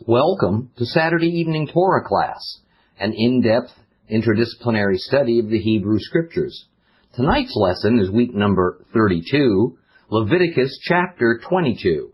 Welcome 0.00 0.72
to 0.76 0.84
Saturday 0.86 1.28
Evening 1.28 1.68
Torah 1.72 2.02
class, 2.04 2.58
an 2.98 3.12
in-depth 3.16 3.70
interdisciplinary 4.10 4.96
study 4.96 5.38
of 5.38 5.48
the 5.48 5.60
Hebrew 5.60 6.00
Scriptures. 6.00 6.66
Tonight's 7.14 7.54
lesson 7.54 8.00
is 8.00 8.10
week 8.10 8.34
number 8.34 8.84
32, 8.92 9.78
Leviticus 10.10 10.80
chapter 10.82 11.40
22. 11.48 12.10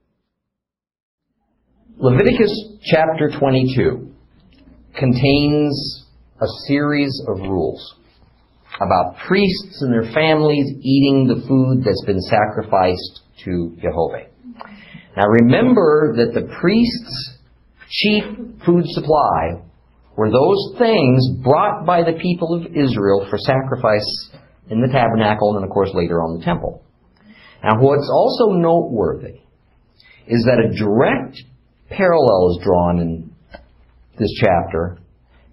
Leviticus 1.97 2.53
chapter 2.85 3.31
22 3.39 4.13
contains 4.95 6.05
a 6.39 6.47
series 6.69 7.19
of 7.29 7.39
rules 7.39 7.95
about 8.77 9.17
priests 9.27 9.81
and 9.81 9.91
their 9.91 10.13
families 10.13 10.67
eating 10.83 11.27
the 11.27 11.47
food 11.49 11.83
that's 11.83 12.05
been 12.05 12.21
sacrificed 12.21 13.23
to 13.47 13.75
Jehovah. 13.81 14.27
Now 15.17 15.29
remember 15.29 16.15
that 16.19 16.35
the 16.35 16.47
priest's 16.61 17.39
chief 17.91 18.25
food 18.65 18.85
supply 18.87 19.63
were 20.17 20.31
those 20.31 20.79
things 20.79 21.29
brought 21.43 21.85
by 21.85 22.03
the 22.03 22.19
people 22.21 22.55
of 22.55 22.67
Israel 22.67 23.27
for 23.29 23.39
sacrifice 23.39 24.31
in 24.71 24.81
the 24.81 24.93
tabernacle 24.93 25.57
and 25.57 25.65
of 25.65 25.71
course 25.71 25.91
later 25.95 26.23
on 26.23 26.39
the 26.39 26.45
temple. 26.45 26.83
Now 27.63 27.81
what's 27.81 28.11
also 28.13 28.53
noteworthy 28.53 29.41
is 30.27 30.47
that 30.47 30.65
a 30.65 30.77
direct 30.77 31.43
parallel 31.89 32.51
is 32.51 32.65
drawn 32.65 32.99
in 33.01 33.33
this 34.19 34.33
chapter 34.41 34.99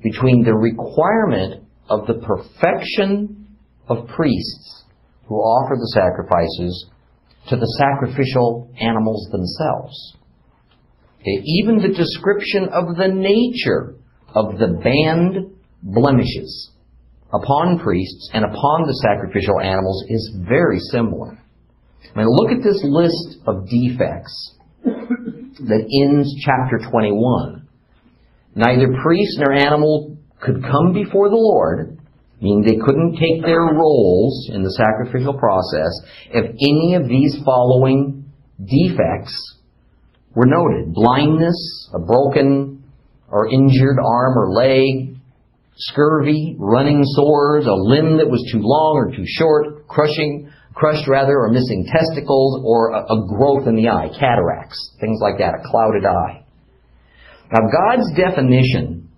between 0.03 0.43
the 0.43 0.53
requirement 0.53 1.63
of 1.89 2.05
the 2.05 2.15
perfection 2.15 3.47
of 3.87 4.07
priests 4.07 4.83
who 5.27 5.35
offer 5.35 5.75
the 5.75 5.91
sacrifices 5.93 6.87
to 7.49 7.55
the 7.55 7.75
sacrificial 7.79 8.69
animals 8.79 9.27
themselves. 9.31 10.17
Even 11.45 11.77
the 11.77 11.93
description 11.95 12.69
of 12.71 12.95
the 12.95 13.07
nature 13.07 13.95
of 14.33 14.57
the 14.57 14.79
banned 14.81 15.53
blemishes 15.83 16.71
upon 17.33 17.79
priests 17.79 18.29
and 18.33 18.45
upon 18.45 18.87
the 18.87 18.93
sacrificial 19.03 19.59
animals 19.59 20.05
is 20.09 20.37
very 20.47 20.79
similar. 20.79 21.37
I 22.15 22.17
mean, 22.17 22.27
look 22.29 22.51
at 22.51 22.63
this 22.63 22.79
list 22.83 23.39
of 23.45 23.67
defects 23.67 24.55
that 24.83 25.87
ends 26.03 26.33
chapter 26.45 26.79
21. 26.89 27.67
Neither 28.55 28.87
priest 29.03 29.37
nor 29.39 29.53
animal 29.53 30.17
could 30.41 30.63
come 30.63 30.93
before 30.93 31.29
the 31.29 31.35
Lord, 31.35 31.99
meaning 32.41 32.61
they 32.61 32.77
couldn't 32.83 33.17
take 33.17 33.41
their 33.41 33.61
roles 33.61 34.49
in 34.53 34.63
the 34.63 34.71
sacrificial 34.71 35.33
process, 35.33 35.91
if 36.31 36.45
any 36.45 36.95
of 36.95 37.07
these 37.07 37.37
following 37.43 38.31
defects 38.63 39.56
were 40.35 40.45
noted. 40.45 40.93
Blindness, 40.93 41.89
a 41.93 41.99
broken 41.99 42.83
or 43.29 43.51
injured 43.51 43.97
arm 43.99 44.37
or 44.37 44.51
leg, 44.51 45.17
scurvy, 45.75 46.55
running 46.57 47.03
sores, 47.03 47.65
a 47.65 47.73
limb 47.73 48.17
that 48.17 48.29
was 48.29 48.47
too 48.51 48.59
long 48.61 48.95
or 48.95 49.15
too 49.15 49.25
short, 49.25 49.87
crushing, 49.87 50.51
crushed 50.73 51.07
rather, 51.07 51.37
or 51.37 51.49
missing 51.49 51.85
testicles, 51.91 52.61
or 52.63 52.91
a, 52.91 53.01
a 53.01 53.27
growth 53.27 53.67
in 53.67 53.75
the 53.75 53.89
eye, 53.89 54.09
cataracts, 54.19 54.95
things 54.99 55.19
like 55.21 55.39
that, 55.39 55.53
a 55.53 55.69
clouded 55.69 56.05
eye. 56.05 56.45
Now 57.51 57.61
God's 57.69 58.11
definition 58.15 59.09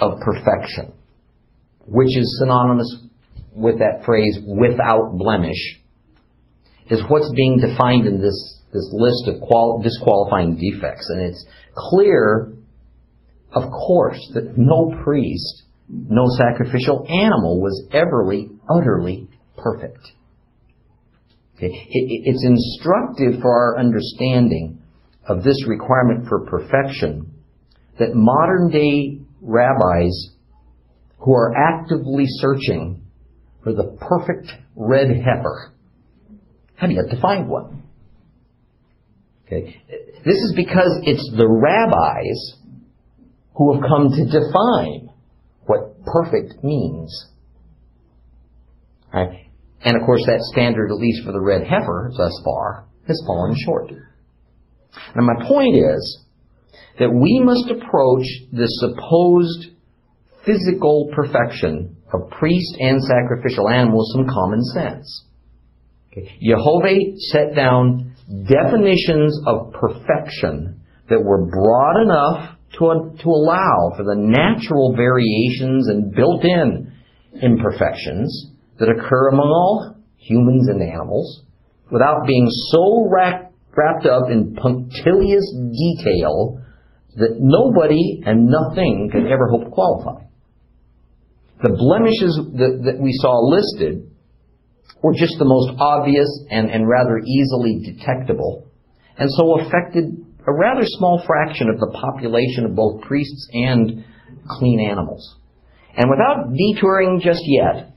of 0.00 0.20
perfection, 0.20 0.92
which 1.86 2.16
is 2.16 2.38
synonymous 2.40 3.04
with 3.54 3.78
that 3.78 4.04
phrase, 4.04 4.38
without 4.46 5.16
blemish, 5.16 5.80
is 6.90 7.02
what's 7.08 7.32
being 7.34 7.58
defined 7.58 8.06
in 8.06 8.20
this, 8.20 8.55
this 8.72 8.88
list 8.92 9.28
of 9.28 9.40
qual- 9.40 9.80
disqualifying 9.82 10.56
defects. 10.56 11.08
And 11.10 11.20
it's 11.22 11.46
clear, 11.74 12.52
of 13.52 13.70
course, 13.70 14.20
that 14.34 14.56
no 14.56 14.94
priest, 15.04 15.62
no 15.88 16.24
sacrificial 16.36 17.06
animal 17.08 17.60
was 17.60 17.86
everly, 17.92 18.50
utterly 18.68 19.28
perfect. 19.56 20.12
Okay. 21.56 21.66
It, 21.66 21.72
it, 21.90 22.22
it's 22.26 22.44
instructive 22.44 23.40
for 23.40 23.50
our 23.50 23.78
understanding 23.78 24.82
of 25.26 25.42
this 25.42 25.66
requirement 25.66 26.28
for 26.28 26.44
perfection 26.46 27.32
that 27.98 28.14
modern 28.14 28.70
day 28.70 29.20
rabbis 29.40 30.30
who 31.18 31.32
are 31.32 31.54
actively 31.56 32.24
searching 32.26 33.02
for 33.62 33.72
the 33.72 33.96
perfect 34.00 34.52
red 34.76 35.08
heifer 35.08 35.72
have 36.76 36.90
yet 36.90 37.10
to 37.10 37.20
find 37.20 37.48
one. 37.48 37.82
Okay. 39.46 39.80
This 40.24 40.34
is 40.34 40.54
because 40.56 41.00
it's 41.04 41.30
the 41.36 41.48
rabbis 41.48 42.54
who 43.54 43.74
have 43.74 43.82
come 43.88 44.10
to 44.10 44.24
define 44.24 45.10
what 45.66 46.04
perfect 46.04 46.64
means. 46.64 47.28
Right? 49.12 49.46
And 49.82 49.96
of 49.96 50.02
course 50.04 50.22
that 50.26 50.40
standard, 50.52 50.90
at 50.90 50.98
least 50.98 51.24
for 51.24 51.32
the 51.32 51.40
red 51.40 51.62
heifer 51.62 52.10
thus 52.16 52.42
far, 52.44 52.86
has 53.06 53.22
fallen 53.26 53.54
short. 53.64 53.92
Now 55.14 55.22
my 55.22 55.46
point 55.46 55.76
is 55.76 56.24
that 56.98 57.10
we 57.10 57.40
must 57.40 57.70
approach 57.70 58.26
the 58.52 58.66
supposed 58.66 59.76
physical 60.44 61.10
perfection 61.14 61.96
of 62.12 62.30
priest 62.30 62.76
and 62.80 63.00
sacrificial 63.02 63.68
animals 63.68 64.12
with 64.16 64.26
some 64.26 64.34
common 64.34 64.62
sense. 64.64 65.24
Okay. 66.10 66.36
Jehovah 66.42 67.16
set 67.18 67.54
down 67.54 68.15
definitions 68.28 69.38
of 69.46 69.72
perfection 69.72 70.80
that 71.08 71.22
were 71.22 71.46
broad 71.46 72.02
enough 72.02 72.58
to, 72.72 73.22
to 73.22 73.28
allow 73.28 73.92
for 73.96 74.02
the 74.02 74.16
natural 74.16 74.94
variations 74.96 75.88
and 75.88 76.12
built-in 76.12 76.92
imperfections 77.40 78.50
that 78.78 78.88
occur 78.88 79.28
among 79.28 79.46
all 79.46 79.96
humans 80.16 80.68
and 80.68 80.82
animals 80.82 81.42
without 81.90 82.26
being 82.26 82.48
so 82.72 83.08
wrapped, 83.08 83.54
wrapped 83.76 84.06
up 84.06 84.30
in 84.30 84.54
punctilious 84.54 85.46
detail 85.54 86.60
that 87.16 87.36
nobody 87.38 88.22
and 88.26 88.46
nothing 88.46 89.08
could 89.12 89.26
ever 89.26 89.48
hope 89.48 89.64
to 89.64 89.70
qualify. 89.70 90.22
The 91.62 91.72
blemishes 91.72 92.38
that, 92.58 92.82
that 92.84 93.00
we 93.00 93.12
saw 93.12 93.38
listed 93.48 94.10
were 95.02 95.14
just 95.14 95.34
the 95.38 95.44
most 95.44 95.76
obvious 95.78 96.28
and, 96.50 96.70
and 96.70 96.88
rather 96.88 97.18
easily 97.18 97.80
detectable, 97.84 98.66
and 99.18 99.28
so 99.30 99.60
affected 99.60 100.24
a 100.46 100.52
rather 100.52 100.82
small 100.84 101.22
fraction 101.26 101.68
of 101.68 101.78
the 101.80 101.90
population 102.00 102.64
of 102.64 102.74
both 102.74 103.02
priests 103.02 103.48
and 103.52 104.04
clean 104.48 104.80
animals. 104.80 105.36
And 105.96 106.10
without 106.10 106.52
detouring 106.52 107.20
just 107.22 107.42
yet, 107.44 107.92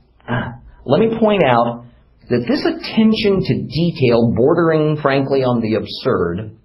let 0.84 1.00
me 1.00 1.18
point 1.18 1.42
out 1.44 1.84
that 2.28 2.46
this 2.48 2.64
attention 2.64 3.42
to 3.42 3.54
detail, 3.66 4.32
bordering 4.34 4.96
frankly 5.02 5.42
on 5.42 5.60
the 5.60 5.74
absurd, 5.74 6.56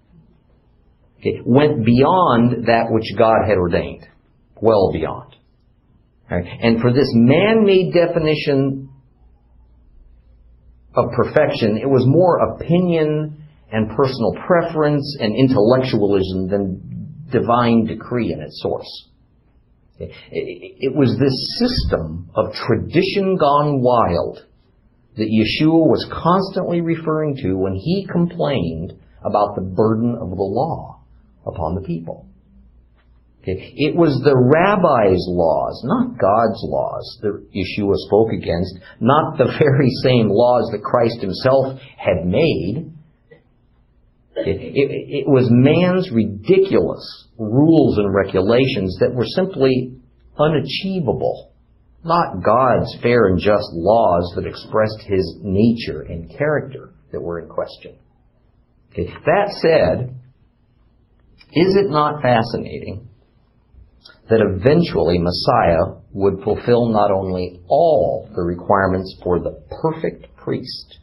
went 1.46 1.86
beyond 1.86 2.68
that 2.68 2.86
which 2.90 3.06
God 3.18 3.48
had 3.48 3.58
ordained. 3.58 4.08
Well 4.62 4.92
beyond. 4.94 5.36
Right? 6.30 6.46
And 6.46 6.82
for 6.82 6.92
this 6.92 7.10
man-made 7.14 7.94
definition 7.94 8.85
of 10.96 11.12
perfection, 11.12 11.78
it 11.78 11.90
was 11.90 12.06
more 12.06 12.56
opinion 12.56 13.44
and 13.72 13.90
personal 13.96 14.34
preference 14.48 15.18
and 15.20 15.36
intellectualism 15.36 16.48
than 16.48 17.26
divine 17.32 17.86
decree 17.86 18.32
in 18.32 18.42
its 18.42 18.62
source. 18.62 19.10
It 19.98 20.94
was 20.96 21.18
this 21.18 21.58
system 21.58 22.30
of 22.36 22.54
tradition 22.54 23.38
gone 23.38 23.82
wild 23.82 24.46
that 25.16 25.28
Yeshua 25.28 25.88
was 25.88 26.06
constantly 26.12 26.82
referring 26.82 27.38
to 27.38 27.54
when 27.54 27.76
he 27.76 28.06
complained 28.12 28.94
about 29.24 29.56
the 29.56 29.62
burden 29.62 30.16
of 30.20 30.30
the 30.30 30.44
law 30.44 31.00
upon 31.46 31.76
the 31.76 31.82
people. 31.82 32.28
It 33.46 33.96
was 33.96 34.20
the 34.24 34.34
rabbi's 34.34 35.22
laws, 35.30 35.82
not 35.86 36.18
God's 36.18 36.62
laws, 36.66 37.20
that 37.22 37.46
Yeshua 37.54 37.94
spoke 38.08 38.34
against, 38.34 38.74
not 39.00 39.38
the 39.38 39.54
very 39.60 39.90
same 40.02 40.30
laws 40.30 40.70
that 40.72 40.82
Christ 40.82 41.22
himself 41.22 41.80
had 41.98 42.26
made. 42.26 42.92
It, 44.38 44.58
it, 44.60 45.24
it, 45.24 45.28
was 45.28 45.48
man's 45.50 46.12
ridiculous 46.12 47.06
rules 47.38 47.98
and 48.00 48.14
regulations 48.14 48.98
that 49.00 49.14
were 49.14 49.26
simply 49.26 49.94
unachievable, 50.38 51.54
not 52.04 52.44
God's 52.44 52.98
fair 53.02 53.28
and 53.28 53.40
just 53.40 53.68
laws 53.74 54.34
that 54.36 54.46
expressed 54.46 55.02
his 55.08 55.38
nature 55.42 56.02
and 56.02 56.36
character 56.36 56.94
that 57.12 57.22
were 57.22 57.40
in 57.40 57.48
question. 57.48 57.96
Okay. 58.92 59.08
That 59.26 59.56
said, 59.62 60.16
is 61.54 61.76
it 61.78 61.90
not 61.90 62.22
fascinating 62.22 63.08
that 64.30 64.42
eventually 64.42 65.20
Messiah 65.20 66.02
would 66.12 66.44
fulfill 66.44 66.90
not 66.90 67.12
only 67.12 67.62
all 67.68 68.30
the 68.36 68.42
requirements 68.42 69.16
for 69.24 69.40
the 69.40 69.62
perfect 69.82 70.36
priest, 70.38 71.00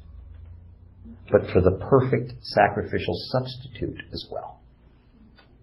but 1.30 1.42
for 1.52 1.60
the 1.60 1.78
perfect 1.88 2.32
sacrificial 2.42 3.14
substitute 3.30 4.02
as 4.12 4.26
well. 4.30 4.60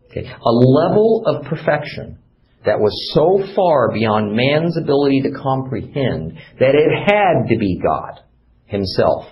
Okay. 0.09 0.25
A 0.27 0.51
level 0.51 1.23
of 1.25 1.45
perfection 1.45 2.17
that 2.65 2.79
was 2.79 2.93
so 3.13 3.53
far 3.55 3.91
beyond 3.91 4.35
man's 4.35 4.77
ability 4.77 5.21
to 5.21 5.31
comprehend 5.31 6.37
that 6.59 6.75
it 6.75 7.07
had 7.07 7.47
to 7.49 7.57
be 7.57 7.79
God 7.81 8.19
Himself 8.65 9.25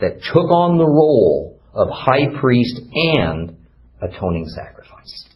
that 0.00 0.22
took 0.32 0.50
on 0.50 0.78
the 0.78 0.86
role 0.86 1.58
of 1.74 1.88
high 1.90 2.28
priest 2.40 2.80
and 2.92 3.56
atoning 4.00 4.46
sacrifice. 4.48 5.28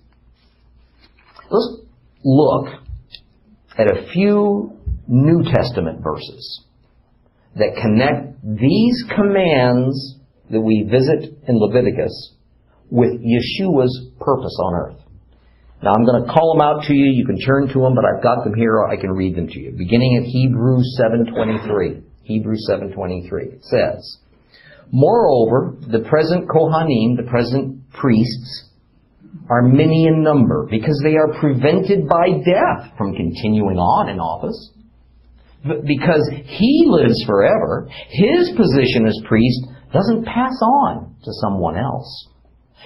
Let's 1.50 1.87
look 2.24 2.66
at 3.76 3.86
a 3.86 4.10
few 4.12 4.76
New 5.06 5.42
Testament 5.44 6.02
verses 6.02 6.64
that 7.56 7.78
connect 7.80 8.42
these 8.42 9.04
commands 9.14 10.16
that 10.50 10.60
we 10.60 10.88
visit 10.90 11.38
in 11.46 11.58
Leviticus 11.58 12.34
with 12.90 13.20
Yeshua's 13.20 14.10
purpose 14.20 14.56
on 14.64 14.74
earth. 14.74 15.00
Now 15.82 15.92
I'm 15.92 16.04
going 16.04 16.24
to 16.24 16.32
call 16.32 16.54
them 16.54 16.62
out 16.62 16.84
to 16.84 16.94
you. 16.94 17.06
You 17.06 17.24
can 17.24 17.38
turn 17.38 17.68
to 17.68 17.80
them, 17.80 17.94
but 17.94 18.04
I've 18.04 18.22
got 18.22 18.44
them 18.44 18.54
here. 18.54 18.84
I 18.84 18.96
can 18.96 19.10
read 19.10 19.36
them 19.36 19.46
to 19.46 19.58
you. 19.58 19.72
Beginning 19.76 20.16
at 20.16 20.24
Hebrews 20.24 20.98
7:23. 21.00 22.02
Hebrews 22.24 22.68
7:23. 22.68 23.52
It 23.52 23.64
says, 23.64 24.18
"Moreover, 24.90 25.76
the 25.86 26.00
present 26.00 26.48
Kohanim, 26.48 27.16
the 27.16 27.28
present 27.28 27.90
priests, 27.90 28.67
are 29.50 29.62
many 29.62 30.06
in 30.06 30.22
number 30.22 30.66
because 30.70 31.00
they 31.02 31.16
are 31.16 31.40
prevented 31.40 32.08
by 32.08 32.28
death 32.44 32.92
from 32.96 33.14
continuing 33.14 33.78
on 33.78 34.08
in 34.10 34.20
office. 34.20 34.72
Because 35.62 36.30
he 36.44 36.86
lives 36.86 37.24
forever, 37.26 37.88
his 38.10 38.50
position 38.56 39.06
as 39.06 39.20
priest 39.26 39.66
doesn't 39.92 40.24
pass 40.24 40.54
on 40.62 41.16
to 41.24 41.30
someone 41.42 41.76
else. 41.76 42.28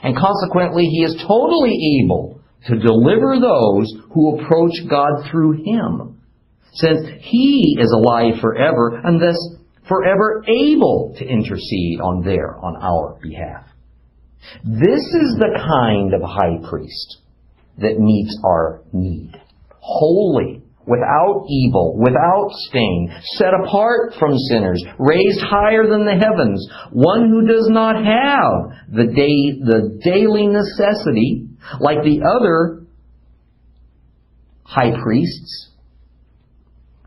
And 0.03 0.17
consequently, 0.17 0.85
he 0.85 1.05
is 1.05 1.23
totally 1.27 2.03
able 2.03 2.41
to 2.67 2.79
deliver 2.79 3.39
those 3.39 3.93
who 4.12 4.39
approach 4.39 4.73
God 4.89 5.29
through 5.31 5.65
him, 5.65 6.21
since 6.75 7.00
he 7.21 7.77
is 7.79 7.93
alive 7.93 8.41
forever 8.41 9.00
and 9.05 9.21
thus 9.21 9.37
forever 9.89 10.44
able 10.49 11.15
to 11.19 11.27
intercede 11.27 12.00
on 12.00 12.25
their, 12.25 12.56
on 12.56 12.77
our 12.81 13.19
behalf. 13.21 13.67
This 14.65 15.00
is 15.00 15.37
the 15.39 15.59
kind 15.59 16.15
of 16.15 16.23
high 16.23 16.69
priest 16.69 17.19
that 17.79 17.99
meets 17.99 18.39
our 18.44 18.83
need. 18.93 19.33
Holy, 19.79 20.62
without 20.87 21.47
evil, 21.49 21.97
without 21.99 22.49
stain, 22.69 23.12
set 23.37 23.53
apart 23.65 24.15
from 24.19 24.37
sinners, 24.50 24.83
raised 24.99 25.41
higher 25.41 25.87
than 25.89 26.05
the 26.05 26.12
heavens, 26.12 26.69
one 26.93 27.29
who 27.29 27.47
does 27.47 27.69
not 27.71 27.97
have 27.97 28.79
the, 28.91 29.06
day, 29.06 29.59
the 29.61 30.00
daily 30.05 30.47
necessity 30.47 31.47
like 31.81 32.03
the 32.03 32.23
other 32.23 32.87
high 34.65 35.00
priests 35.03 35.71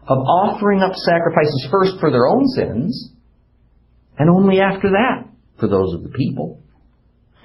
of 0.08 0.18
offering 0.18 0.82
up 0.82 0.94
sacrifices 0.94 1.68
first 1.72 1.94
for 2.00 2.12
their 2.12 2.28
own 2.28 2.48
sins 2.48 3.12
and 4.18 4.30
only 4.30 4.60
after 4.60 4.90
that 4.90 5.28
for 5.60 5.68
those 5.68 5.94
of 5.96 6.04
the 6.04 6.10
people. 6.10 6.62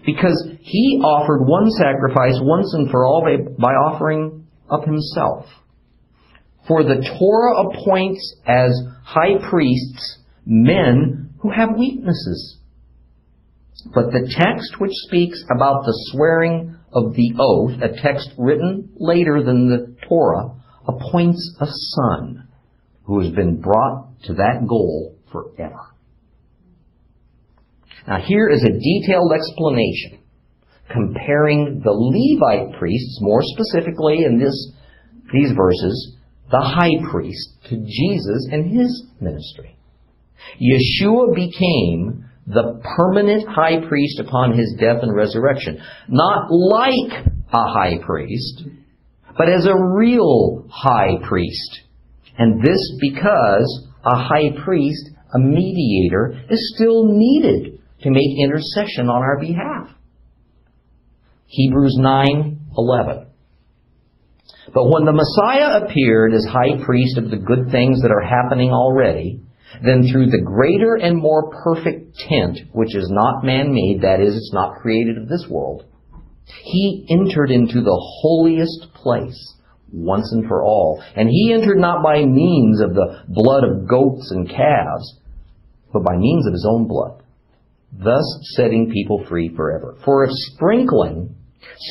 Because 0.05 0.49
he 0.61 1.01
offered 1.05 1.45
one 1.45 1.71
sacrifice 1.71 2.39
once 2.41 2.73
and 2.75 2.91
for 2.91 3.05
all 3.05 3.27
by 3.59 3.73
offering 3.73 4.47
up 4.71 4.85
himself. 4.85 5.47
For 6.67 6.83
the 6.83 7.05
Torah 7.19 7.69
appoints 7.69 8.37
as 8.47 8.71
high 9.05 9.39
priests 9.51 10.19
men 10.47 11.35
who 11.41 11.51
have 11.51 11.77
weaknesses. 11.77 12.59
But 13.95 14.13
the 14.13 14.33
text 14.39 14.79
which 14.79 14.93
speaks 15.07 15.43
about 15.51 15.85
the 15.85 15.95
swearing 16.13 16.77
of 16.93 17.15
the 17.15 17.33
oath, 17.39 17.81
a 17.83 18.01
text 18.01 18.31
written 18.37 18.91
later 18.97 19.43
than 19.43 19.69
the 19.69 19.97
Torah, 20.09 20.55
appoints 20.87 21.57
a 21.61 21.67
son 21.67 22.49
who 23.05 23.21
has 23.21 23.33
been 23.33 23.61
brought 23.61 24.21
to 24.25 24.35
that 24.35 24.67
goal 24.69 25.17
forever. 25.33 25.95
Now 28.07 28.21
here 28.21 28.49
is 28.49 28.63
a 28.63 28.79
detailed 28.79 29.33
explanation 29.33 30.21
comparing 30.91 31.81
the 31.85 31.93
Levite 31.93 32.79
priests, 32.79 33.19
more 33.21 33.43
specifically 33.43 34.25
in 34.25 34.39
this, 34.39 34.73
these 35.33 35.53
verses, 35.53 36.17
the 36.51 36.61
high 36.61 37.11
priest 37.11 37.49
to 37.69 37.77
Jesus 37.77 38.49
and 38.51 38.71
his 38.71 39.07
ministry. 39.21 39.77
Yeshua 40.61 41.35
became 41.35 42.29
the 42.47 42.81
permanent 42.97 43.49
high 43.49 43.87
priest 43.87 44.19
upon 44.19 44.59
his 44.59 44.75
death 44.81 45.03
and 45.03 45.15
resurrection. 45.15 45.81
Not 46.09 46.51
like 46.51 47.27
a 47.53 47.73
high 47.73 47.99
priest, 48.05 48.65
but 49.39 49.49
as 49.49 49.67
a 49.67 49.95
real 49.95 50.67
high 50.69 51.19
priest. 51.29 51.81
And 52.37 52.61
this 52.63 52.81
because 53.01 53.87
a 54.05 54.17
high 54.17 54.51
priest, 54.65 55.11
a 55.35 55.39
mediator, 55.39 56.43
is 56.51 56.75
still 56.75 57.05
needed 57.07 57.80
to 58.03 58.11
make 58.11 58.39
intercession 58.39 59.09
on 59.09 59.23
our 59.23 59.39
behalf. 59.39 59.89
Hebrews 61.47 61.99
9:11. 61.99 63.27
But 64.73 64.89
when 64.89 65.05
the 65.05 65.13
Messiah 65.13 65.83
appeared 65.83 66.33
as 66.33 66.45
high 66.45 66.83
priest 66.85 67.19
of 67.19 67.31
the 67.31 67.37
good 67.37 67.71
things 67.71 68.03
that 68.03 68.13
are 68.13 68.21
happening 68.21 68.71
already, 68.71 69.41
then 69.83 70.05
through 70.05 70.27
the 70.27 70.43
greater 70.43 70.95
and 70.95 71.17
more 71.17 71.51
perfect 71.65 72.17
tent, 72.17 72.59
which 72.73 72.95
is 72.95 73.11
not 73.11 73.45
man-made, 73.45 74.03
that 74.03 74.21
is, 74.21 74.37
it's 74.37 74.53
not 74.53 74.77
created 74.81 75.19
of 75.19 75.29
this 75.29 75.47
world, 75.49 75.85
he 76.63 77.07
entered 77.11 77.51
into 77.51 77.81
the 77.81 78.01
holiest 78.23 78.95
place 78.95 79.55
once 79.93 80.31
and 80.33 80.47
for 80.47 80.63
all. 80.63 81.03
And 81.17 81.29
he 81.29 81.53
entered 81.53 81.79
not 81.79 82.03
by 82.03 82.25
means 82.25 82.81
of 82.81 82.95
the 82.95 83.25
blood 83.29 83.65
of 83.65 83.89
goats 83.89 84.31
and 84.31 84.49
calves, 84.49 85.19
but 85.93 86.05
by 86.05 86.17
means 86.17 86.47
of 86.47 86.53
his 86.53 86.67
own 86.69 86.87
blood 86.87 87.20
thus 87.93 88.25
setting 88.57 88.91
people 88.93 89.25
free 89.29 89.55
forever. 89.55 89.97
For 90.05 90.25
if 90.25 90.31
sprinkling 90.33 91.35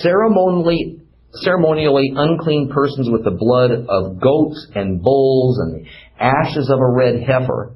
ceremonially, 0.02 1.02
ceremonially 1.44 2.14
unclean 2.16 2.72
persons 2.74 3.10
with 3.10 3.24
the 3.24 3.38
blood 3.38 3.72
of 3.72 4.20
goats 4.22 4.68
and 4.76 5.02
bulls 5.02 5.60
and 5.60 5.76
the 5.76 5.90
ashes 6.24 6.70
of 6.70 6.80
a 6.80 6.92
red 6.92 7.22
heifer 7.22 7.76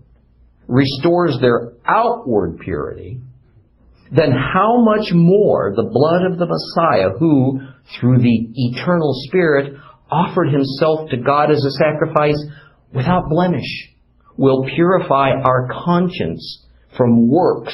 restores 0.68 1.38
their 1.40 1.74
outward 1.86 2.60
purity, 2.60 3.20
then 4.12 4.32
how 4.32 4.82
much 4.82 5.12
more 5.12 5.74
the 5.76 5.84
blood 5.84 6.32
of 6.32 6.38
the 6.38 6.46
Messiah, 6.46 7.10
who, 7.18 7.60
through 8.00 8.20
the 8.20 8.48
eternal 8.56 9.14
Spirit, 9.28 9.74
offered 10.10 10.50
himself 10.52 11.10
to 11.10 11.18
God 11.18 11.52
as 11.52 11.64
a 11.66 11.72
sacrifice 11.72 12.38
without 12.94 13.30
blemish, 13.30 13.90
will 14.38 14.66
purify 14.76 15.32
our 15.32 15.68
conscience 15.86 16.66
from 16.96 17.30
works 17.30 17.74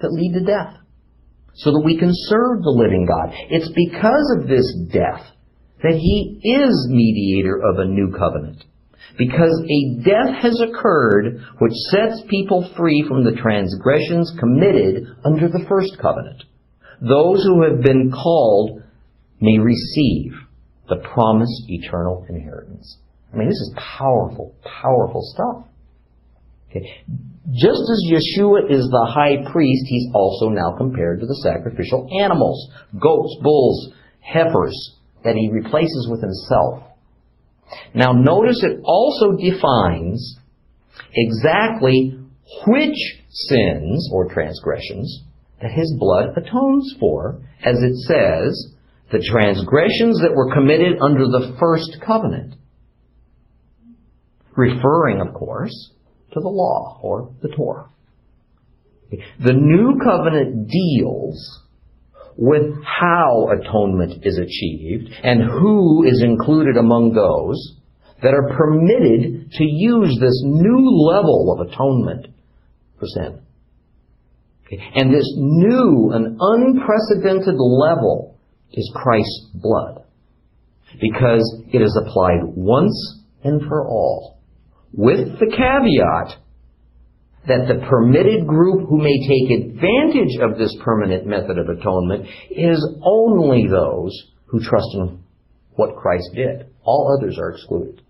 that 0.00 0.12
lead 0.12 0.34
to 0.34 0.44
death 0.44 0.74
so 1.54 1.72
that 1.72 1.82
we 1.84 1.98
can 1.98 2.10
serve 2.12 2.62
the 2.62 2.70
living 2.70 3.06
God. 3.06 3.34
It's 3.50 3.68
because 3.74 4.36
of 4.38 4.48
this 4.48 4.66
death 4.92 5.26
that 5.82 5.94
he 5.94 6.40
is 6.42 6.88
mediator 6.90 7.58
of 7.58 7.78
a 7.78 7.84
new 7.84 8.14
covenant. 8.16 8.64
Because 9.16 9.62
a 9.66 10.02
death 10.02 10.42
has 10.42 10.60
occurred 10.60 11.42
which 11.58 11.72
sets 11.90 12.22
people 12.28 12.70
free 12.76 13.04
from 13.08 13.24
the 13.24 13.40
transgressions 13.40 14.32
committed 14.38 15.06
under 15.24 15.48
the 15.48 15.64
first 15.68 15.98
covenant. 16.00 16.44
Those 17.00 17.42
who 17.44 17.62
have 17.62 17.82
been 17.82 18.12
called 18.12 18.82
may 19.40 19.58
receive 19.58 20.32
the 20.88 20.96
promised 20.96 21.62
eternal 21.68 22.26
inheritance. 22.28 22.98
I 23.32 23.36
mean, 23.36 23.48
this 23.48 23.56
is 23.56 23.74
powerful, 23.98 24.54
powerful 24.82 25.22
stuff. 25.34 25.64
Okay. 26.70 27.02
Just 27.50 27.80
as 27.80 28.04
Yeshua 28.12 28.70
is 28.70 28.84
the 28.90 29.08
high 29.10 29.50
priest, 29.50 29.84
he's 29.86 30.08
also 30.12 30.50
now 30.50 30.76
compared 30.76 31.20
to 31.20 31.26
the 31.26 31.40
sacrificial 31.42 32.08
animals, 32.20 32.70
goats, 33.00 33.36
bulls, 33.42 33.92
heifers, 34.20 34.96
that 35.24 35.34
he 35.34 35.48
replaces 35.50 36.08
with 36.10 36.20
himself. 36.20 36.82
Now 37.94 38.12
notice 38.12 38.62
it 38.62 38.80
also 38.84 39.32
defines 39.32 40.36
exactly 41.14 42.18
which 42.66 42.98
sins 43.30 44.10
or 44.12 44.32
transgressions 44.32 45.22
that 45.60 45.70
his 45.70 45.94
blood 45.98 46.36
atones 46.36 46.94
for, 47.00 47.40
as 47.64 47.76
it 47.82 47.96
says, 48.06 48.74
the 49.10 49.26
transgressions 49.30 50.20
that 50.20 50.34
were 50.34 50.54
committed 50.54 50.98
under 51.00 51.24
the 51.24 51.56
first 51.58 51.98
covenant. 52.06 52.54
Referring, 54.54 55.20
of 55.20 55.34
course, 55.34 55.92
to 56.32 56.40
the 56.40 56.48
law 56.48 57.00
or 57.02 57.34
the 57.42 57.48
Torah. 57.48 57.88
The 59.40 59.54
new 59.54 59.98
covenant 60.04 60.68
deals 60.68 61.62
with 62.36 62.72
how 62.84 63.48
atonement 63.50 64.24
is 64.24 64.38
achieved 64.38 65.10
and 65.24 65.42
who 65.42 66.04
is 66.06 66.22
included 66.22 66.76
among 66.76 67.14
those 67.14 67.76
that 68.22 68.34
are 68.34 68.56
permitted 68.56 69.50
to 69.52 69.64
use 69.64 70.16
this 70.20 70.42
new 70.44 70.90
level 71.10 71.52
of 71.52 71.66
atonement 71.68 72.26
for 72.98 73.06
sin. 73.06 73.40
And 74.94 75.14
this 75.14 75.32
new 75.36 76.10
and 76.12 76.36
unprecedented 76.38 77.54
level 77.58 78.36
is 78.72 78.92
Christ's 78.94 79.48
blood 79.54 80.04
because 81.00 81.62
it 81.72 81.80
is 81.80 81.98
applied 82.00 82.40
once 82.44 83.22
and 83.42 83.62
for 83.62 83.86
all, 83.86 84.37
with 84.92 85.38
the 85.38 85.46
caveat 85.46 86.40
that 87.46 87.66
the 87.66 87.86
permitted 87.88 88.46
group 88.46 88.88
who 88.88 88.98
may 88.98 89.16
take 89.26 89.50
advantage 89.50 90.36
of 90.40 90.58
this 90.58 90.74
permanent 90.84 91.26
method 91.26 91.58
of 91.58 91.68
atonement 91.68 92.26
is 92.50 92.78
only 93.02 93.66
those 93.68 94.12
who 94.46 94.60
trust 94.60 94.88
in 94.94 95.22
what 95.70 95.96
Christ 95.96 96.28
did. 96.34 96.66
All 96.82 97.16
others 97.18 97.38
are 97.38 97.50
excluded. 97.50 98.02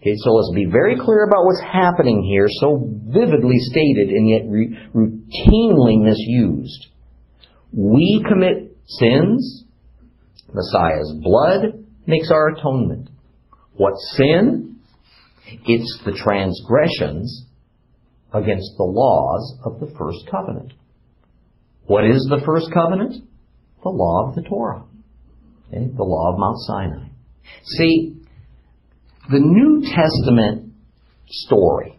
Okay, 0.00 0.16
so 0.16 0.32
let's 0.32 0.54
be 0.54 0.66
very 0.70 0.96
clear 1.00 1.24
about 1.24 1.46
what's 1.46 1.62
happening 1.62 2.22
here, 2.24 2.46
so 2.60 2.90
vividly 3.06 3.56
stated 3.56 4.10
and 4.10 4.28
yet 4.28 4.42
re- 4.46 4.76
routinely 4.94 6.02
misused. 6.02 6.88
We 7.72 8.22
commit 8.28 8.76
sins. 8.86 9.64
Messiah's 10.52 11.14
blood 11.22 11.86
makes 12.06 12.30
our 12.30 12.48
atonement. 12.48 13.08
What 13.76 13.94
sin? 14.16 14.73
It's 15.46 16.02
the 16.04 16.12
transgressions 16.12 17.46
against 18.32 18.72
the 18.76 18.84
laws 18.84 19.58
of 19.64 19.80
the 19.80 19.94
first 19.98 20.26
covenant. 20.30 20.72
What 21.86 22.04
is 22.04 22.26
the 22.30 22.42
first 22.44 22.66
covenant? 22.72 23.24
The 23.82 23.90
law 23.90 24.28
of 24.28 24.34
the 24.34 24.42
Torah. 24.42 24.84
Okay? 25.68 25.86
The 25.94 26.02
law 26.02 26.32
of 26.32 26.38
Mount 26.38 26.58
Sinai. 26.66 27.08
See, 27.64 28.16
the 29.30 29.38
New 29.38 29.82
Testament 29.82 30.72
story 31.26 31.98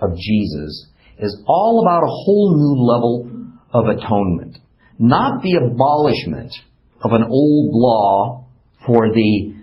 of 0.00 0.10
Jesus 0.16 0.88
is 1.18 1.42
all 1.46 1.84
about 1.84 2.02
a 2.02 2.10
whole 2.10 2.56
new 2.56 2.82
level 2.82 3.30
of 3.72 3.96
atonement. 3.96 4.58
Not 4.98 5.42
the 5.42 5.54
abolishment 5.54 6.52
of 7.02 7.12
an 7.12 7.24
old 7.24 7.70
law 7.72 8.46
for 8.86 9.08
the 9.12 9.54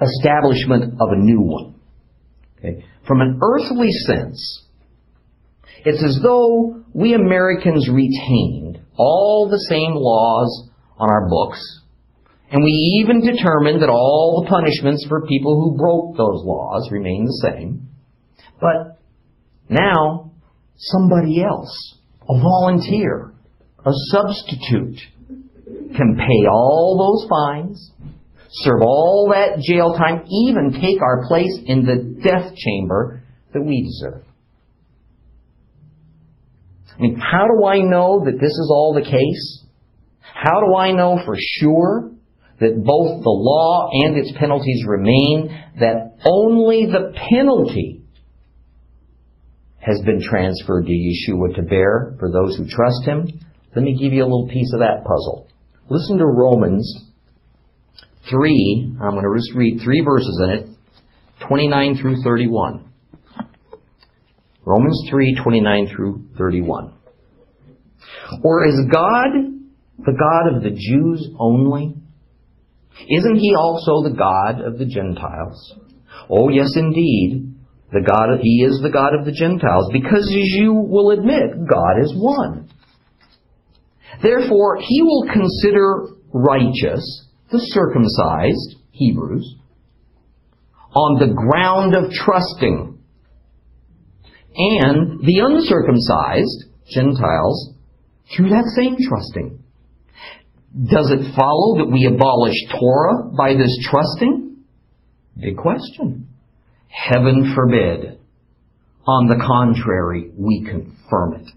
establishment 0.00 0.94
of 1.00 1.08
a 1.12 1.16
new 1.16 1.40
one. 1.40 1.73
Okay? 2.64 2.84
From 3.06 3.20
an 3.20 3.40
earthly 3.42 3.90
sense, 3.90 4.64
it's 5.84 6.02
as 6.02 6.20
though 6.22 6.82
we 6.94 7.14
Americans 7.14 7.88
retained 7.88 8.80
all 8.96 9.48
the 9.50 9.58
same 9.68 9.92
laws 9.94 10.70
on 10.98 11.10
our 11.10 11.28
books, 11.28 11.60
and 12.50 12.62
we 12.62 12.70
even 12.70 13.20
determined 13.20 13.82
that 13.82 13.90
all 13.90 14.42
the 14.42 14.48
punishments 14.48 15.04
for 15.08 15.26
people 15.26 15.60
who 15.60 15.76
broke 15.76 16.16
those 16.16 16.44
laws 16.44 16.88
remain 16.90 17.24
the 17.24 17.50
same. 17.50 17.88
But 18.60 18.98
now, 19.68 20.32
somebody 20.76 21.42
else, 21.42 21.98
a 22.22 22.38
volunteer, 22.40 23.34
a 23.84 23.90
substitute, 24.10 25.00
can 25.96 26.16
pay 26.16 26.48
all 26.50 26.96
those 26.98 27.28
fines, 27.28 27.90
serve 28.62 28.82
all 28.82 29.32
that 29.32 29.60
jail 29.60 29.94
time, 29.94 30.24
even 30.30 30.80
take 30.80 31.02
our 31.02 31.26
place 31.26 31.58
in 31.66 31.84
the 31.84 32.20
death 32.22 32.54
chamber 32.54 33.22
that 33.52 33.62
we 33.62 33.82
deserve. 33.82 34.24
I 36.96 37.02
mean, 37.02 37.16
how 37.16 37.46
do 37.46 37.66
I 37.66 37.78
know 37.78 38.24
that 38.24 38.38
this 38.40 38.52
is 38.52 38.70
all 38.72 38.94
the 38.94 39.02
case? 39.02 39.64
How 40.20 40.60
do 40.60 40.76
I 40.76 40.92
know 40.92 41.20
for 41.24 41.34
sure 41.36 42.12
that 42.60 42.84
both 42.84 43.24
the 43.24 43.30
law 43.30 43.88
and 43.92 44.16
its 44.16 44.32
penalties 44.38 44.84
remain, 44.86 45.48
that 45.80 46.16
only 46.24 46.86
the 46.86 47.12
penalty 47.30 48.02
has 49.78 50.00
been 50.06 50.20
transferred 50.22 50.86
to 50.86 50.92
Yeshua 50.92 51.56
to 51.56 51.62
bear 51.62 52.14
for 52.20 52.30
those 52.30 52.56
who 52.56 52.68
trust 52.68 53.04
Him? 53.04 53.26
Let 53.74 53.84
me 53.84 53.98
give 53.98 54.12
you 54.12 54.22
a 54.22 54.30
little 54.30 54.48
piece 54.48 54.72
of 54.72 54.80
that 54.80 55.02
puzzle. 55.04 55.48
Listen 55.90 56.18
to 56.18 56.26
Romans 56.26 57.10
3. 58.30 58.96
I'm 59.02 59.10
going 59.10 59.24
to 59.24 59.36
just 59.36 59.54
read 59.56 59.80
three 59.82 60.02
verses 60.04 60.40
in 60.44 60.50
it, 60.50 60.68
29 61.48 61.98
through 62.00 62.22
31. 62.22 62.90
Romans 64.64 65.06
3, 65.10 65.38
29 65.42 65.94
through 65.94 66.24
31. 66.38 66.94
Or 68.42 68.66
is 68.66 68.74
God 68.90 69.28
the 69.98 70.12
God 70.12 70.56
of 70.56 70.62
the 70.62 70.70
Jews 70.70 71.28
only? 71.38 71.94
Isn't 73.08 73.36
he 73.36 73.54
also 73.54 74.08
the 74.08 74.14
God 74.16 74.60
of 74.60 74.78
the 74.78 74.86
Gentiles? 74.86 75.74
Oh, 76.30 76.48
yes, 76.48 76.70
indeed. 76.76 77.54
The 77.92 78.00
God, 78.00 78.40
he 78.40 78.64
is 78.64 78.80
the 78.82 78.90
God 78.90 79.14
of 79.14 79.24
the 79.24 79.32
Gentiles, 79.32 79.90
because 79.92 80.24
as 80.24 80.58
you 80.58 80.72
will 80.72 81.10
admit, 81.10 81.68
God 81.68 82.02
is 82.02 82.12
one. 82.16 82.68
Therefore, 84.22 84.78
he 84.80 85.02
will 85.02 85.26
consider 85.32 86.08
righteous 86.32 87.23
the 87.50 87.58
circumcised, 87.58 88.82
Hebrews, 88.90 89.56
on 90.94 91.18
the 91.18 91.34
ground 91.34 91.94
of 91.94 92.10
trusting 92.12 92.98
and 94.56 95.20
the 95.20 95.40
uncircumcised, 95.42 96.70
Gentiles, 96.88 97.74
through 98.34 98.50
that 98.50 98.70
same 98.76 98.96
trusting. 99.08 99.62
Does 100.90 101.10
it 101.10 101.34
follow 101.36 101.78
that 101.78 101.90
we 101.90 102.06
abolish 102.06 102.54
Torah 102.70 103.30
by 103.36 103.54
this 103.54 103.76
trusting? 103.90 104.56
Big 105.36 105.56
question. 105.56 106.28
Heaven 106.88 107.52
forbid. 107.54 108.18
On 109.06 109.26
the 109.26 109.44
contrary, 109.44 110.30
we 110.36 110.64
confirm 110.64 111.34
it. 111.34 111.50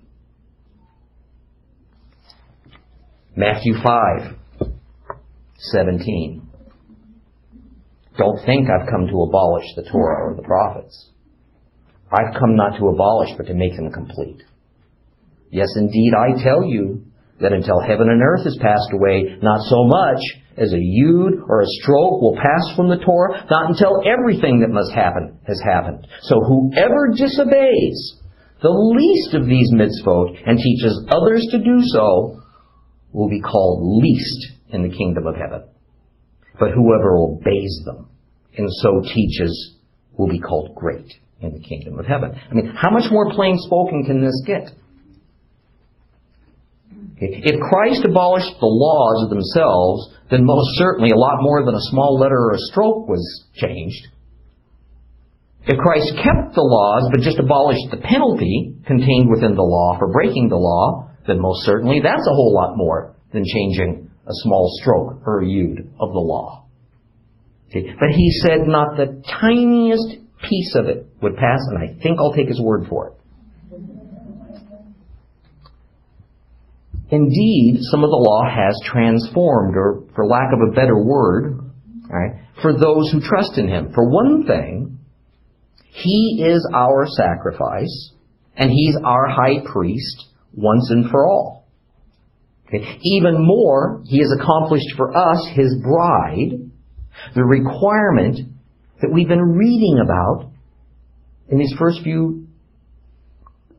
Matthew 3.35 3.75
5, 3.83 4.35
17. 5.57 6.47
Don't 8.17 8.45
think 8.45 8.67
I've 8.69 8.89
come 8.89 9.07
to 9.07 9.23
abolish 9.23 9.65
the 9.75 9.83
Torah 9.91 10.31
or 10.31 10.35
the 10.35 10.43
prophets. 10.43 11.11
I've 12.11 12.39
come 12.39 12.55
not 12.55 12.77
to 12.77 12.87
abolish, 12.87 13.31
but 13.37 13.47
to 13.47 13.53
make 13.53 13.75
them 13.75 13.91
complete. 13.91 14.41
Yes, 15.51 15.67
indeed, 15.75 16.13
I 16.13 16.41
tell 16.41 16.63
you 16.63 17.05
that 17.41 17.53
until 17.53 17.79
heaven 17.79 18.09
and 18.09 18.21
earth 18.21 18.43
has 18.45 18.57
passed 18.61 18.91
away, 18.93 19.37
not 19.41 19.61
so 19.61 19.85
much 19.85 20.21
as 20.57 20.73
a 20.73 20.77
yud 20.77 21.41
or 21.47 21.61
a 21.61 21.73
stroke 21.81 22.21
will 22.21 22.35
pass 22.35 22.75
from 22.75 22.89
the 22.89 22.97
Torah, 22.97 23.45
not 23.51 23.69
until 23.69 24.01
everything 24.05 24.61
that 24.61 24.73
must 24.73 24.91
happen 24.91 25.39
has 25.45 25.61
happened. 25.61 26.07
So 26.23 26.41
whoever 26.41 27.13
disobeys 27.15 28.17
the 28.61 28.69
least 28.69 29.35
of 29.35 29.45
these 29.45 29.71
mitzvot 29.73 30.41
and 30.45 30.57
teaches 30.57 31.05
others 31.09 31.45
to 31.51 31.59
do 31.59 31.77
so 31.93 32.41
will 33.13 33.29
be 33.29 33.41
called 33.41 34.01
least 34.01 34.56
in 34.69 34.83
the 34.83 34.95
kingdom 34.95 35.27
of 35.27 35.35
heaven. 35.35 35.63
But 36.59 36.71
whoever 36.71 37.15
obeys 37.17 37.81
them 37.85 38.09
and 38.57 38.67
so 38.81 39.01
teaches 39.13 39.75
will 40.17 40.27
be 40.27 40.39
called 40.39 40.75
great 40.75 41.13
in 41.41 41.53
the 41.53 41.59
kingdom 41.59 41.99
of 41.99 42.05
heaven. 42.05 42.33
I 42.33 42.53
mean, 42.53 42.73
how 42.75 42.89
much 42.89 43.11
more 43.11 43.31
plain 43.31 43.57
spoken 43.59 44.03
can 44.03 44.21
this 44.23 44.41
get? 44.45 44.71
If 47.19 47.59
Christ 47.61 48.05
abolished 48.05 48.59
the 48.59 48.69
laws 48.69 49.29
themselves, 49.29 50.13
then 50.29 50.45
most 50.45 50.77
certainly 50.77 51.11
a 51.11 51.17
lot 51.17 51.41
more 51.41 51.65
than 51.65 51.73
a 51.73 51.89
small 51.89 52.19
letter 52.19 52.37
or 52.37 52.53
a 52.53 52.65
stroke 52.71 53.07
was 53.07 53.45
changed. 53.55 54.07
If 55.65 55.77
Christ 55.77 56.13
kept 56.15 56.55
the 56.55 56.61
laws 56.61 57.09
but 57.11 57.21
just 57.21 57.39
abolished 57.39 57.91
the 57.91 57.97
penalty 57.97 58.75
contained 58.85 59.29
within 59.29 59.55
the 59.55 59.65
law 59.65 59.97
for 59.99 60.11
breaking 60.11 60.49
the 60.49 60.57
law, 60.57 61.11
then 61.27 61.41
most 61.41 61.65
certainly 61.65 61.99
that's 62.01 62.25
a 62.25 62.33
whole 62.33 62.53
lot 62.53 62.77
more 62.77 63.15
than 63.33 63.43
changing 63.43 64.06
a 64.27 64.33
small 64.43 64.69
stroke 64.81 65.21
a 65.25 65.45
yud 65.45 65.79
of 65.99 66.11
the 66.11 66.19
law. 66.19 66.65
Okay. 67.69 67.93
But 67.99 68.09
he 68.09 68.31
said 68.43 68.67
not 68.67 68.97
the 68.97 69.23
tiniest 69.39 70.17
piece 70.41 70.75
of 70.75 70.85
it 70.85 71.07
would 71.21 71.35
pass, 71.35 71.59
and 71.69 71.77
I 71.77 72.01
think 72.01 72.19
I'll 72.19 72.33
take 72.33 72.47
his 72.47 72.61
word 72.61 72.87
for 72.89 73.07
it. 73.09 73.13
Indeed, 77.09 77.77
some 77.81 78.03
of 78.03 78.09
the 78.09 78.17
law 78.17 78.43
has 78.43 78.77
transformed, 78.83 79.75
or 79.77 80.03
for 80.13 80.25
lack 80.25 80.51
of 80.53 80.59
a 80.59 80.73
better 80.73 81.01
word, 81.01 81.59
right, 82.09 82.41
for 82.61 82.73
those 82.73 83.09
who 83.11 83.21
trust 83.21 83.57
in 83.57 83.69
him. 83.69 83.91
For 83.93 84.09
one 84.09 84.45
thing, 84.45 84.99
he 85.85 86.43
is 86.45 86.67
our 86.73 87.07
sacrifice, 87.07 88.11
and 88.57 88.71
he's 88.71 88.97
our 89.03 89.27
high 89.27 89.65
priest 89.71 90.25
once 90.53 90.89
and 90.89 91.09
for 91.09 91.27
all. 91.27 91.66
Okay. 92.67 92.99
Even 93.01 93.35
more, 93.45 94.01
he 94.05 94.19
has 94.19 94.33
accomplished 94.39 94.93
for 94.97 95.15
us, 95.15 95.47
his 95.53 95.73
bride, 95.81 96.69
the 97.33 97.43
requirement 97.43 98.39
that 99.01 99.09
we've 99.11 99.27
been 99.27 99.41
reading 99.41 99.99
about 100.03 100.51
in 101.49 101.59
these 101.59 101.73
first 101.79 102.01
few 102.03 102.47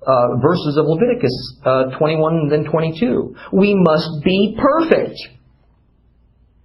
uh, 0.07 0.37
verses 0.41 0.79
of 0.79 0.87
Leviticus 0.87 1.61
uh, 1.65 1.99
21 1.99 2.35
and 2.35 2.53
then 2.53 2.65
22. 2.71 3.37
We 3.53 3.75
must 3.75 4.25
be 4.25 4.57
perfect 4.59 5.19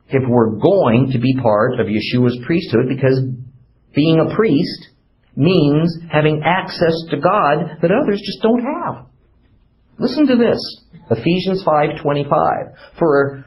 if 0.09 0.23
we're 0.29 0.51
going 0.51 1.09
to 1.11 1.19
be 1.19 1.35
part 1.41 1.79
of 1.79 1.87
Yeshua's 1.87 2.39
priesthood 2.45 2.85
because 2.87 3.19
being 3.93 4.19
a 4.19 4.33
priest 4.35 4.89
means 5.35 5.97
having 6.11 6.41
access 6.45 6.93
to 7.09 7.17
God 7.17 7.79
that 7.81 7.91
others 7.91 8.21
just 8.23 8.41
don't 8.41 8.61
have. 8.61 9.07
Listen 9.99 10.27
to 10.27 10.35
this. 10.35 10.59
Ephesians 11.09 11.63
5:25. 11.63 12.73
For 12.97 13.45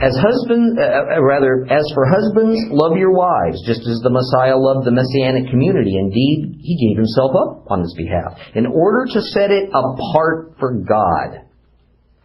As 0.00 0.16
husband, 0.16 0.78
uh, 0.78 0.82
uh, 0.82 1.22
rather, 1.22 1.66
as 1.68 1.84
for 1.92 2.06
husbands, 2.08 2.56
love 2.70 2.96
your 2.96 3.12
wives, 3.12 3.60
just 3.66 3.80
as 3.84 4.00
the 4.00 4.08
Messiah 4.08 4.56
loved 4.56 4.86
the 4.86 4.96
Messianic 4.96 5.50
community. 5.50 5.92
Indeed, 5.98 6.56
he 6.58 6.88
gave 6.88 6.96
himself 6.96 7.32
up 7.36 7.70
on 7.70 7.82
its 7.82 7.92
behalf, 7.92 8.32
in 8.54 8.64
order 8.64 9.12
to 9.12 9.20
set 9.20 9.50
it 9.50 9.68
apart 9.68 10.56
for 10.58 10.72
God, 10.72 11.44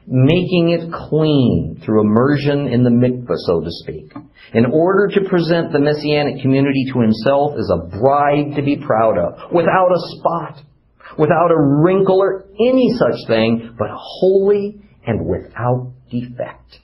making 0.07 0.69
it 0.69 0.89
clean 0.89 1.81
through 1.83 1.99
immersion 2.07 2.67
in 2.67 2.83
the 2.83 2.95
mikvah, 2.95 3.35
so 3.43 3.59
to 3.59 3.71
speak, 3.83 4.13
in 4.53 4.65
order 4.71 5.09
to 5.11 5.27
present 5.27 5.73
the 5.73 5.79
Messianic 5.79 6.41
community 6.41 6.85
to 6.93 7.01
himself 7.01 7.59
as 7.59 7.69
a 7.75 7.99
bride 7.99 8.55
to 8.55 8.61
be 8.63 8.77
proud 8.77 9.17
of, 9.17 9.51
without 9.51 9.91
a 9.91 9.99
spot, 10.15 10.63
without 11.17 11.51
a 11.51 11.59
wrinkle 11.59 12.21
or 12.21 12.45
any 12.59 12.93
such 12.97 13.27
thing, 13.27 13.75
but 13.77 13.87
holy 13.91 14.81
and 15.05 15.25
without 15.25 15.93
defect. 16.09 16.79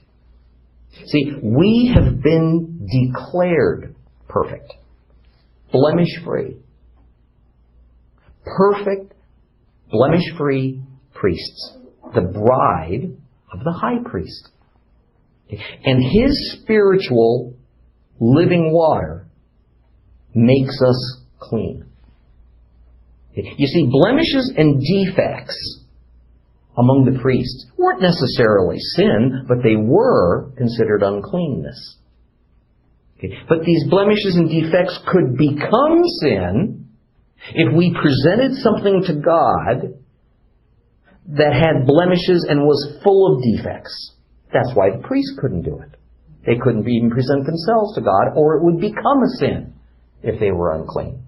See, 1.06 1.32
we 1.42 1.92
have 1.94 2.22
been 2.22 2.88
declared 2.90 3.94
perfect, 4.28 4.72
blemish 5.72 6.22
free. 6.24 6.56
Perfect, 8.44 9.14
blemish 9.90 10.24
free 10.36 10.82
priests. 11.14 11.76
The 12.14 12.20
bride 12.20 13.16
of 13.52 13.64
the 13.64 13.72
high 13.72 14.02
priest. 14.04 14.48
And 15.84 16.02
his 16.02 16.58
spiritual 16.60 17.54
living 18.20 18.72
water 18.72 19.26
makes 20.34 20.80
us 20.82 21.20
clean. 21.38 21.91
You 23.34 23.66
see, 23.66 23.88
blemishes 23.90 24.52
and 24.56 24.80
defects 24.80 25.56
among 26.76 27.04
the 27.04 27.20
priests 27.20 27.66
weren't 27.78 28.02
necessarily 28.02 28.78
sin, 28.96 29.44
but 29.48 29.58
they 29.62 29.76
were 29.76 30.52
considered 30.56 31.02
uncleanness. 31.02 31.98
But 33.48 33.64
these 33.64 33.84
blemishes 33.88 34.36
and 34.36 34.50
defects 34.50 34.98
could 35.06 35.36
become 35.36 36.02
sin 36.20 36.88
if 37.54 37.76
we 37.76 37.94
presented 37.94 38.56
something 38.58 39.04
to 39.06 39.14
God 39.14 39.94
that 41.28 41.52
had 41.54 41.86
blemishes 41.86 42.46
and 42.48 42.62
was 42.62 42.98
full 43.04 43.36
of 43.36 43.42
defects. 43.42 44.14
That's 44.52 44.72
why 44.74 44.90
the 44.90 45.06
priests 45.06 45.38
couldn't 45.40 45.62
do 45.62 45.78
it. 45.78 45.96
They 46.44 46.58
couldn't 46.60 46.88
even 46.88 47.10
present 47.10 47.46
themselves 47.46 47.94
to 47.94 48.02
God, 48.02 48.34
or 48.36 48.56
it 48.56 48.64
would 48.64 48.80
become 48.80 49.22
a 49.22 49.38
sin 49.38 49.74
if 50.22 50.40
they 50.40 50.50
were 50.50 50.74
unclean. 50.74 51.22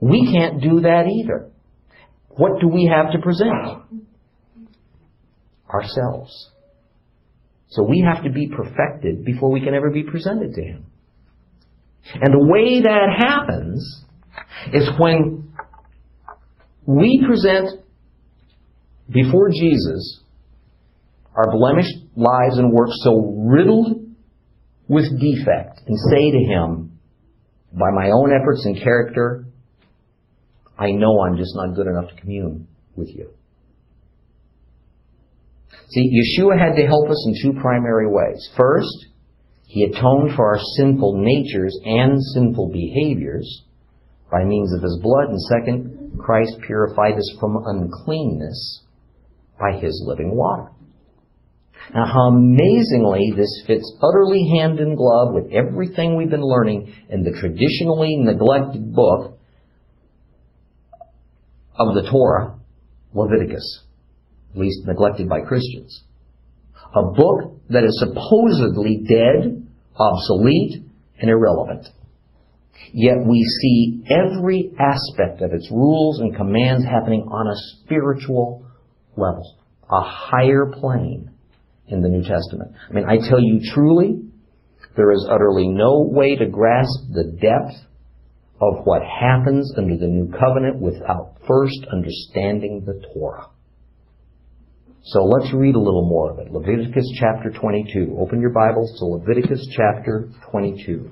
We 0.00 0.32
can't 0.32 0.60
do 0.62 0.80
that 0.80 1.06
either. 1.06 1.50
What 2.28 2.60
do 2.60 2.68
we 2.68 2.90
have 2.92 3.12
to 3.12 3.18
present? 3.18 4.00
ourselves. 5.72 6.50
So 7.68 7.84
we 7.84 8.04
have 8.06 8.24
to 8.24 8.30
be 8.30 8.48
perfected 8.48 9.24
before 9.24 9.50
we 9.50 9.60
can 9.60 9.74
ever 9.74 9.90
be 9.90 10.02
presented 10.02 10.54
to 10.54 10.62
Him. 10.62 10.86
And 12.14 12.34
the 12.34 12.46
way 12.46 12.82
that 12.82 13.08
happens 13.18 14.04
is 14.72 14.88
when 14.98 15.52
we 16.86 17.24
present 17.26 17.84
before 19.08 19.50
Jesus 19.50 20.20
our 21.36 21.52
blemished 21.52 21.94
lives 22.16 22.58
and 22.58 22.72
works 22.72 22.94
so 23.04 23.44
riddled 23.48 23.98
with 24.88 25.04
defect 25.20 25.82
and 25.86 25.96
say 26.10 26.30
to 26.32 26.38
Him, 26.38 26.98
by 27.72 27.90
my 27.94 28.10
own 28.10 28.32
efforts 28.32 28.64
and 28.64 28.82
character, 28.82 29.44
I 30.80 30.92
know 30.92 31.20
I'm 31.20 31.36
just 31.36 31.54
not 31.54 31.74
good 31.74 31.86
enough 31.86 32.08
to 32.08 32.20
commune 32.20 32.66
with 32.96 33.10
you. 33.10 33.28
See, 35.90 36.08
Yeshua 36.08 36.58
had 36.58 36.76
to 36.76 36.86
help 36.86 37.10
us 37.10 37.26
in 37.26 37.34
two 37.42 37.60
primary 37.60 38.06
ways. 38.08 38.48
First, 38.56 39.06
he 39.66 39.84
atoned 39.84 40.34
for 40.34 40.46
our 40.46 40.60
sinful 40.78 41.22
natures 41.22 41.78
and 41.84 42.18
sinful 42.34 42.70
behaviors 42.72 43.64
by 44.32 44.44
means 44.44 44.72
of 44.72 44.82
his 44.82 44.98
blood. 45.02 45.28
And 45.28 45.40
second, 45.42 46.18
Christ 46.18 46.56
purified 46.66 47.14
us 47.14 47.36
from 47.38 47.62
uncleanness 47.66 48.84
by 49.60 49.78
his 49.78 50.02
living 50.06 50.34
water. 50.34 50.70
Now, 51.94 52.06
how 52.06 52.28
amazingly 52.28 53.32
this 53.36 53.64
fits 53.66 53.92
utterly 54.02 54.48
hand 54.56 54.80
in 54.80 54.94
glove 54.94 55.34
with 55.34 55.52
everything 55.52 56.16
we've 56.16 56.30
been 56.30 56.40
learning 56.40 56.94
in 57.10 57.22
the 57.22 57.32
traditionally 57.32 58.16
neglected 58.16 58.94
book 58.94 59.39
of 61.80 61.94
the 61.94 62.10
Torah, 62.10 62.58
Leviticus 63.14 63.84
at 64.52 64.58
least 64.58 64.86
neglected 64.86 65.28
by 65.28 65.40
Christians. 65.40 66.02
A 66.94 67.02
book 67.02 67.60
that 67.68 67.84
is 67.84 67.98
supposedly 68.00 69.04
dead, 69.08 69.66
obsolete, 69.96 70.82
and 71.20 71.30
irrelevant. 71.30 71.86
Yet 72.92 73.18
we 73.24 73.42
see 73.44 74.02
every 74.10 74.72
aspect 74.78 75.42
of 75.42 75.52
its 75.52 75.70
rules 75.70 76.18
and 76.20 76.34
commands 76.34 76.84
happening 76.84 77.22
on 77.22 77.46
a 77.46 77.84
spiritual 77.84 78.66
level, 79.16 79.58
a 79.88 80.02
higher 80.02 80.72
plane 80.72 81.30
in 81.86 82.02
the 82.02 82.08
New 82.08 82.22
Testament. 82.22 82.72
I 82.88 82.92
mean, 82.92 83.04
I 83.08 83.28
tell 83.28 83.40
you 83.40 83.60
truly, 83.72 84.22
there 84.96 85.12
is 85.12 85.28
utterly 85.30 85.68
no 85.68 86.08
way 86.10 86.34
to 86.36 86.46
grasp 86.46 87.12
the 87.12 87.24
depth 87.40 87.76
of 88.60 88.84
what 88.84 89.02
happens 89.02 89.72
under 89.78 89.96
the 89.96 90.06
new 90.06 90.30
covenant 90.38 90.80
without 90.80 91.36
first 91.48 91.78
understanding 91.92 92.82
the 92.84 93.02
Torah. 93.14 93.48
So 95.02 95.24
let's 95.24 95.52
read 95.54 95.76
a 95.76 95.80
little 95.80 96.06
more 96.06 96.30
of 96.30 96.38
it. 96.40 96.52
Leviticus 96.52 97.06
chapter 97.18 97.50
22. 97.50 98.18
Open 98.18 98.38
your 98.40 98.50
Bibles 98.50 98.98
to 98.98 99.06
Leviticus 99.06 99.66
chapter 99.74 100.28
22. 100.50 101.10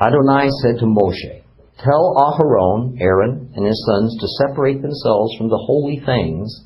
Adonai 0.00 0.48
said 0.62 0.80
to 0.80 0.86
Moshe, 0.86 1.42
Tell 1.78 2.14
Aharon, 2.16 3.00
Aaron, 3.00 3.52
and 3.54 3.64
his 3.64 3.86
sons 3.86 4.16
to 4.20 4.26
separate 4.48 4.82
themselves 4.82 5.36
from 5.38 5.48
the 5.48 5.62
holy 5.64 6.02
things 6.04 6.64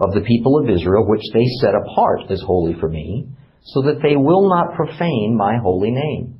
of 0.00 0.12
the 0.14 0.20
people 0.20 0.58
of 0.58 0.70
Israel, 0.70 1.06
which 1.06 1.22
they 1.32 1.44
set 1.60 1.74
apart 1.74 2.30
as 2.30 2.40
holy 2.40 2.74
for 2.78 2.88
me, 2.88 3.28
so 3.62 3.82
that 3.82 4.00
they 4.02 4.16
will 4.16 4.48
not 4.48 4.74
profane 4.76 5.36
my 5.36 5.58
holy 5.62 5.90
name. 5.90 6.38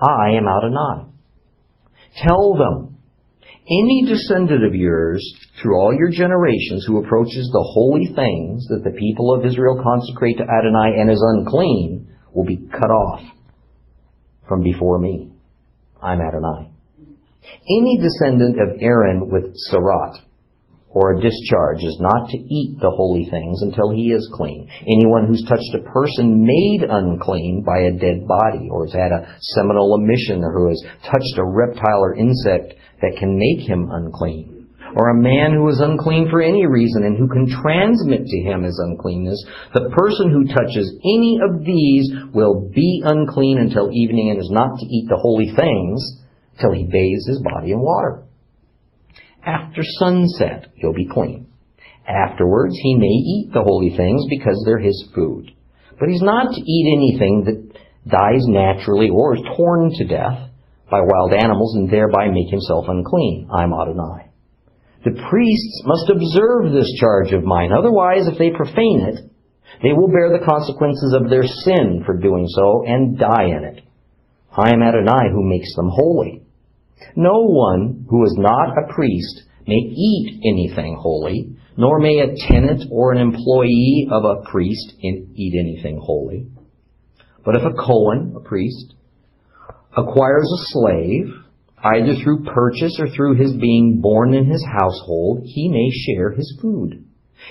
I 0.00 0.30
am 0.36 0.48
Adonai. 0.48 1.10
Tell 2.26 2.54
them, 2.54 2.96
any 3.70 4.04
descendant 4.06 4.64
of 4.64 4.74
yours 4.74 5.22
through 5.60 5.76
all 5.78 5.94
your 5.94 6.10
generations 6.10 6.84
who 6.86 7.04
approaches 7.04 7.48
the 7.52 7.68
holy 7.72 8.06
things 8.06 8.66
that 8.68 8.82
the 8.82 8.98
people 8.98 9.32
of 9.32 9.44
Israel 9.44 9.80
consecrate 9.82 10.38
to 10.38 10.42
Adonai 10.42 10.98
and 10.98 11.10
is 11.10 11.22
unclean 11.36 12.08
will 12.32 12.44
be 12.44 12.56
cut 12.56 12.90
off 12.90 13.20
from 14.48 14.62
before 14.62 14.98
me. 14.98 15.30
I'm 16.02 16.20
Adonai. 16.20 16.72
Any 17.68 18.00
descendant 18.00 18.56
of 18.60 18.80
Aaron 18.80 19.30
with 19.30 19.54
tzara'at, 19.70 20.18
or 20.90 21.12
a 21.12 21.20
discharge 21.20 21.82
is 21.82 21.98
not 22.00 22.28
to 22.28 22.38
eat 22.38 22.78
the 22.80 22.90
holy 22.90 23.28
things 23.30 23.62
until 23.62 23.90
he 23.90 24.10
is 24.10 24.28
clean. 24.34 24.68
Anyone 24.82 25.26
who's 25.26 25.46
touched 25.46 25.74
a 25.74 25.86
person 25.90 26.42
made 26.44 26.82
unclean 26.82 27.62
by 27.62 27.86
a 27.86 27.94
dead 27.94 28.26
body, 28.26 28.68
or 28.70 28.86
has 28.86 28.94
had 28.94 29.12
a 29.12 29.38
seminal 29.54 29.94
emission, 29.94 30.42
or 30.42 30.52
who 30.52 30.68
has 30.68 30.82
touched 31.06 31.38
a 31.38 31.46
reptile 31.46 32.02
or 32.02 32.14
insect 32.14 32.74
that 33.02 33.16
can 33.18 33.38
make 33.38 33.68
him 33.68 33.88
unclean, 33.90 34.68
or 34.96 35.10
a 35.10 35.22
man 35.22 35.54
who 35.54 35.68
is 35.68 35.78
unclean 35.78 36.28
for 36.28 36.42
any 36.42 36.66
reason 36.66 37.04
and 37.04 37.16
who 37.16 37.28
can 37.28 37.46
transmit 37.46 38.26
to 38.26 38.38
him 38.42 38.64
his 38.64 38.82
uncleanness, 38.82 39.38
the 39.74 39.94
person 39.94 40.34
who 40.34 40.50
touches 40.50 40.90
any 41.06 41.38
of 41.38 41.64
these 41.64 42.10
will 42.34 42.68
be 42.74 43.00
unclean 43.04 43.58
until 43.58 43.92
evening 43.92 44.30
and 44.30 44.40
is 44.40 44.50
not 44.50 44.74
to 44.78 44.86
eat 44.86 45.06
the 45.08 45.22
holy 45.22 45.54
things 45.54 46.02
till 46.60 46.72
he 46.72 46.84
bathes 46.90 47.26
his 47.28 47.40
body 47.42 47.70
in 47.70 47.78
water. 47.78 48.26
After 49.44 49.82
sunset, 49.82 50.68
he'll 50.74 50.92
be 50.92 51.08
clean. 51.08 51.46
Afterwards, 52.06 52.74
he 52.82 52.94
may 52.96 53.06
eat 53.06 53.50
the 53.52 53.62
holy 53.62 53.96
things 53.96 54.24
because 54.28 54.62
they're 54.64 54.78
his 54.78 55.08
food. 55.14 55.50
But 55.98 56.08
he's 56.08 56.22
not 56.22 56.52
to 56.52 56.60
eat 56.60 56.96
anything 56.96 57.44
that 57.44 58.10
dies 58.10 58.44
naturally 58.46 59.08
or 59.10 59.36
is 59.36 59.42
torn 59.56 59.92
to 59.94 60.04
death 60.06 60.50
by 60.90 61.00
wild 61.00 61.32
animals 61.32 61.76
and 61.76 61.90
thereby 61.90 62.28
make 62.28 62.50
himself 62.50 62.86
unclean. 62.88 63.48
I'm 63.52 63.72
Adonai. 63.72 64.30
The 65.04 65.22
priests 65.30 65.82
must 65.84 66.10
observe 66.10 66.72
this 66.72 66.92
charge 67.00 67.32
of 67.32 67.44
mine. 67.44 67.70
Otherwise, 67.72 68.26
if 68.26 68.38
they 68.38 68.50
profane 68.50 69.00
it, 69.08 69.30
they 69.82 69.92
will 69.92 70.08
bear 70.08 70.28
the 70.28 70.44
consequences 70.44 71.14
of 71.14 71.30
their 71.30 71.44
sin 71.44 72.02
for 72.04 72.18
doing 72.18 72.46
so 72.48 72.84
and 72.86 73.18
die 73.18 73.44
in 73.44 73.64
it. 73.64 73.84
I 74.52 74.70
am 74.70 74.82
Adonai 74.82 75.30
who 75.32 75.48
makes 75.48 75.74
them 75.76 75.88
holy. 75.88 76.42
No 77.16 77.40
one 77.44 78.06
who 78.08 78.24
is 78.24 78.36
not 78.38 78.76
a 78.76 78.92
priest 78.92 79.42
may 79.66 79.74
eat 79.74 80.40
anything 80.44 80.96
holy, 81.00 81.56
nor 81.76 81.98
may 81.98 82.18
a 82.18 82.34
tenant 82.48 82.84
or 82.90 83.12
an 83.12 83.18
employee 83.18 84.08
of 84.10 84.24
a 84.24 84.42
priest 84.50 84.94
eat 85.00 85.54
anything 85.58 85.98
holy. 86.02 86.46
But 87.44 87.56
if 87.56 87.62
a 87.62 87.72
Cohen, 87.72 88.34
a 88.36 88.40
priest, 88.40 88.94
acquires 89.96 90.50
a 90.52 90.64
slave, 90.72 91.34
either 91.82 92.14
through 92.22 92.44
purchase 92.44 92.98
or 93.00 93.08
through 93.08 93.36
his 93.36 93.52
being 93.54 94.00
born 94.00 94.34
in 94.34 94.46
his 94.46 94.64
household, 94.70 95.42
he 95.44 95.68
may 95.68 95.88
share 95.90 96.32
his 96.32 96.58
food. 96.60 97.04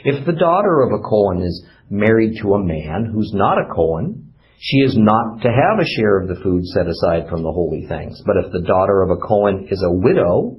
If 0.06 0.26
the 0.26 0.34
daughter 0.34 0.82
of 0.82 0.92
a 0.92 1.04
Cohen 1.04 1.42
is 1.42 1.66
married 1.90 2.38
to 2.42 2.54
a 2.54 2.64
man 2.64 3.10
who's 3.12 3.32
not 3.34 3.58
a 3.58 3.74
Cohen, 3.74 4.29
she 4.60 4.80
is 4.80 4.96
not 4.98 5.42
to 5.42 5.48
have 5.48 5.80
a 5.80 5.88
share 5.96 6.20
of 6.20 6.28
the 6.28 6.42
food 6.44 6.66
set 6.66 6.86
aside 6.86 7.30
from 7.30 7.44
the 7.44 7.52
holy 7.52 7.88
things. 7.88 8.22
But 8.26 8.36
if 8.44 8.52
the 8.52 8.68
daughter 8.68 9.02
of 9.02 9.10
a 9.10 9.16
Cohen 9.16 9.68
is 9.72 9.82
a 9.82 9.92
widow 9.92 10.58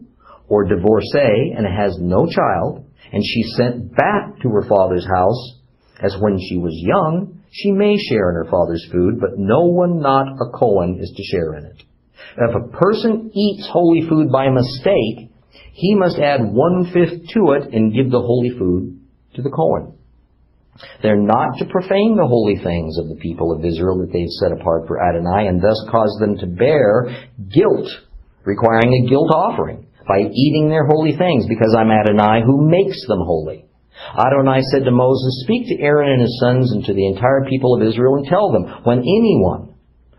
or 0.49 0.65
divorcee 0.65 1.53
and 1.55 1.67
has 1.67 1.99
no 2.01 2.27
child, 2.27 2.87
and 3.13 3.23
she's 3.23 3.55
sent 3.57 3.95
back 3.95 4.41
to 4.43 4.49
her 4.49 4.67
father's 4.67 5.07
house 5.07 5.61
as 6.03 6.17
when 6.19 6.39
she 6.41 6.57
was 6.57 6.73
young, 6.75 7.43
she 7.53 7.73
may 7.73 7.97
share 7.99 8.31
in 8.31 8.37
her 8.37 8.51
father's 8.51 8.89
food, 8.91 9.21
but 9.21 9.37
no 9.37 9.67
one 9.67 10.01
not 10.01 10.29
a 10.29 10.51
Cohen 10.59 10.99
is 10.99 11.13
to 11.15 11.23
share 11.23 11.55
in 11.57 11.67
it. 11.67 11.83
If 12.39 12.55
a 12.55 12.77
person 12.77 13.31
eats 13.35 13.69
holy 13.71 14.09
food 14.09 14.33
by 14.33 14.49
mistake, 14.49 15.31
he 15.73 15.95
must 15.95 16.19
add 16.19 16.41
one-fifth 16.43 17.29
to 17.35 17.53
it 17.53 17.75
and 17.75 17.93
give 17.93 18.11
the 18.11 18.21
holy 18.21 18.51
food 18.51 19.01
to 19.35 19.43
the 19.43 19.51
Cohen. 19.51 19.95
They're 21.03 21.21
not 21.21 21.59
to 21.59 21.67
profane 21.67 22.17
the 22.17 22.29
holy 22.29 22.57
things 22.57 22.99
of 22.99 23.09
the 23.09 23.21
people 23.21 23.53
of 23.53 23.65
Israel 23.65 23.99
that 24.01 24.13
they've 24.13 24.37
set 24.41 24.53
apart 24.53 24.87
for 24.87 25.01
Adonai 25.01 25.49
and 25.49 25.61
thus 25.61 25.81
cause 25.91 26.17
them 26.21 26.37
to 26.39 26.47
bear 26.47 27.09
guilt, 27.49 27.89
requiring 28.45 28.93
a 28.93 29.09
guilt 29.09 29.31
offering 29.33 29.87
by 30.07 30.21
eating 30.21 30.69
their 30.69 30.87
holy 30.87 31.17
things 31.17 31.47
because 31.49 31.75
I'm 31.77 31.91
Adonai 31.91 32.43
who 32.45 32.69
makes 32.69 33.01
them 33.07 33.21
holy. 33.25 33.67
Adonai 34.17 34.61
said 34.73 34.85
to 34.85 34.91
Moses, 34.91 35.45
Speak 35.45 35.69
to 35.69 35.83
Aaron 35.83 36.11
and 36.13 36.23
his 36.23 36.41
sons 36.41 36.73
and 36.73 36.85
to 36.85 36.95
the 36.95 37.07
entire 37.07 37.45
people 37.49 37.75
of 37.75 37.87
Israel 37.87 38.17
and 38.17 38.27
tell 38.27 38.51
them, 38.51 38.65
when 38.85 39.01
anyone, 39.01 39.75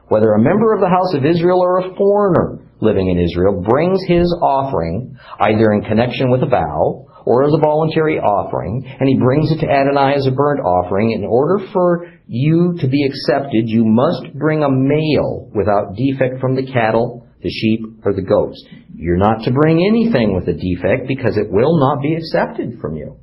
whether 0.08 0.34
a 0.34 0.42
member 0.42 0.74
of 0.74 0.82
the 0.82 0.90
house 0.90 1.14
of 1.14 1.26
Israel 1.26 1.60
or 1.60 1.80
a 1.80 1.96
foreigner 1.96 2.60
living 2.80 3.10
in 3.10 3.20
Israel, 3.20 3.62
brings 3.62 4.00
his 4.08 4.32
offering, 4.42 5.18
either 5.40 5.72
in 5.74 5.82
connection 5.82 6.32
with 6.32 6.44
a 6.44 6.48
vow 6.48 7.08
or 7.26 7.46
as 7.46 7.54
a 7.54 7.60
voluntary 7.60 8.18
offering, 8.18 8.86
and 8.86 9.08
he 9.08 9.18
brings 9.18 9.52
it 9.52 9.60
to 9.60 9.70
Adonai 9.70 10.16
as 10.16 10.28
a 10.28 10.32
burnt 10.32 10.60
offering, 10.62 11.12
in 11.12 11.24
order 11.24 11.66
for 11.72 12.12
you 12.28 12.76
to 12.80 12.88
be 12.88 13.06
accepted, 13.06 13.68
you 13.68 13.86
must 13.86 14.34
bring 14.34 14.64
a 14.64 14.70
male 14.70 15.50
without 15.54 15.96
defect 15.96 16.40
from 16.40 16.56
the 16.56 16.66
cattle, 16.66 17.28
the 17.44 17.50
sheep, 17.50 17.82
or 18.06 18.14
the 18.14 18.22
goats. 18.22 18.64
You're 18.96 19.18
not 19.18 19.44
to 19.46 19.52
bring 19.52 19.86
anything 19.86 20.36
with 20.36 20.48
a 20.48 20.54
defect 20.54 21.08
because 21.08 21.38
it 21.38 21.52
will 21.52 21.80
not 21.80 22.02
be 22.02 22.16
accepted 22.16 22.80
from 22.80 22.96
you. 22.96 23.18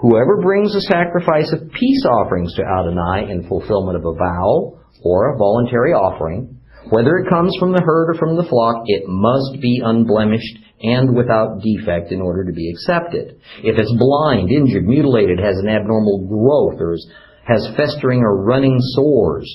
Whoever 0.00 0.42
brings 0.42 0.74
a 0.74 0.80
sacrifice 0.80 1.52
of 1.52 1.70
peace 1.70 2.04
offerings 2.10 2.54
to 2.56 2.62
Adonai 2.62 3.30
in 3.30 3.46
fulfillment 3.46 3.96
of 3.96 4.04
a 4.04 4.14
vow 4.14 4.80
or 5.04 5.32
a 5.32 5.38
voluntary 5.38 5.92
offering, 5.92 6.58
whether 6.90 7.18
it 7.18 7.30
comes 7.30 7.56
from 7.60 7.72
the 7.72 7.82
herd 7.84 8.10
or 8.10 8.18
from 8.18 8.36
the 8.36 8.42
flock, 8.42 8.82
it 8.86 9.04
must 9.06 9.62
be 9.62 9.80
unblemished 9.84 10.58
and 10.82 11.16
without 11.16 11.62
defect 11.62 12.10
in 12.12 12.20
order 12.20 12.44
to 12.44 12.52
be 12.52 12.70
accepted. 12.70 13.40
If 13.62 13.78
it's 13.78 13.94
blind, 13.98 14.50
injured, 14.50 14.84
mutilated, 14.84 15.38
has 15.38 15.56
an 15.58 15.68
abnormal 15.68 16.26
growth, 16.26 16.80
or 16.80 16.96
has 17.44 17.68
festering 17.76 18.20
or 18.20 18.44
running 18.44 18.78
sores, 18.94 19.46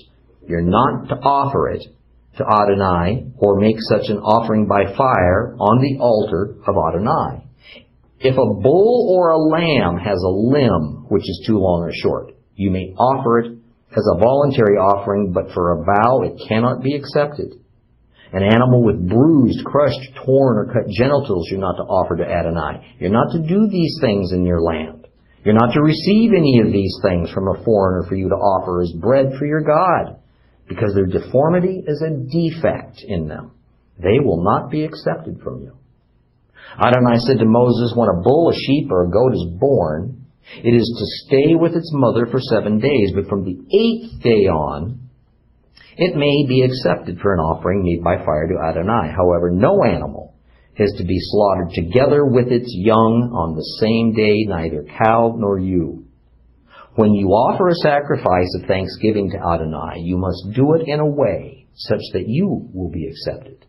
you're 0.48 0.62
not 0.62 1.10
to 1.10 1.16
offer 1.16 1.70
it 1.72 1.84
to 2.38 2.46
Adonai 2.46 3.32
or 3.38 3.60
make 3.60 3.78
such 3.80 4.10
an 4.10 4.18
offering 4.18 4.68
by 4.68 4.86
fire 4.96 5.56
on 5.60 5.82
the 5.82 6.00
altar 6.00 6.56
of 6.66 6.76
Adonai. 6.78 7.44
If 8.20 8.34
a 8.34 8.62
bull 8.62 9.16
or 9.16 9.32
a 9.32 9.38
lamb 9.38 9.98
has 9.98 10.22
a 10.24 10.30
limb 10.30 11.06
which 11.10 11.24
is 11.24 11.44
too 11.46 11.60
long 11.60 11.84
or 11.84 11.92
short, 11.94 12.34
you 12.56 12.72
may 12.72 12.94
offer 12.98 13.40
it 13.40 13.52
as 13.92 14.08
a 14.14 14.20
voluntary 14.20 14.78
offering, 14.78 15.32
but 15.34 15.52
for 15.54 15.74
a 15.74 15.84
vow 15.84 16.22
it 16.24 16.48
cannot 16.48 16.82
be 16.82 16.96
accepted. 16.96 17.54
An 18.34 18.44
animal 18.44 18.84
with 18.84 19.08
bruised, 19.08 19.64
crushed, 19.66 20.16
torn, 20.26 20.58
or 20.58 20.66
cut 20.74 20.90
genitals 20.92 21.48
you're 21.50 21.62
not 21.62 21.78
to 21.78 21.84
offer 21.84 22.18
to 22.18 22.28
Adonai. 22.28 22.96
You're 23.00 23.10
not 23.10 23.32
to 23.32 23.40
do 23.40 23.68
these 23.68 23.98
things 24.02 24.34
in 24.34 24.46
your 24.46 24.62
land. 24.62 25.08
You're 25.46 25.56
not 25.56 25.74
to 25.74 25.82
receive 25.82 26.32
any 26.36 26.60
of 26.60 26.74
these 26.74 26.94
things 27.02 27.32
from 27.32 27.48
a 27.48 27.64
foreigner 27.64 28.08
for 28.10 28.16
you 28.16 28.28
to 28.28 28.36
offer 28.36 28.82
as 28.82 28.92
bread 29.00 29.32
for 29.40 29.46
your 29.46 29.62
God, 29.62 30.20
because 30.68 30.94
their 30.94 31.06
deformity 31.06 31.84
is 31.88 32.04
a 32.04 32.18
defect 32.28 33.00
in 33.08 33.30
them. 33.30 33.52
They 33.98 34.20
will 34.20 34.44
not 34.44 34.70
be 34.70 34.84
accepted 34.84 35.40
from 35.42 35.62
you. 35.62 35.78
Adonai 36.78 37.20
said 37.20 37.40
to 37.40 37.46
Moses, 37.46 37.94
When 37.96 38.10
a 38.10 38.22
bull, 38.22 38.52
a 38.52 38.56
sheep, 38.56 38.92
or 38.92 39.06
a 39.06 39.10
goat 39.10 39.34
is 39.34 39.46
born, 39.58 40.26
it 40.64 40.74
is 40.76 40.84
to 40.84 41.28
stay 41.28 41.56
with 41.56 41.76
its 41.76 41.92
mother 41.94 42.26
for 42.26 42.40
seven 42.40 42.80
days, 42.80 43.12
but 43.16 43.28
from 43.28 43.46
the 43.46 43.56
eighth 43.56 44.22
day 44.22 44.48
on, 44.48 45.07
it 45.98 46.16
may 46.16 46.46
be 46.48 46.62
accepted 46.62 47.20
for 47.20 47.34
an 47.34 47.40
offering 47.40 47.84
made 47.84 48.04
by 48.04 48.24
fire 48.24 48.48
to 48.48 48.62
Adonai. 48.70 49.12
However, 49.16 49.50
no 49.52 49.84
animal 49.84 50.36
is 50.78 50.94
to 50.98 51.04
be 51.04 51.18
slaughtered 51.20 51.72
together 51.74 52.24
with 52.24 52.52
its 52.52 52.70
young 52.70 53.34
on 53.34 53.56
the 53.56 53.66
same 53.82 54.14
day, 54.14 54.46
neither 54.46 54.86
cow 54.98 55.34
nor 55.36 55.58
ewe. 55.58 56.06
When 56.96 57.14
you 57.14 57.30
offer 57.30 57.68
a 57.68 57.76
sacrifice 57.76 58.50
of 58.56 58.68
thanksgiving 58.68 59.32
to 59.32 59.38
Adonai, 59.38 60.02
you 60.02 60.18
must 60.18 60.56
do 60.56 60.76
it 60.76 60.88
in 60.88 61.00
a 61.00 61.06
way 61.06 61.68
such 61.74 62.02
that 62.14 62.28
you 62.28 62.70
will 62.74 62.90
be 62.90 63.08
accepted. 63.08 63.66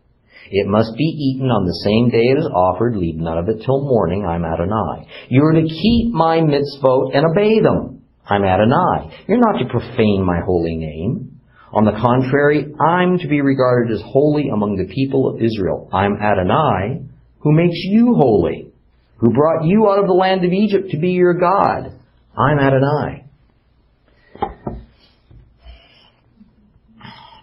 It 0.51 0.67
must 0.67 0.95
be 0.97 1.03
eaten 1.03 1.49
on 1.49 1.65
the 1.65 1.81
same 1.85 2.09
day 2.09 2.25
it 2.25 2.39
is 2.39 2.49
offered. 2.53 2.95
Leave 2.95 3.17
none 3.17 3.37
of 3.37 3.49
it 3.49 3.61
till 3.63 3.85
morning. 3.85 4.25
I'm 4.25 4.45
Adonai. 4.45 5.07
You 5.29 5.43
are 5.45 5.53
to 5.53 5.67
keep 5.67 6.13
my 6.13 6.39
mitzvot 6.41 7.15
and 7.15 7.25
obey 7.25 7.59
them. 7.61 8.01
I'm 8.25 8.43
Adonai. 8.43 9.25
You're 9.27 9.39
not 9.39 9.59
to 9.59 9.69
profane 9.69 10.23
my 10.25 10.41
holy 10.45 10.77
name. 10.77 11.38
On 11.71 11.85
the 11.85 11.91
contrary, 11.91 12.73
I'm 12.79 13.19
to 13.19 13.27
be 13.27 13.41
regarded 13.41 13.93
as 13.93 14.01
holy 14.03 14.49
among 14.49 14.77
the 14.77 14.91
people 14.91 15.29
of 15.29 15.41
Israel. 15.41 15.87
I'm 15.93 16.15
Adonai, 16.15 17.05
who 17.39 17.51
makes 17.51 17.77
you 17.83 18.15
holy, 18.15 18.71
who 19.17 19.31
brought 19.31 19.65
you 19.65 19.87
out 19.87 19.99
of 19.99 20.07
the 20.07 20.13
land 20.13 20.43
of 20.43 20.51
Egypt 20.51 20.89
to 20.91 20.97
be 20.97 21.11
your 21.11 21.35
God. 21.35 21.93
I'm 22.35 22.57
Adonai. 22.57 23.25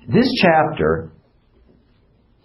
This 0.09 0.29
chapter 0.41 1.11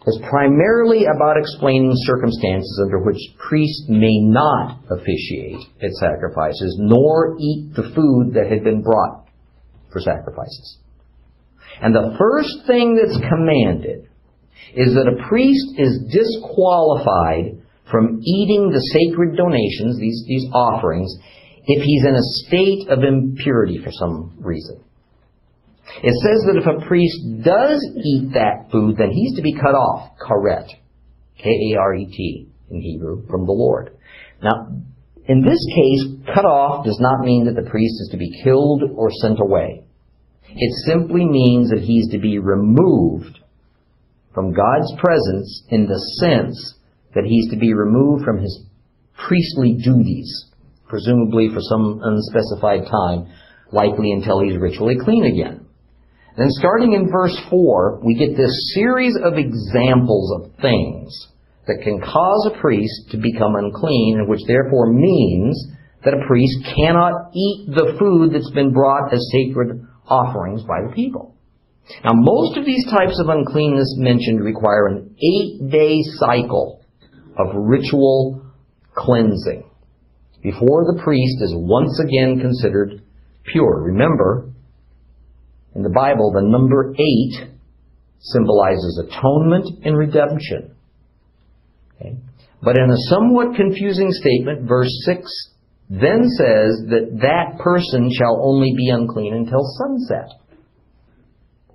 is 0.06 0.20
primarily 0.30 1.06
about 1.06 1.38
explaining 1.38 1.94
circumstances 1.96 2.82
under 2.84 3.00
which 3.00 3.20
priests 3.38 3.86
may 3.88 4.20
not 4.20 4.80
officiate 4.89 5.62
at 5.82 5.91
sacrifices, 5.91 6.78
nor 6.80 7.38
eat 7.39 7.74
the 7.76 7.91
food 7.96 8.34
that 8.34 8.52
had 8.52 8.63
been 8.63 8.82
brought 8.82 9.26
for 9.91 10.00
sacrifices. 10.00 10.78
And 11.81 11.95
the 11.95 12.15
first 12.17 12.67
thing 12.67 12.95
that's 12.95 13.17
commanded 13.29 14.10
is 14.75 14.93
that 14.95 15.07
a 15.07 15.27
priest 15.27 15.75
is 15.77 16.03
disqualified 16.12 17.62
from 17.89 18.21
eating 18.23 18.71
the 18.71 18.79
sacred 18.79 19.36
donations, 19.36 19.99
these, 19.99 20.23
these 20.27 20.45
offerings, 20.53 21.13
if 21.65 21.84
he's 21.84 22.05
in 22.05 22.15
a 22.15 22.23
state 22.47 22.89
of 22.89 23.03
impurity 23.03 23.79
for 23.84 23.91
some 23.91 24.38
reason. 24.39 24.84
It 26.03 26.15
says 26.23 26.45
that 26.47 26.57
if 26.57 26.65
a 26.65 26.88
priest 26.88 27.43
does 27.43 27.84
eat 28.03 28.34
that 28.34 28.71
food, 28.71 28.95
then 28.97 29.12
he's 29.12 29.36
to 29.36 29.41
be 29.41 29.53
cut 29.53 29.75
off, 29.75 30.17
karet, 30.19 30.67
K-A-R-E-T 31.38 32.47
in 32.69 32.81
Hebrew, 32.81 33.27
from 33.27 33.45
the 33.45 33.51
Lord. 33.51 33.97
Now, 34.41 34.69
in 35.27 35.41
this 35.41 35.60
case, 35.75 36.34
cut 36.34 36.45
off 36.45 36.86
does 36.86 36.97
not 36.99 37.25
mean 37.25 37.45
that 37.45 37.62
the 37.62 37.69
priest 37.69 37.93
is 38.01 38.10
to 38.12 38.17
be 38.17 38.41
killed 38.43 38.84
or 38.95 39.10
sent 39.12 39.39
away. 39.39 39.84
It 40.55 40.85
simply 40.85 41.25
means 41.25 41.69
that 41.69 41.81
he's 41.81 42.09
to 42.11 42.19
be 42.19 42.39
removed 42.39 43.39
from 44.33 44.53
God's 44.53 44.93
presence 44.99 45.63
in 45.69 45.87
the 45.87 45.99
sense 46.19 46.75
that 47.15 47.25
he's 47.25 47.49
to 47.51 47.57
be 47.57 47.73
removed 47.73 48.23
from 48.23 48.39
his 48.39 48.65
priestly 49.27 49.77
duties, 49.83 50.45
presumably 50.87 51.49
for 51.53 51.59
some 51.61 52.01
unspecified 52.03 52.89
time, 52.89 53.27
likely 53.71 54.11
until 54.11 54.41
he's 54.41 54.57
ritually 54.57 54.95
clean 55.03 55.25
again. 55.25 55.65
Then 56.37 56.49
starting 56.49 56.93
in 56.93 57.11
verse 57.11 57.37
4, 57.49 58.01
we 58.03 58.15
get 58.15 58.37
this 58.37 58.73
series 58.73 59.17
of 59.21 59.33
examples 59.37 60.31
of 60.35 60.51
things 60.61 61.27
that 61.67 61.81
can 61.83 62.01
cause 62.01 62.49
a 62.51 62.59
priest 62.59 63.11
to 63.11 63.17
become 63.17 63.55
unclean, 63.55 64.19
and 64.19 64.29
which 64.29 64.41
therefore 64.47 64.91
means 64.91 65.71
that 66.03 66.13
a 66.13 66.25
priest 66.27 66.57
cannot 66.75 67.31
eat 67.35 67.67
the 67.67 67.95
food 67.99 68.33
that's 68.33 68.51
been 68.51 68.73
brought 68.73 69.13
as 69.13 69.29
sacred 69.31 69.87
offerings 70.12 70.63
by 70.63 70.84
the 70.86 70.93
people. 70.93 71.34
Now, 72.04 72.12
most 72.13 72.58
of 72.58 72.65
these 72.65 72.86
types 72.86 73.19
of 73.19 73.30
uncleanness 73.30 73.95
mentioned 73.97 74.43
require 74.43 74.88
an 74.88 75.15
eight-day 75.17 75.97
cycle 76.19 76.84
of 77.38 77.47
ritual 77.56 78.45
cleansing 78.93 79.63
before 80.43 80.86
the 80.86 81.02
priest 81.04 81.38
is 81.41 81.54
once 81.56 82.00
again 82.00 82.39
considered 82.39 83.02
pure. 83.45 83.82
Remember, 83.84 84.50
in 85.76 85.84
the 85.84 85.89
Bible, 85.89 86.32
the 86.34 86.41
number 86.41 86.93
eight 86.93 87.50
symbolizes 88.19 89.04
atonement 89.08 89.86
and 89.86 89.97
redemption. 89.97 90.76
Okay? 91.95 92.17
But 92.62 92.78
in 92.78 92.89
a 92.89 93.10
somewhat 93.10 93.56
confusing 93.56 94.12
statement, 94.12 94.67
verse 94.67 94.91
6 95.06 95.50
then 95.91 96.23
says 96.23 96.88
that 96.88 97.19
that 97.19 97.60
person 97.60 98.10
shall 98.17 98.39
only 98.41 98.73
be 98.77 98.89
unclean 98.89 99.34
until 99.34 99.60
sunset. 99.77 100.30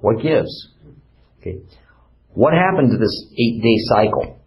What 0.00 0.22
gives? 0.22 0.72
Okay. 1.40 1.59
What 2.33 2.55
happened 2.55 2.92
to 2.92 2.96
this 2.96 3.26
eight 3.33 3.61
day 3.62 3.76
cycle? 3.92 4.40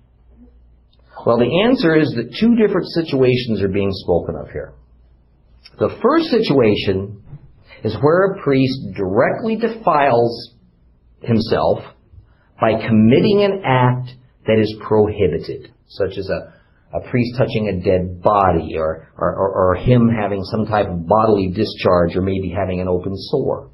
Well, 1.24 1.38
the 1.38 1.64
answer 1.66 1.96
is 1.96 2.10
that 2.16 2.36
two 2.40 2.56
different 2.56 2.88
situations 2.88 3.62
are 3.62 3.68
being 3.68 3.92
spoken 3.92 4.36
of 4.36 4.50
here. 4.50 4.74
The 5.78 5.96
first 6.02 6.30
situation 6.30 7.22
is 7.84 7.96
where 8.02 8.32
a 8.32 8.42
priest 8.42 8.80
directly 8.96 9.56
defiles 9.56 10.56
himself 11.22 11.80
by 12.60 12.72
committing 12.88 13.44
an 13.44 13.62
act 13.64 14.10
that 14.48 14.58
is 14.60 14.76
prohibited, 14.82 15.72
such 15.88 16.18
as 16.18 16.28
a, 16.30 16.54
a 16.94 17.00
priest 17.10 17.38
touching 17.38 17.68
a 17.68 17.84
dead 17.84 18.22
body 18.22 18.76
or, 18.78 19.12
or, 19.18 19.36
or, 19.36 19.72
or 19.72 19.76
him 19.76 20.10
having 20.10 20.44
some 20.44 20.66
type 20.66 20.88
of 20.88 21.08
bodily 21.08 21.52
discharge 21.54 22.16
or 22.16 22.22
maybe 22.22 22.50
having 22.50 22.82
an 22.82 22.88
open 22.88 23.14
sore. 23.16 23.70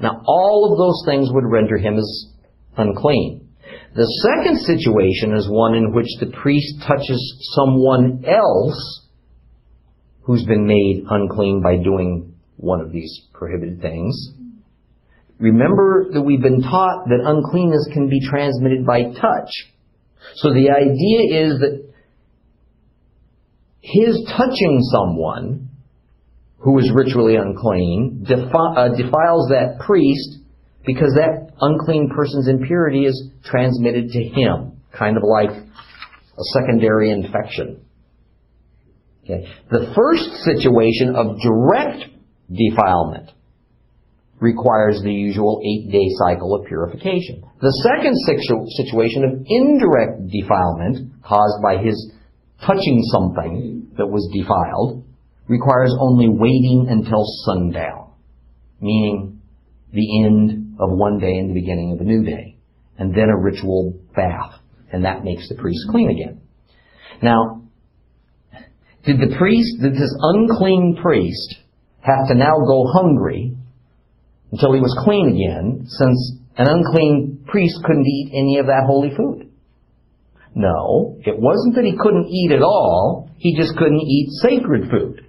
Now, 0.00 0.20
all 0.26 0.70
of 0.72 0.78
those 0.78 1.02
things 1.06 1.32
would 1.32 1.44
render 1.44 1.76
him 1.76 1.96
as 1.96 2.26
unclean. 2.76 3.48
The 3.94 4.06
second 4.06 4.58
situation 4.58 5.34
is 5.34 5.48
one 5.48 5.74
in 5.74 5.94
which 5.94 6.08
the 6.18 6.32
priest 6.42 6.82
touches 6.86 7.52
someone 7.54 8.24
else 8.26 9.08
who's 10.22 10.44
been 10.44 10.66
made 10.66 11.04
unclean 11.08 11.62
by 11.62 11.76
doing 11.76 12.34
one 12.56 12.80
of 12.80 12.92
these 12.92 13.28
prohibited 13.32 13.80
things. 13.80 14.32
Remember 15.38 16.06
that 16.12 16.22
we've 16.22 16.42
been 16.42 16.62
taught 16.62 17.06
that 17.06 17.20
uncleanness 17.24 17.88
can 17.92 18.08
be 18.08 18.20
transmitted 18.20 18.86
by 18.86 19.02
touch. 19.02 19.50
So 20.36 20.50
the 20.54 20.70
idea 20.70 21.46
is 21.46 21.58
that 21.60 21.91
his 23.82 24.24
touching 24.36 24.80
someone 24.92 25.68
who 26.58 26.78
is 26.78 26.90
ritually 26.94 27.34
unclean 27.34 28.24
defi- 28.26 28.76
uh, 28.76 28.88
defiles 28.96 29.48
that 29.50 29.80
priest 29.84 30.38
because 30.86 31.12
that 31.16 31.50
unclean 31.60 32.08
person's 32.14 32.48
impurity 32.48 33.04
is 33.04 33.30
transmitted 33.44 34.08
to 34.10 34.22
him, 34.22 34.80
kind 34.96 35.16
of 35.16 35.24
like 35.24 35.50
a 35.50 36.44
secondary 36.54 37.10
infection. 37.10 37.84
Okay. 39.24 39.48
The 39.70 39.92
first 39.94 40.30
situation 40.44 41.14
of 41.14 41.38
direct 41.40 42.10
defilement 42.50 43.30
requires 44.40 45.00
the 45.02 45.12
usual 45.12 45.60
eight-day 45.62 46.06
cycle 46.18 46.54
of 46.54 46.66
purification. 46.66 47.42
The 47.60 47.72
second 47.86 48.14
situ- 48.26 48.66
situation 48.76 49.24
of 49.24 49.46
indirect 49.46 50.30
defilement 50.30 51.22
caused 51.22 51.62
by 51.62 51.78
his 51.78 52.12
touching 52.66 53.02
something 53.12 53.92
that 53.96 54.06
was 54.06 54.28
defiled 54.32 55.04
requires 55.48 55.94
only 56.00 56.28
waiting 56.28 56.86
until 56.88 57.24
sundown, 57.44 58.12
meaning 58.80 59.40
the 59.92 60.24
end 60.24 60.76
of 60.80 60.90
one 60.90 61.18
day 61.18 61.32
and 61.38 61.50
the 61.50 61.60
beginning 61.60 61.92
of 61.92 62.00
a 62.00 62.04
new 62.04 62.24
day, 62.24 62.56
and 62.98 63.14
then 63.14 63.28
a 63.28 63.36
ritual 63.36 63.98
bath, 64.14 64.54
and 64.92 65.04
that 65.04 65.24
makes 65.24 65.48
the 65.48 65.56
priest 65.56 65.80
clean 65.90 66.10
again. 66.10 66.40
Now, 67.22 67.62
did 69.04 69.18
the 69.18 69.36
priest, 69.36 69.82
did 69.82 69.94
this 69.94 70.14
unclean 70.20 70.98
priest 71.02 71.56
have 72.00 72.28
to 72.28 72.34
now 72.34 72.54
go 72.66 72.86
hungry 72.92 73.56
until 74.50 74.72
he 74.74 74.80
was 74.80 74.96
clean 75.04 75.28
again, 75.28 75.86
since 75.86 76.36
an 76.56 76.68
unclean 76.68 77.44
priest 77.46 77.78
couldn't 77.84 78.06
eat 78.06 78.32
any 78.34 78.58
of 78.58 78.66
that 78.66 78.84
holy 78.86 79.10
food? 79.16 79.51
No, 80.54 81.16
it 81.24 81.38
wasn't 81.38 81.76
that 81.76 81.84
he 81.84 81.96
couldn't 81.96 82.28
eat 82.28 82.52
at 82.52 82.62
all, 82.62 83.30
he 83.38 83.56
just 83.56 83.76
couldn't 83.76 84.00
eat 84.00 84.28
sacred 84.42 84.90
food. 84.90 85.26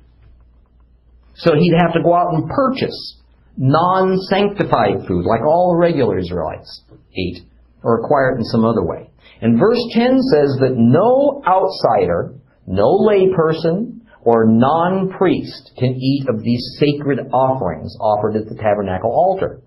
So 1.36 1.55
he'd 1.55 1.77
have 1.79 1.93
to 1.93 2.03
go 2.03 2.13
out 2.13 2.33
and 2.33 2.49
purchase 2.49 3.21
non-sanctified 3.57 5.07
food, 5.07 5.25
like 5.25 5.41
all 5.45 5.77
regular 5.79 6.17
Israelites 6.17 6.83
ate, 7.15 7.43
or 7.83 7.99
acquire 7.99 8.33
it 8.33 8.39
in 8.39 8.45
some 8.45 8.65
other 8.65 8.83
way. 8.83 9.09
And 9.41 9.59
verse 9.59 9.79
10 9.91 10.19
says 10.31 10.57
that 10.59 10.75
no 10.75 11.41
outsider, 11.47 12.36
no 12.67 12.99
layperson, 12.99 14.01
or 14.21 14.45
non-priest 14.47 15.71
can 15.77 15.95
eat 15.95 16.27
of 16.29 16.41
these 16.43 16.77
sacred 16.79 17.19
offerings 17.31 17.95
offered 17.99 18.36
at 18.36 18.47
the 18.47 18.55
tabernacle 18.55 19.12
altar. 19.12 19.62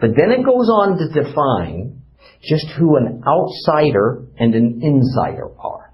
But 0.00 0.10
then 0.16 0.30
it 0.30 0.44
goes 0.44 0.68
on 0.68 0.98
to 0.98 1.22
define 1.22 2.02
just 2.48 2.66
who 2.78 2.96
an 2.96 3.22
outsider 3.26 4.24
and 4.38 4.54
an 4.54 4.80
insider 4.82 5.48
are. 5.58 5.92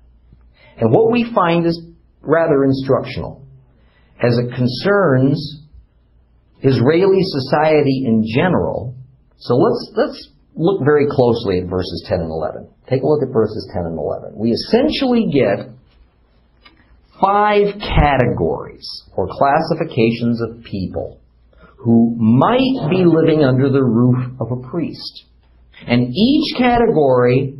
And 0.76 0.90
what 0.90 1.10
we 1.10 1.30
find 1.34 1.66
is 1.66 1.80
rather 2.20 2.64
instructional 2.64 3.46
as 4.22 4.38
it 4.38 4.54
concerns 4.54 5.62
Israeli 6.62 7.22
society 7.22 8.04
in 8.06 8.24
general. 8.34 8.94
So 9.38 9.54
let's, 9.54 9.92
let's 9.96 10.28
look 10.54 10.84
very 10.84 11.06
closely 11.10 11.60
at 11.60 11.66
verses 11.68 12.04
10 12.08 12.20
and 12.20 12.30
11. 12.30 12.68
Take 12.88 13.02
a 13.02 13.06
look 13.06 13.22
at 13.22 13.32
verses 13.32 13.68
10 13.74 13.84
and 13.84 13.98
11. 13.98 14.34
We 14.36 14.50
essentially 14.50 15.26
get 15.32 15.70
five 17.20 17.78
categories 17.80 18.86
or 19.16 19.28
classifications 19.28 20.40
of 20.42 20.64
people 20.64 21.20
who 21.78 22.14
might 22.16 22.90
be 22.90 23.04
living 23.04 23.44
under 23.44 23.70
the 23.70 23.82
roof 23.82 24.38
of 24.40 24.52
a 24.52 24.68
priest. 24.68 25.24
And 25.86 26.14
each 26.14 26.56
category 26.56 27.58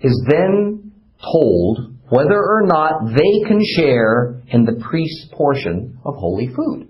is 0.00 0.26
then 0.28 0.92
told 1.20 1.94
whether 2.08 2.38
or 2.38 2.62
not 2.66 3.14
they 3.14 3.48
can 3.48 3.60
share 3.76 4.42
in 4.48 4.64
the 4.64 4.82
priest's 4.88 5.28
portion 5.32 5.98
of 6.04 6.14
holy 6.16 6.48
food. 6.48 6.88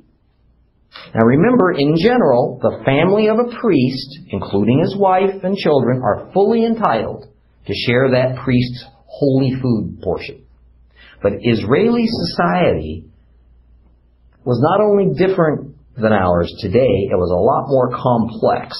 Now 1.14 1.24
remember, 1.24 1.72
in 1.72 1.96
general, 1.96 2.58
the 2.62 2.82
family 2.84 3.28
of 3.28 3.38
a 3.38 3.56
priest, 3.60 4.18
including 4.28 4.80
his 4.80 4.96
wife 4.96 5.42
and 5.42 5.56
children, 5.56 6.02
are 6.02 6.30
fully 6.32 6.64
entitled 6.64 7.26
to 7.66 7.74
share 7.86 8.10
that 8.10 8.42
priest's 8.44 8.84
holy 9.06 9.52
food 9.60 10.00
portion. 10.02 10.44
But 11.22 11.32
Israeli 11.40 12.04
society 12.06 13.06
was 14.44 14.60
not 14.60 14.84
only 14.84 15.14
different 15.16 15.76
than 15.96 16.12
ours 16.12 16.52
today, 16.60 17.08
it 17.10 17.16
was 17.16 17.30
a 17.30 17.40
lot 17.40 17.68
more 17.68 17.90
complex 17.90 18.76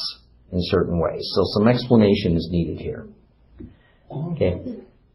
in 0.54 0.60
certain 0.62 1.00
ways. 1.00 1.28
So 1.34 1.42
some 1.58 1.68
explanation 1.68 2.36
is 2.36 2.48
needed 2.50 2.78
here. 2.78 3.06
Okay. 4.10 4.60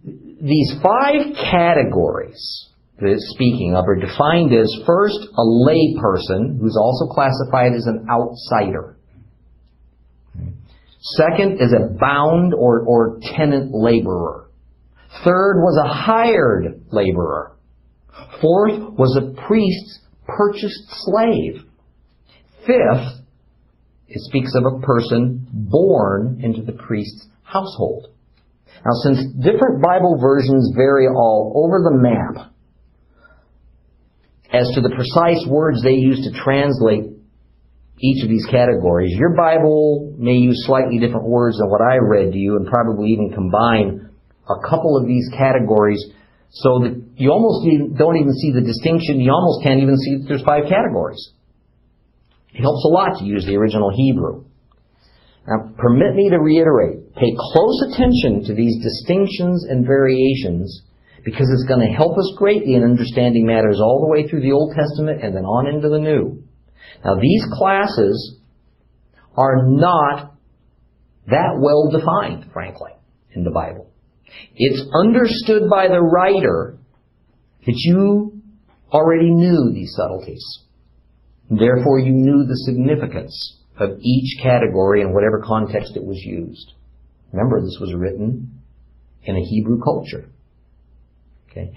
These 0.04 0.76
five 0.84 1.36
categories 1.36 2.70
that 3.00 3.16
speaking 3.34 3.76
of 3.76 3.86
are 3.88 3.96
defined 3.96 4.54
as 4.54 4.74
first 4.86 5.20
a 5.20 5.44
lay 5.44 5.96
person 6.00 6.60
who's 6.62 6.78
also 6.78 7.06
classified 7.08 7.74
as 7.74 7.86
an 7.86 8.08
outsider. 8.10 8.98
Second 11.02 11.62
is 11.62 11.74
a 11.74 11.98
bound 11.98 12.54
or, 12.54 12.82
or 12.82 13.20
tenant 13.22 13.72
laborer. 13.74 14.50
Third 15.24 15.62
was 15.62 15.80
a 15.84 15.88
hired 15.88 16.84
laborer. 16.92 17.56
Fourth 18.42 18.80
was 18.98 19.18
a 19.18 19.42
priest's 19.48 20.00
purchased 20.28 20.84
slave. 20.90 21.64
Fifth, 22.66 23.19
it 24.10 24.22
speaks 24.22 24.52
of 24.56 24.66
a 24.66 24.80
person 24.82 25.48
born 25.52 26.42
into 26.44 26.64
the 26.64 26.74
priest's 26.74 27.28
household. 27.44 28.08
Now, 28.84 28.92
since 29.04 29.20
different 29.38 29.84
Bible 29.84 30.18
versions 30.20 30.74
vary 30.76 31.08
all 31.08 31.54
over 31.56 31.80
the 31.84 31.98
map 31.98 32.52
as 34.52 34.70
to 34.74 34.82
the 34.82 34.90
precise 34.90 35.46
words 35.48 35.84
they 35.84 35.94
use 35.94 36.26
to 36.26 36.32
translate 36.42 37.06
each 38.02 38.24
of 38.24 38.30
these 38.30 38.48
categories, 38.50 39.14
your 39.14 39.36
Bible 39.36 40.16
may 40.18 40.42
use 40.42 40.66
slightly 40.66 40.98
different 40.98 41.28
words 41.28 41.58
than 41.60 41.70
what 41.70 41.82
I 41.82 41.98
read 41.98 42.32
to 42.32 42.38
you 42.38 42.56
and 42.56 42.66
probably 42.66 43.10
even 43.10 43.32
combine 43.32 44.10
a 44.50 44.68
couple 44.68 44.98
of 44.98 45.06
these 45.06 45.30
categories 45.38 46.04
so 46.50 46.80
that 46.82 46.98
you 47.16 47.30
almost 47.30 47.68
don't 47.98 48.18
even 48.18 48.34
see 48.34 48.52
the 48.54 48.62
distinction. 48.62 49.20
You 49.22 49.32
almost 49.32 49.62
can't 49.62 49.82
even 49.82 49.98
see 49.98 50.18
that 50.18 50.26
there's 50.28 50.42
five 50.42 50.64
categories. 50.68 51.22
It 52.54 52.62
helps 52.62 52.84
a 52.86 52.90
lot 52.90 53.20
to 53.20 53.26
use 53.26 53.46
the 53.46 53.56
original 53.58 53.92
Hebrew. 53.96 54.46
Now, 55.48 55.74
permit 55.78 56.16
me 56.16 56.30
to 56.30 56.40
reiterate, 56.40 57.16
pay 57.16 57.34
close 57.38 57.82
attention 57.90 58.44
to 58.46 58.54
these 58.54 58.84
distinctions 58.84 59.66
and 59.70 59.86
variations 59.86 60.84
because 61.24 61.50
it's 61.52 61.68
going 61.68 61.86
to 61.86 61.94
help 61.96 62.18
us 62.18 62.34
greatly 62.38 62.76
in 62.76 62.84
understanding 62.84 63.46
matters 63.46 63.80
all 63.82 64.02
the 64.02 64.12
way 64.12 64.28
through 64.28 64.42
the 64.42 64.52
Old 64.52 64.76
Testament 64.76 65.24
and 65.24 65.36
then 65.36 65.46
on 65.46 65.68
into 65.68 65.90
the 65.90 66.00
New. 66.00 66.44
Now, 67.04 67.16
these 67.16 67.46
classes 67.54 68.38
are 69.36 69.66
not 69.68 70.36
that 71.28 71.60
well 71.60 71.90
defined, 71.92 72.52
frankly, 72.52 72.92
in 73.34 73.44
the 73.44 73.52
Bible. 73.52 73.90
It's 74.56 74.84
understood 74.94 75.70
by 75.70 75.88
the 75.88 76.02
writer 76.02 76.78
that 77.66 77.76
you 77.76 78.42
already 78.92 79.32
knew 79.32 79.72
these 79.74 79.94
subtleties. 79.96 80.44
Therefore, 81.50 82.00
you 82.00 82.12
knew 82.12 82.46
the 82.46 82.58
significance 82.66 83.58
of 83.80 84.00
each 84.02 84.42
category 84.44 85.02
in 85.02 85.14
whatever 85.14 85.42
context 85.46 85.94
it 85.96 86.04
was 86.04 86.20
used. 86.24 86.74
Remember, 87.32 87.62
this 87.62 87.78
was 87.80 87.94
written 87.96 88.62
in 89.24 89.36
a 89.36 89.42
Hebrew 89.42 89.82
culture. 89.82 90.30
Okay? 91.50 91.72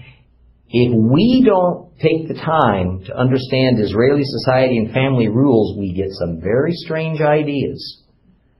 If 0.69 0.91
we 0.93 1.43
don't 1.45 1.97
take 1.99 2.27
the 2.27 2.33
time 2.33 3.03
to 3.05 3.15
understand 3.15 3.79
Israeli 3.79 4.23
society 4.23 4.77
and 4.77 4.91
family 4.91 5.27
rules, 5.27 5.77
we 5.77 5.93
get 5.93 6.09
some 6.09 6.41
very 6.41 6.71
strange 6.73 7.21
ideas 7.21 8.01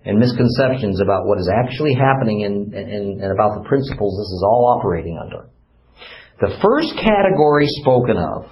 and 0.06 0.20
misconceptions 0.20 1.02
about 1.02 1.26
what 1.26 1.40
is 1.40 1.50
actually 1.50 1.94
happening 1.94 2.44
and, 2.44 2.74
and, 2.74 3.22
and 3.22 3.32
about 3.32 3.62
the 3.62 3.68
principles 3.68 4.18
this 4.18 4.34
is 4.34 4.44
all 4.46 4.78
operating 4.78 5.18
under. 5.18 5.50
The 6.42 6.60
first 6.62 6.94
category 6.98 7.66
spoken 7.68 8.18
of 8.18 8.46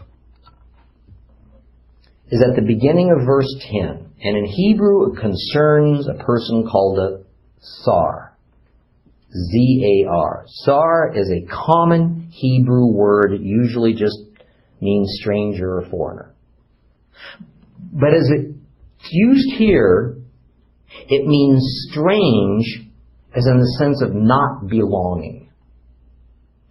is 2.32 2.42
at 2.42 2.56
the 2.56 2.66
beginning 2.66 3.12
of 3.12 3.26
verse 3.26 3.54
10. 3.72 4.14
And 4.24 4.38
in 4.38 4.46
Hebrew, 4.46 5.12
it 5.12 5.20
concerns 5.20 6.08
a 6.08 6.24
person 6.24 6.66
called 6.70 7.00
a 7.00 7.24
Zar. 7.84 8.38
Z-A-R. 9.32 10.46
Zar 10.66 11.14
is 11.16 11.30
a 11.30 11.48
common 11.48 12.30
Hebrew 12.32 12.88
word. 12.88 13.34
It 13.34 13.42
usually 13.42 13.94
just 13.94 14.18
means 14.80 15.10
stranger 15.22 15.80
or 15.80 15.90
foreigner. 15.90 16.34
But 17.94 18.14
as 18.14 18.30
it's 18.30 19.10
used 19.12 19.58
here, 19.58 20.18
it 21.08 21.28
means 21.28 21.88
strange 21.90 22.88
as 23.36 23.46
in 23.46 23.60
the 23.60 23.76
sense 23.80 24.02
of 24.02 24.14
not 24.14 24.68
belonging. 24.68 25.50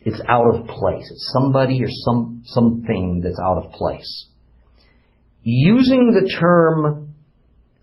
It's 0.01 0.21
out 0.27 0.55
of 0.55 0.67
place. 0.67 1.11
It's 1.11 1.31
somebody 1.33 1.83
or 1.83 1.89
some, 1.89 2.43
something 2.47 3.21
that's 3.23 3.39
out 3.39 3.65
of 3.65 3.73
place. 3.73 4.30
Using 5.43 6.13
the 6.13 6.29
term 6.39 7.15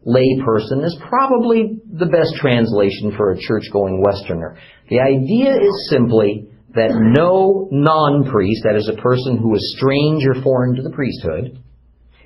layperson 0.06 0.86
is 0.86 0.98
probably 1.10 1.80
the 1.92 2.06
best 2.06 2.36
translation 2.40 3.14
for 3.18 3.32
a 3.32 3.40
church-going 3.40 4.02
Westerner. 4.02 4.58
The 4.90 5.00
idea 5.00 5.56
is 5.56 5.90
simply 5.90 6.50
that 6.76 6.94
no 6.94 7.68
non-priest, 7.72 8.62
that 8.64 8.76
is 8.76 8.90
a 8.90 9.02
person 9.02 9.38
who 9.38 9.56
is 9.56 9.76
strange 9.78 10.24
or 10.26 10.42
foreign 10.44 10.76
to 10.76 10.84
the 10.84 10.92
priesthood, 10.92 11.60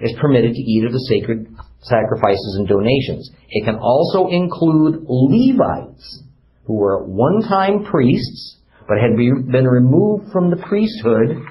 is 0.01 0.13
permitted 0.19 0.53
to 0.53 0.61
eat 0.61 0.85
of 0.85 0.91
the 0.91 1.07
sacred 1.09 1.47
sacrifices 1.81 2.55
and 2.59 2.67
donations. 2.67 3.31
It 3.49 3.65
can 3.65 3.75
also 3.75 4.27
include 4.27 5.05
Levites, 5.07 6.23
who 6.65 6.75
were 6.75 7.03
at 7.03 7.09
one 7.09 7.41
time 7.41 7.85
priests, 7.85 8.57
but 8.87 8.97
had 8.99 9.15
been 9.15 9.65
removed 9.65 10.31
from 10.31 10.49
the 10.49 10.57
priesthood, 10.57 11.41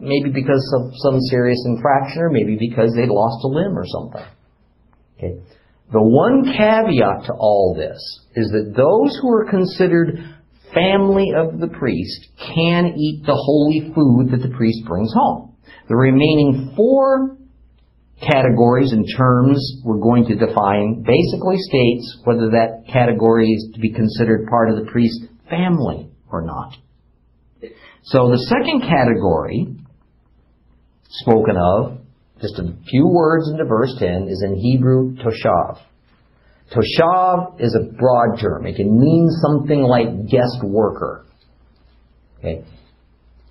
maybe 0.00 0.30
because 0.30 0.64
of 0.80 0.92
some 0.96 1.20
serious 1.30 1.62
infraction, 1.66 2.22
or 2.22 2.30
maybe 2.30 2.56
because 2.58 2.92
they'd 2.94 3.08
lost 3.08 3.44
a 3.44 3.48
limb 3.48 3.76
or 3.76 3.84
something. 3.86 4.26
Okay. 5.16 5.40
The 5.90 6.02
one 6.02 6.44
caveat 6.44 7.26
to 7.26 7.32
all 7.32 7.74
this 7.74 7.98
is 8.34 8.50
that 8.50 8.74
those 8.76 9.18
who 9.20 9.32
are 9.32 9.48
considered 9.48 10.36
family 10.74 11.32
of 11.34 11.58
the 11.58 11.68
priest 11.68 12.28
can 12.54 12.94
eat 12.96 13.24
the 13.24 13.34
holy 13.34 13.92
food 13.94 14.30
that 14.30 14.46
the 14.46 14.54
priest 14.54 14.84
brings 14.86 15.12
home. 15.14 15.56
The 15.88 15.96
remaining 15.96 16.74
four 16.76 17.38
categories 18.20 18.92
and 18.92 19.06
terms 19.16 19.80
we're 19.84 20.00
going 20.00 20.26
to 20.26 20.34
define 20.34 21.04
basically 21.06 21.56
states 21.56 22.18
whether 22.24 22.50
that 22.50 22.84
category 22.92 23.48
is 23.48 23.70
to 23.74 23.80
be 23.80 23.92
considered 23.92 24.46
part 24.48 24.70
of 24.70 24.76
the 24.76 24.90
priest's 24.90 25.24
family 25.48 26.10
or 26.30 26.42
not. 26.42 26.74
So 28.04 28.28
the 28.28 28.44
second 28.48 28.82
category 28.82 29.76
spoken 31.08 31.56
of, 31.56 31.98
just 32.40 32.58
a 32.58 32.72
few 32.88 33.06
words 33.08 33.50
into 33.50 33.64
verse 33.64 33.94
10, 33.98 34.28
is 34.28 34.44
in 34.46 34.56
Hebrew 34.56 35.16
toshav. 35.16 35.80
Toshav 36.72 37.60
is 37.60 37.74
a 37.74 37.92
broad 37.96 38.38
term. 38.40 38.66
It 38.66 38.76
can 38.76 38.98
mean 39.00 39.28
something 39.42 39.82
like 39.82 40.28
guest 40.28 40.62
worker. 40.62 41.24
Okay. 42.38 42.64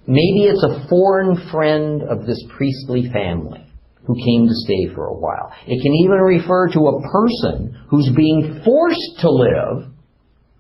Maybe 0.06 0.46
it's 0.46 0.64
a 0.64 0.88
foreign 0.88 1.50
friend 1.52 2.04
of 2.04 2.26
this 2.26 2.42
priestly 2.56 3.10
family 3.12 3.64
who 4.06 4.16
came 4.16 4.48
to 4.48 4.54
stay 4.54 4.94
for 4.96 5.08
a 5.08 5.14
while. 5.14 5.52
It 5.68 5.84
can 5.84 5.94
even 5.94 6.20
refer 6.20 6.70
to 6.70 6.80
a 6.80 7.02
person 7.12 7.78
who's 7.90 8.10
being 8.16 8.62
forced 8.64 9.20
to 9.20 9.30
live 9.30 9.92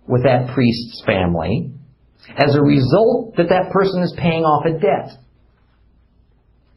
with 0.06 0.24
that 0.24 0.54
priest's 0.54 1.02
family 1.06 1.72
as 2.38 2.56
a 2.56 2.62
result 2.62 3.38
that 3.38 3.48
that 3.50 3.72
person 3.72 4.04
is 4.04 4.14
paying 4.18 4.44
off 4.44 4.66
a 4.66 4.78
debt. 4.80 5.18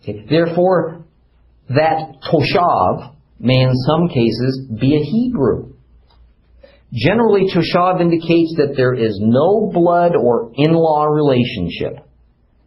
Okay. 0.03 0.25
Therefore, 0.29 1.05
that 1.69 2.17
toshav 2.31 3.15
may 3.39 3.61
in 3.61 3.75
some 3.75 4.09
cases 4.09 4.67
be 4.81 4.97
a 4.97 5.05
Hebrew. 5.05 5.75
Generally, 6.93 7.47
toshav 7.55 8.01
indicates 8.01 8.55
that 8.57 8.75
there 8.77 8.95
is 8.95 9.19
no 9.21 9.71
blood 9.73 10.13
or 10.17 10.51
in-law 10.55 11.05
relationship 11.05 12.05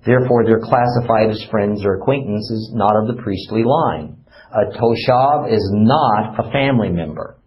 Therefore, 0.06 0.44
they're 0.46 0.60
classified 0.60 1.30
as 1.30 1.48
friends 1.50 1.86
or 1.86 1.96
acquaintances, 1.96 2.72
not 2.74 2.96
of 2.96 3.08
the 3.08 3.22
priestly 3.22 3.64
line. 3.64 4.18
A 4.52 4.78
toshav 4.78 5.52
is 5.52 5.72
not 5.74 6.40
a 6.40 6.52
family 6.52 6.90
member. 6.90 7.38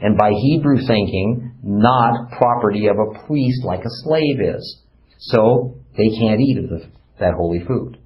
And 0.00 0.16
by 0.16 0.30
Hebrew 0.30 0.78
thinking, 0.86 1.54
not 1.62 2.30
property 2.32 2.86
of 2.86 2.96
a 2.96 3.26
priest 3.26 3.64
like 3.64 3.80
a 3.80 3.94
slave 4.04 4.40
is. 4.40 4.82
So, 5.18 5.76
they 5.96 6.08
can't 6.20 6.40
eat 6.40 6.58
of 6.58 6.70
the, 6.70 6.86
that 7.20 7.34
holy 7.34 7.60
food. 7.66 7.98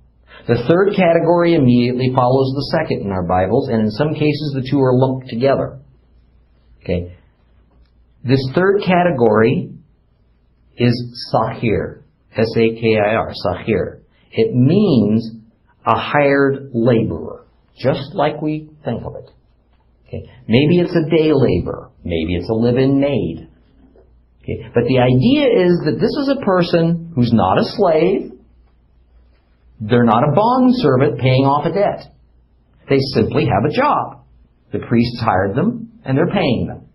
The 0.47 0.65
third 0.69 0.95
category 0.97 1.55
immediately 1.55 2.13
follows 2.15 2.53
the 2.55 2.79
second 2.79 3.03
in 3.03 3.11
our 3.11 3.27
Bibles, 3.27 3.69
and 3.69 3.83
in 3.83 3.91
some 3.91 4.15
cases 4.15 4.53
the 4.55 4.67
two 4.69 4.81
are 4.81 4.95
lumped 4.95 5.29
together. 5.29 5.79
Okay. 6.83 7.17
This 8.25 8.41
third 8.55 8.83
category 8.85 9.73
is 10.77 11.33
sakir. 11.35 12.03
S-A-K-I-R, 12.37 13.33
sakir. 13.47 14.01
It 14.33 14.55
means 14.55 15.33
a 15.85 15.99
hired 15.99 16.71
laborer, 16.73 17.45
just 17.79 18.15
like 18.15 18.41
we 18.41 18.71
think 18.85 19.03
of 19.05 19.17
it. 19.17 19.31
Okay. 20.07 20.31
Maybe 20.49 20.79
it's 20.79 20.95
a 20.95 21.11
day 21.11 21.33
laborer. 21.33 21.91
Maybe 22.05 22.37
it's 22.37 22.49
a 22.49 22.55
live-in 22.55 23.01
maid. 23.01 23.49
Okay. 24.43 24.69
But 24.75 24.85
the 24.85 24.99
idea 24.99 25.47
is 25.65 25.83
that 25.85 25.99
this 26.01 26.11
is 26.23 26.35
a 26.37 26.45
person 26.45 27.13
who's 27.15 27.33
not 27.33 27.59
a 27.59 27.65
slave. 27.65 28.33
They're 29.81 30.05
not 30.05 30.23
a 30.29 30.33
bond 30.35 30.75
servant 30.77 31.21
paying 31.21 31.45
off 31.45 31.67
a 31.67 31.73
debt. 31.73 32.13
They 32.89 32.99
simply 33.15 33.45
have 33.47 33.65
a 33.71 33.75
job. 33.75 34.25
The 34.73 34.81
priests 34.81 35.21
hired 35.21 35.57
them, 35.57 36.01
and 36.05 36.17
they're 36.17 36.31
paying 36.33 36.67
them. 36.67 36.89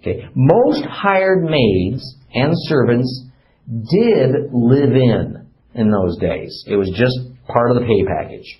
Okay. 0.00 0.28
Most 0.34 0.84
hired 0.84 1.44
maids 1.44 2.16
and 2.32 2.52
servants 2.54 3.24
did 3.68 4.30
live 4.52 4.92
in 4.92 5.46
in 5.74 5.90
those 5.90 6.18
days. 6.18 6.64
It 6.66 6.76
was 6.76 6.90
just 6.90 7.18
part 7.48 7.70
of 7.70 7.76
the 7.80 7.86
pay 7.86 8.04
package. 8.04 8.58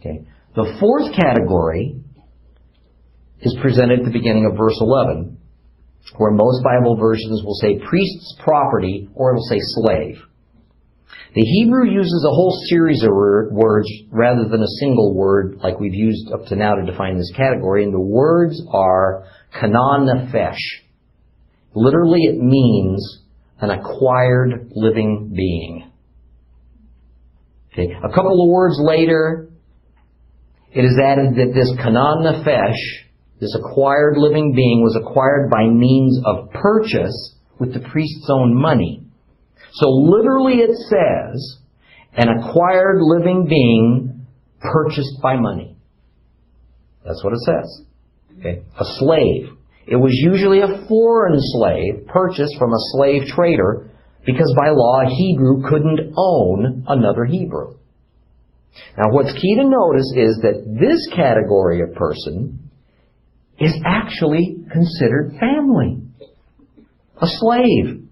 Okay. 0.00 0.26
The 0.54 0.76
fourth 0.78 1.14
category 1.14 1.96
is 3.40 3.56
presented 3.62 4.00
at 4.00 4.04
the 4.04 4.12
beginning 4.12 4.46
of 4.46 4.56
verse 4.56 4.76
11, 4.80 5.38
where 6.16 6.32
most 6.32 6.62
Bible 6.62 6.96
versions 6.96 7.42
will 7.44 7.54
say 7.54 7.78
priest's 7.88 8.36
property 8.42 9.08
or 9.14 9.30
it 9.30 9.34
will 9.34 9.48
say 9.48 9.58
slave. 9.60 10.16
The 11.32 11.42
Hebrew 11.42 11.88
uses 11.88 12.26
a 12.26 12.34
whole 12.34 12.52
series 12.68 13.04
of 13.04 13.10
words 13.12 13.88
rather 14.10 14.48
than 14.48 14.62
a 14.62 14.78
single 14.80 15.14
word 15.14 15.58
like 15.62 15.78
we've 15.78 15.94
used 15.94 16.32
up 16.32 16.46
to 16.46 16.56
now 16.56 16.74
to 16.74 16.90
define 16.90 17.18
this 17.18 17.30
category, 17.36 17.84
and 17.84 17.94
the 17.94 18.00
words 18.00 18.60
are 18.72 19.26
kinyan 19.54 20.08
nefesh. 20.08 20.58
Literally, 21.72 22.22
it 22.22 22.36
means 22.36 23.22
an 23.60 23.70
acquired 23.70 24.72
living 24.74 25.32
being. 25.36 25.92
Okay. 27.72 27.92
A 27.92 28.12
couple 28.12 28.42
of 28.42 28.50
words 28.50 28.80
later, 28.80 29.50
it 30.72 30.84
is 30.84 30.98
added 31.00 31.36
that 31.36 31.52
this 31.54 31.70
kinyan 31.78 32.24
nefesh, 32.24 32.74
this 33.40 33.54
acquired 33.54 34.16
living 34.16 34.52
being, 34.56 34.82
was 34.82 34.98
acquired 35.00 35.48
by 35.48 35.68
means 35.68 36.20
of 36.26 36.50
purchase 36.50 37.36
with 37.60 37.72
the 37.72 37.88
priest's 37.88 38.28
own 38.28 38.60
money. 38.60 39.06
So 39.72 39.88
literally 39.88 40.54
it 40.54 40.76
says, 40.76 41.58
an 42.12 42.28
acquired 42.28 42.98
living 43.00 43.46
being 43.48 44.26
purchased 44.60 45.20
by 45.22 45.36
money. 45.36 45.76
That's 47.04 47.22
what 47.24 47.32
it 47.32 47.40
says. 47.40 47.82
Okay. 48.38 48.62
A 48.78 48.84
slave. 48.98 49.48
It 49.86 49.96
was 49.96 50.12
usually 50.12 50.60
a 50.60 50.86
foreign 50.88 51.36
slave 51.38 52.06
purchased 52.06 52.56
from 52.58 52.72
a 52.72 52.82
slave 52.92 53.22
trader 53.34 53.90
because 54.24 54.54
by 54.56 54.70
law, 54.70 55.00
a 55.00 55.08
Hebrew 55.08 55.68
couldn't 55.68 56.14
own 56.16 56.84
another 56.86 57.24
Hebrew. 57.24 57.76
Now, 58.96 59.10
what's 59.10 59.32
key 59.32 59.56
to 59.56 59.64
notice 59.64 60.12
is 60.16 60.40
that 60.42 60.76
this 60.80 61.08
category 61.16 61.82
of 61.82 61.94
person 61.94 62.70
is 63.58 63.74
actually 63.84 64.64
considered 64.72 65.36
family. 65.40 66.02
A 67.20 67.26
slave. 67.26 68.08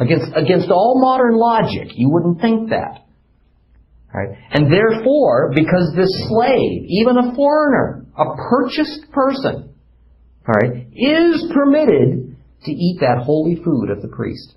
Against, 0.00 0.26
against 0.36 0.70
all 0.70 1.00
modern 1.00 1.36
logic, 1.36 1.88
you 1.94 2.08
wouldn't 2.10 2.40
think 2.40 2.70
that. 2.70 3.04
Right? 4.14 4.38
And 4.50 4.72
therefore, 4.72 5.52
because 5.54 5.92
this 5.96 6.10
slave, 6.28 6.84
even 6.88 7.16
a 7.18 7.34
foreigner, 7.34 8.06
a 8.16 8.24
purchased 8.48 9.10
person, 9.12 9.74
is 10.94 11.50
permitted 11.52 12.36
to 12.64 12.70
eat 12.70 12.98
that 13.00 13.22
holy 13.24 13.56
food 13.56 13.90
of 13.90 14.00
the 14.02 14.08
priest. 14.08 14.54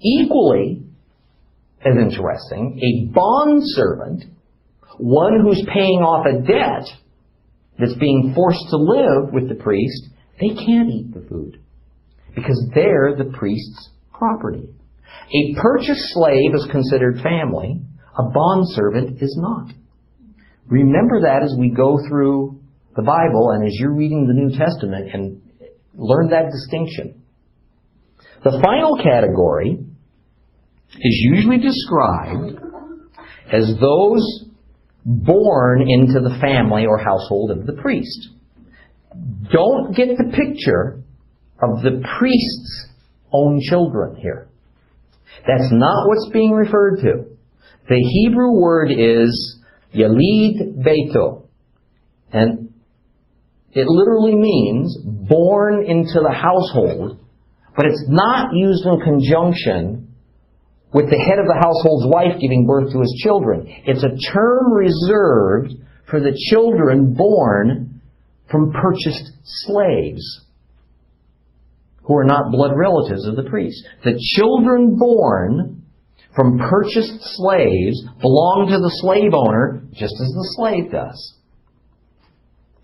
Equally 0.00 0.82
as 1.80 1.96
interesting, 1.98 2.78
a 2.78 3.12
bond 3.12 3.62
servant 3.64 4.24
one 4.98 5.40
who's 5.40 5.66
paying 5.72 6.00
off 6.00 6.24
a 6.26 6.40
debt 6.46 6.86
that's 7.78 7.94
being 7.94 8.32
forced 8.34 8.64
to 8.70 8.76
live 8.76 9.32
with 9.32 9.48
the 9.48 9.62
priest, 9.62 10.08
they 10.40 10.48
can't 10.48 10.90
eat 10.90 11.12
the 11.12 11.26
food 11.28 11.60
because 12.34 12.60
they're 12.74 13.14
the 13.16 13.32
priest's 13.36 13.90
property. 14.12 14.68
A 15.32 15.60
purchased 15.60 16.12
slave 16.12 16.54
is 16.54 16.68
considered 16.70 17.20
family. 17.22 17.80
A 18.18 18.22
bondservant 18.32 19.22
is 19.22 19.36
not. 19.40 19.72
Remember 20.66 21.22
that 21.22 21.42
as 21.42 21.54
we 21.58 21.70
go 21.70 21.98
through 22.08 22.60
the 22.96 23.02
Bible 23.02 23.50
and 23.50 23.66
as 23.66 23.74
you're 23.78 23.94
reading 23.94 24.26
the 24.26 24.34
New 24.34 24.56
Testament 24.56 25.10
and 25.12 25.42
learn 25.94 26.30
that 26.30 26.50
distinction. 26.50 27.22
The 28.44 28.60
final 28.62 28.96
category 29.02 29.78
is 30.94 31.28
usually 31.32 31.58
described 31.58 32.60
as 33.52 33.74
those 33.80 34.44
born 35.04 35.82
into 35.88 36.20
the 36.20 36.38
family 36.40 36.86
or 36.86 36.98
household 36.98 37.50
of 37.50 37.66
the 37.66 37.74
priest. 37.74 38.28
Don't 39.52 39.94
get 39.94 40.08
the 40.16 40.32
picture 40.34 41.02
of 41.62 41.82
the 41.82 42.02
priest's 42.18 42.88
own 43.32 43.60
children 43.62 44.16
here. 44.16 44.48
That's 45.46 45.70
not 45.70 46.08
what's 46.08 46.30
being 46.32 46.52
referred 46.52 47.00
to. 47.02 47.24
The 47.88 47.98
Hebrew 47.98 48.52
word 48.52 48.90
is 48.90 49.60
Yalid 49.94 50.78
Beito. 50.78 51.46
And 52.32 52.72
it 53.72 53.86
literally 53.86 54.36
means 54.36 54.96
born 55.04 55.84
into 55.84 56.20
the 56.20 56.32
household, 56.32 57.18
but 57.76 57.86
it's 57.86 58.04
not 58.08 58.54
used 58.54 58.86
in 58.86 59.00
conjunction 59.00 60.03
with 60.94 61.10
the 61.10 61.18
head 61.18 61.40
of 61.40 61.46
the 61.46 61.58
household's 61.60 62.06
wife 62.06 62.40
giving 62.40 62.66
birth 62.66 62.92
to 62.92 63.00
his 63.00 63.20
children. 63.22 63.66
It's 63.84 64.04
a 64.04 64.16
term 64.32 64.72
reserved 64.72 65.74
for 66.08 66.20
the 66.20 66.38
children 66.50 67.14
born 67.14 68.00
from 68.48 68.72
purchased 68.72 69.32
slaves 69.42 70.22
who 72.04 72.16
are 72.16 72.24
not 72.24 72.52
blood 72.52 72.72
relatives 72.76 73.26
of 73.26 73.34
the 73.34 73.50
priest. 73.50 73.82
The 74.04 74.18
children 74.36 74.96
born 74.96 75.82
from 76.36 76.58
purchased 76.58 77.18
slaves 77.20 78.00
belong 78.20 78.68
to 78.70 78.78
the 78.78 78.94
slave 79.02 79.34
owner 79.34 79.82
just 79.92 80.14
as 80.14 80.30
the 80.30 80.54
slave 80.56 80.92
does. 80.92 81.34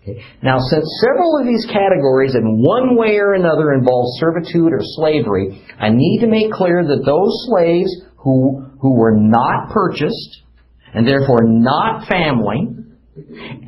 Okay. 0.01 0.23
Now, 0.41 0.57
since 0.57 0.85
several 1.05 1.37
of 1.39 1.45
these 1.45 1.65
categories 1.65 2.33
in 2.33 2.63
one 2.63 2.95
way 2.97 3.17
or 3.17 3.33
another 3.33 3.71
involve 3.73 4.07
servitude 4.17 4.73
or 4.73 4.79
slavery, 4.81 5.61
I 5.79 5.89
need 5.89 6.21
to 6.21 6.27
make 6.27 6.51
clear 6.51 6.83
that 6.83 7.05
those 7.05 7.45
slaves 7.47 7.91
who, 8.17 8.65
who 8.79 8.95
were 8.95 9.15
not 9.15 9.71
purchased, 9.71 10.41
and 10.93 11.07
therefore 11.07 11.43
not 11.43 12.07
family, 12.07 12.67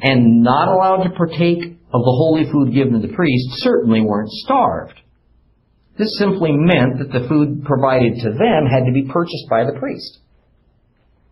and 0.02 0.44
not 0.44 0.70
allowed 0.70 1.04
to 1.04 1.12
partake 1.12 1.62
of 1.62 2.02
the 2.02 2.16
holy 2.18 2.52
food 2.52 2.74
given 2.74 3.00
to 3.00 3.08
the 3.08 3.14
priest, 3.14 3.62
certainly 3.62 4.02
weren't 4.02 4.32
starved. 4.32 5.00
This 5.98 6.18
simply 6.18 6.52
meant 6.52 6.98
that 6.98 7.12
the 7.12 7.28
food 7.28 7.64
provided 7.66 8.16
to 8.24 8.32
them 8.32 8.66
had 8.66 8.86
to 8.88 8.92
be 8.92 9.08
purchased 9.08 9.48
by 9.50 9.66
the 9.66 9.78
priest. 9.80 10.20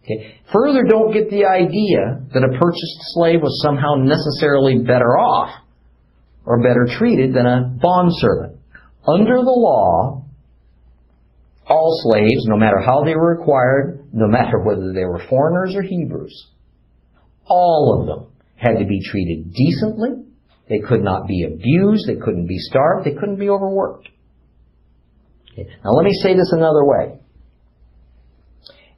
Okay. 0.04 0.40
Further, 0.52 0.84
don't 0.84 1.14
get 1.14 1.30
the 1.30 1.46
idea 1.46 2.26
that 2.34 2.44
a 2.44 2.58
purchased 2.58 3.00
slave 3.14 3.42
was 3.42 3.62
somehow 3.64 3.96
necessarily 3.96 4.80
better 4.80 5.18
off 5.18 5.62
or 6.46 6.62
better 6.62 6.88
treated 6.98 7.34
than 7.34 7.46
a 7.46 7.78
bondservant. 7.80 8.58
Under 9.08 9.38
the 9.38 9.56
law, 9.56 10.26
all 11.68 12.02
slaves, 12.04 12.46
no 12.48 12.58
matter 12.58 12.80
how 12.80 13.04
they 13.04 13.16
were 13.16 13.34
acquired, 13.34 14.08
no 14.12 14.28
matter 14.28 14.60
whether 14.60 14.92
they 14.92 15.06
were 15.06 15.22
foreigners 15.30 15.76
or 15.76 15.84
Hebrews, 15.84 16.48
all 17.46 18.00
of 18.00 18.08
them 18.08 18.32
had 18.56 18.80
to 18.80 18.86
be 18.86 19.02
treated 19.04 19.54
decently. 19.54 20.26
They 20.68 20.80
could 20.80 21.04
not 21.04 21.28
be 21.28 21.44
abused. 21.44 22.08
They 22.08 22.16
couldn't 22.16 22.48
be 22.48 22.58
starved. 22.58 23.06
They 23.06 23.14
couldn't 23.14 23.40
be 23.40 23.50
overworked. 23.50 24.10
Okay. 25.52 25.68
Now 25.84 25.92
let 25.92 26.06
me 26.06 26.14
say 26.14 26.34
this 26.34 26.52
another 26.54 26.86
way. 26.86 27.21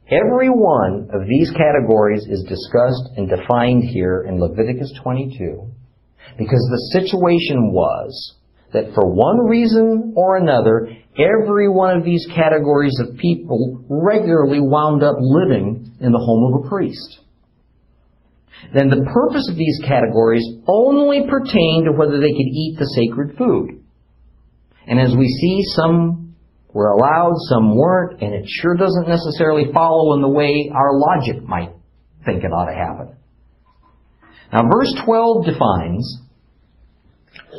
Every 0.10 0.50
one 0.50 1.10
of 1.14 1.28
these 1.28 1.50
categories 1.52 2.26
is 2.30 2.44
discussed 2.44 3.16
and 3.16 3.30
defined 3.30 3.84
here 3.84 4.26
in 4.28 4.40
Leviticus 4.40 4.92
22 5.02 5.72
because 6.38 6.68
the 6.70 7.00
situation 7.00 7.72
was 7.72 8.36
that 8.74 8.94
for 8.94 9.08
one 9.08 9.48
reason 9.48 10.14
or 10.18 10.38
another, 10.38 10.90
every 11.18 11.70
one 11.70 11.98
of 11.98 12.04
these 12.04 12.26
categories 12.36 13.00
of 13.00 13.18
people 13.18 13.86
regularly 13.88 14.60
wound 14.60 15.04
up 15.04 15.16
living 15.20 15.96
in 16.02 16.12
the 16.12 16.20
home 16.20 16.54
of 16.54 16.66
a 16.66 16.70
priest. 16.70 17.20
Then 18.74 18.90
the 18.90 19.10
purpose 19.14 19.48
of 19.50 19.56
these 19.56 19.80
categories 19.86 20.46
only 20.68 21.28
pertained 21.30 21.86
to 21.86 21.98
whether 21.98 22.20
they 22.20 22.32
could 22.32 22.52
eat 22.52 22.76
the 22.78 22.92
sacred 22.96 23.38
food. 23.38 23.84
And 24.88 25.00
as 25.00 25.16
we 25.16 25.28
see, 25.28 25.62
some 25.76 26.23
were 26.74 26.90
allowed, 26.90 27.36
some 27.50 27.76
weren't, 27.76 28.22
and 28.22 28.34
it 28.34 28.46
sure 28.48 28.76
doesn't 28.76 29.08
necessarily 29.08 29.72
follow 29.74 30.16
in 30.16 30.22
the 30.22 30.30
way 30.30 30.72
our 30.74 30.98
logic 30.98 31.44
might 31.44 31.72
think 32.26 32.44
it 32.44 32.48
ought 32.48 32.66
to 32.66 32.74
happen. 32.74 33.16
Now, 34.52 34.64
verse 34.72 34.94
12 35.06 35.46
defines 35.46 36.20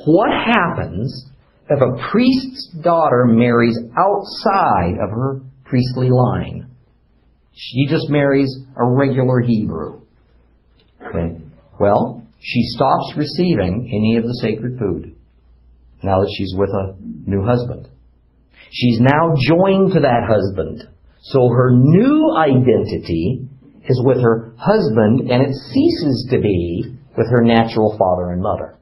what 0.07 0.31
happens 0.31 1.31
if 1.71 1.81
a 1.81 2.11
priest's 2.11 2.75
daughter 2.83 3.25
marries 3.27 3.79
outside 3.97 4.95
of 5.03 5.11
her 5.11 5.41
priestly 5.65 6.11
line? 6.11 6.71
She 7.53 7.87
just 7.89 8.09
marries 8.11 8.55
a 8.77 8.85
regular 8.85 9.41
Hebrew. 9.41 10.03
Okay. 11.07 11.41
Well, 11.79 12.27
she 12.41 12.63
stops 12.65 13.15
receiving 13.17 13.91
any 13.93 14.17
of 14.17 14.25
the 14.25 14.39
sacred 14.43 14.79
food 14.79 15.17
now 16.03 16.21
that 16.21 16.35
she's 16.37 16.53
with 16.57 16.71
a 16.71 16.97
new 17.01 17.45
husband. 17.45 17.89
She's 18.75 18.99
now 18.99 19.35
joined 19.39 19.93
to 19.93 20.01
that 20.01 20.27
husband. 20.27 20.83
So 21.23 21.49
her 21.49 21.71
new 21.73 22.35
identity 22.37 23.47
is 23.89 24.03
with 24.05 24.21
her 24.21 24.53
husband 24.59 25.31
and 25.31 25.43
it 25.43 25.55
ceases 25.55 26.29
to 26.33 26.41
be 26.41 26.99
with 27.17 27.31
her 27.31 27.45
natural 27.45 27.97
father 27.97 28.33
and 28.33 28.43
mother. 28.43 28.77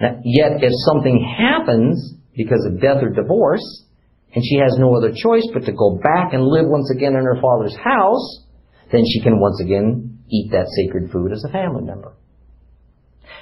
Now, 0.00 0.20
yet 0.24 0.62
if 0.62 0.72
something 0.86 1.18
happens 1.38 2.14
because 2.36 2.64
of 2.64 2.80
death 2.80 3.02
or 3.02 3.10
divorce, 3.10 3.84
and 4.32 4.44
she 4.44 4.56
has 4.56 4.78
no 4.78 4.94
other 4.94 5.10
choice 5.10 5.46
but 5.52 5.64
to 5.66 5.72
go 5.72 5.98
back 5.98 6.32
and 6.32 6.46
live 6.46 6.66
once 6.66 6.90
again 6.94 7.14
in 7.16 7.24
her 7.24 7.40
father's 7.42 7.76
house, 7.76 8.46
then 8.92 9.02
she 9.04 9.20
can 9.22 9.40
once 9.40 9.60
again 9.60 10.20
eat 10.30 10.50
that 10.52 10.68
sacred 10.78 11.10
food 11.10 11.32
as 11.32 11.44
a 11.44 11.52
family 11.52 11.82
member. 11.82 12.14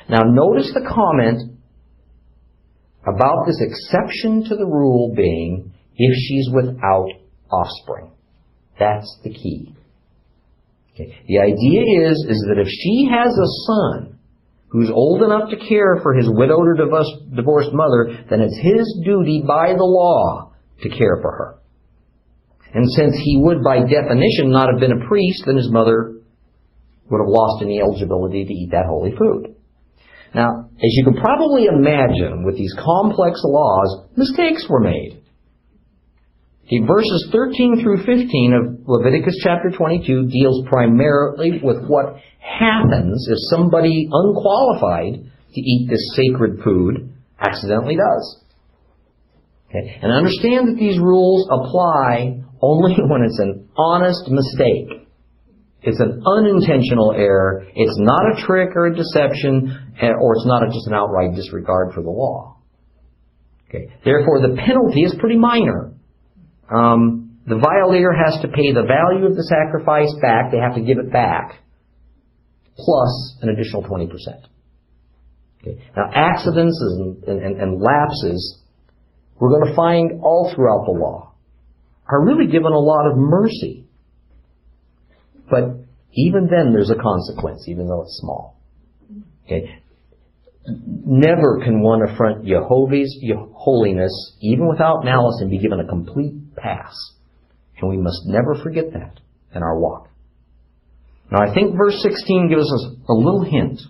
Now 0.09 0.23
notice 0.23 0.73
the 0.73 0.89
comment 0.89 1.60
about 3.03 3.47
this 3.47 3.61
exception 3.61 4.45
to 4.45 4.57
the 4.57 4.67
rule 4.67 5.13
being 5.15 5.73
if 5.97 6.17
she's 6.17 6.49
without 6.55 7.09
offspring. 7.51 8.13
That's 8.79 9.19
the 9.23 9.31
key. 9.31 9.75
Okay. 10.95 11.17
The 11.29 11.39
idea 11.39 12.11
is, 12.11 12.27
is 12.29 12.45
that 12.49 12.61
if 12.61 12.69
she 12.69 13.09
has 13.11 13.29
a 13.29 13.51
son 13.67 14.19
who's 14.69 14.91
old 14.91 15.23
enough 15.23 15.51
to 15.51 15.57
care 15.69 15.99
for 16.03 16.15
his 16.15 16.29
widowed 16.29 16.67
or 16.67 16.75
divorced 16.75 17.73
mother, 17.73 18.25
then 18.31 18.41
it's 18.41 18.59
his 18.63 19.03
duty 19.05 19.43
by 19.47 19.75
the 19.75 19.85
law 19.85 20.53
to 20.83 20.89
care 20.89 21.19
for 21.21 21.31
her. 21.31 21.57
And 22.73 22.89
since 22.93 23.17
he 23.17 23.37
would 23.39 23.65
by 23.65 23.81
definition 23.81 24.51
not 24.51 24.69
have 24.71 24.81
been 24.81 24.93
a 24.93 25.09
priest, 25.09 25.43
then 25.47 25.57
his 25.57 25.71
mother 25.71 26.21
would 27.11 27.19
have 27.19 27.29
lost 27.29 27.63
any 27.63 27.81
eligibility 27.81 28.45
to 28.45 28.53
eat 28.53 28.71
that 28.71 28.87
holy 28.87 29.11
food. 29.17 29.57
Now, 30.35 30.71
as 30.77 30.91
you 30.95 31.05
can 31.05 31.15
probably 31.15 31.65
imagine, 31.65 32.45
with 32.45 32.57
these 32.57 32.75
complex 32.79 33.41
laws, 33.45 34.07
mistakes 34.17 34.67
were 34.69 34.81
made. 34.81 35.23
Okay, 36.67 36.87
verses 36.87 37.29
13 37.33 37.83
through 37.83 38.05
15 38.05 38.55
of 38.55 38.89
Leviticus 38.89 39.37
chapter 39.43 39.71
22 39.77 40.29
deals 40.29 40.65
primarily 40.69 41.61
with 41.63 41.85
what 41.89 42.17
happens 42.39 43.27
if 43.29 43.39
somebody 43.51 44.09
unqualified 44.11 45.15
to 45.53 45.61
eat 45.61 45.89
this 45.91 46.15
sacred 46.15 46.61
food 46.63 47.13
accidentally 47.41 47.97
does. 47.97 48.45
Okay? 49.69 49.99
And 50.01 50.13
understand 50.13 50.69
that 50.69 50.77
these 50.79 50.99
rules 50.99 51.49
apply 51.51 52.43
only 52.63 52.95
when 53.09 53.23
it's 53.23 53.39
an 53.41 53.69
honest 53.77 54.29
mistake. 54.29 55.09
It's 55.83 55.99
an 55.99 56.23
unintentional 56.27 57.13
error. 57.17 57.65
It's 57.75 57.99
not 57.99 58.21
a 58.33 58.47
trick 58.47 58.71
or 58.77 58.87
a 58.87 58.95
deception, 58.95 59.95
eh, 60.01 60.13
or 60.13 60.35
it's 60.37 60.47
not 60.47 60.63
just 60.73 60.87
an 60.87 60.95
outright 60.95 61.35
disregard 61.35 61.95
for 61.95 62.03
the 62.03 62.11
law. 62.11 62.59
Okay. 63.69 63.89
Therefore, 64.05 64.41
the 64.43 64.57
penalty 64.57 65.03
is 65.03 65.15
pretty 65.19 65.39
minor. 65.39 65.95
Um, 66.69 67.39
the 67.47 67.57
violator 67.57 68.13
has 68.13 68.41
to 68.43 68.49
pay 68.49 68.73
the 68.73 68.83
value 68.83 69.27
of 69.27 69.37
the 69.37 69.45
sacrifice 69.45 70.13
back. 70.21 70.53
They 70.53 70.59
have 70.59 70.75
to 70.75 70.83
give 70.83 70.99
it 70.99 71.11
back, 71.13 71.63
plus 72.77 73.39
an 73.43 73.49
additional 73.49 73.83
20%. 73.83 74.11
Okay. 75.63 75.83
Now, 75.97 76.11
accidents 76.13 76.79
and, 76.81 77.25
and, 77.25 77.61
and 77.61 77.81
lapses, 77.81 78.61
we're 79.39 79.51
going 79.51 79.71
to 79.71 79.77
find 79.77 80.23
all 80.23 80.53
throughout 80.55 80.85
the 80.87 80.99
law, 80.99 81.33
are 82.07 82.25
really 82.25 82.47
given 82.47 82.73
a 82.73 82.79
lot 82.79 83.11
of 83.11 83.17
mercy. 83.17 83.80
But 85.51 85.65
even 86.13 86.49
then 86.51 86.73
there's 86.73 86.91
a 86.91 87.01
consequence, 87.01 87.65
even 87.69 87.87
though 87.89 88.03
it's 88.03 88.19
small. 88.21 88.57
Okay? 89.45 89.83
Never 90.67 91.61
can 91.65 91.83
one 91.83 92.03
affront 92.09 92.47
Jehovah's 92.47 93.19
holiness, 93.55 94.37
even 94.41 94.69
without 94.69 95.05
malice, 95.05 95.39
and 95.41 95.51
be 95.51 95.59
given 95.59 95.81
a 95.81 95.87
complete 95.87 96.57
pass. 96.57 96.95
And 97.81 97.91
we 97.91 97.97
must 97.97 98.21
never 98.27 98.55
forget 98.63 98.93
that 98.93 99.21
in 99.55 99.63
our 99.63 99.79
walk. 99.79 100.09
Now 101.31 101.43
I 101.43 101.55
think 101.55 101.77
verse 101.77 102.01
16 102.03 102.49
gives 102.49 102.73
us 102.73 102.87
a 103.09 103.13
little 103.13 103.45
hint 103.45 103.81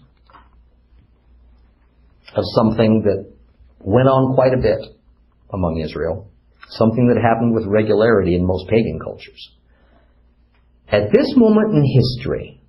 of 2.37 2.45
something 2.55 3.03
that 3.05 3.33
went 3.81 4.09
on 4.09 4.35
quite 4.35 4.55
a 4.55 4.59
bit 4.59 4.79
among 5.53 5.81
Israel, 5.81 6.31
something 6.69 7.09
that 7.09 7.21
happened 7.21 7.55
with 7.55 7.67
regularity 7.67 8.37
in 8.37 8.47
most 8.47 8.69
pagan 8.69 9.01
cultures. 9.03 9.51
At 10.91 11.13
this 11.13 11.35
moment 11.37 11.75
in 11.75 11.85
history, 11.85 12.61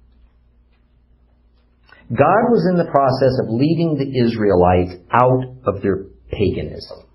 God 2.09 2.43
was 2.51 2.67
in 2.69 2.77
the 2.77 2.91
process 2.91 3.39
of 3.41 3.49
leading 3.49 3.97
the 3.97 4.25
Israelites 4.25 5.01
out 5.11 5.43
of 5.65 5.81
their 5.81 6.05
paganism, 6.29 7.07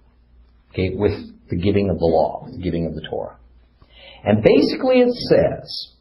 okay, 0.72 0.90
with 0.94 1.12
the 1.50 1.56
giving 1.56 1.90
of 1.90 1.98
the 1.98 2.06
law, 2.06 2.48
the 2.50 2.62
giving 2.62 2.86
of 2.86 2.94
the 2.94 3.06
Torah. 3.08 3.38
And 4.24 4.42
basically 4.42 5.00
it 5.00 5.12
says 5.12 5.92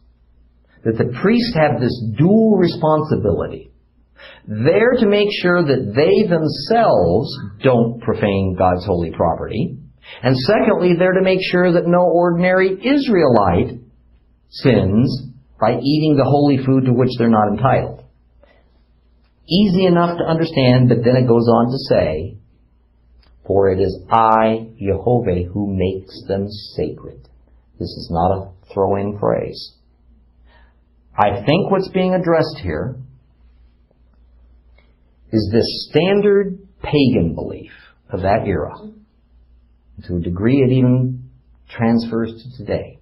that 0.86 0.98
the 0.98 1.14
priests 1.22 1.56
have 1.56 1.80
this 1.80 2.04
dual 2.18 2.58
responsibility. 2.58 3.72
They're 4.48 4.98
to 5.00 5.08
make 5.08 5.30
sure 5.42 5.62
that 5.62 5.94
they 5.94 6.28
themselves 6.28 7.38
don't 7.62 8.02
profane 8.02 8.56
God's 8.58 8.86
holy 8.86 9.12
property. 9.12 9.78
And 10.24 10.36
secondly, 10.38 10.94
they're 10.98 11.14
to 11.14 11.22
make 11.22 11.40
sure 11.52 11.74
that 11.74 11.88
no 11.88 12.02
ordinary 12.02 12.74
Israelite 12.74 13.85
sins 14.50 15.32
by 15.60 15.80
eating 15.80 16.16
the 16.18 16.26
holy 16.26 16.58
food 16.66 16.86
to 16.86 16.94
which 16.94 17.12
they're 17.18 17.30
not 17.30 17.52
entitled. 17.52 18.04
Easy 19.48 19.86
enough 19.86 20.18
to 20.18 20.24
understand, 20.24 20.90
but 20.90 21.04
then 21.04 21.16
it 21.16 21.28
goes 21.28 21.48
on 21.48 21.72
to 21.72 21.78
say, 21.90 22.38
For 23.46 23.70
it 23.70 23.80
is 23.80 24.04
I, 24.10 24.70
Jehovah, 24.80 25.44
who 25.54 25.76
makes 25.76 26.24
them 26.28 26.48
sacred. 26.76 27.28
This 27.80 27.90
is 27.90 28.10
not 28.12 28.32
a 28.32 28.74
throw-in 28.74 29.20
phrase. 29.20 29.76
I 31.18 31.44
think 31.46 31.72
what's 31.72 31.90
being 31.90 32.14
addressed 32.14 32.60
here 32.62 32.98
is 35.32 35.50
this 35.52 35.90
standard 35.90 36.60
pagan 36.82 37.36
belief 37.36 37.72
of 38.10 38.22
that 38.22 38.46
era. 38.46 38.74
To 40.08 40.18
a 40.18 40.20
degree 40.20 40.58
it 40.58 40.72
even 40.72 41.30
transfers 41.70 42.32
to 42.32 42.64
today. 42.64 42.95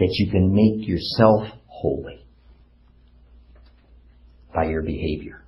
That 0.00 0.08
you 0.12 0.30
can 0.30 0.54
make 0.54 0.88
yourself 0.88 1.46
holy 1.66 2.24
by 4.54 4.64
your 4.64 4.82
behavior, 4.82 5.44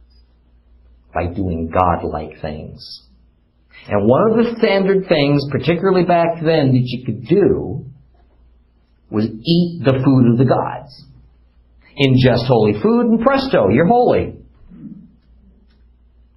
by 1.15 1.33
doing 1.35 1.73
godlike 1.73 2.41
things. 2.43 3.09
And 3.89 4.07
one 4.07 4.31
of 4.31 4.37
the 4.37 4.55
standard 4.59 5.09
things, 5.09 5.43
particularly 5.51 6.05
back 6.05 6.37
then, 6.45 6.73
that 6.73 6.83
you 6.85 7.05
could 7.05 7.27
do 7.27 7.87
was 9.11 9.25
eat 9.25 9.83
the 9.85 10.03
food 10.05 10.33
of 10.33 10.39
the 10.39 10.45
gods. 10.45 11.05
Ingest 11.99 12.47
holy 12.47 12.75
food 12.75 13.07
and 13.07 13.21
presto, 13.21 13.71
you're 13.71 13.87
holy. 13.87 14.37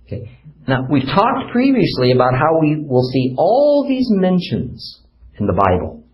Okay. 0.05 0.31
Now, 0.69 0.87
we've 0.89 1.05
talked 1.05 1.51
previously 1.51 2.13
about 2.13 2.33
how 2.33 2.59
we 2.61 2.81
will 2.81 3.03
see 3.11 3.35
all 3.37 3.85
these 3.87 4.07
mentions 4.09 5.01
in 5.37 5.47
the 5.47 5.53
Bible 5.53 6.04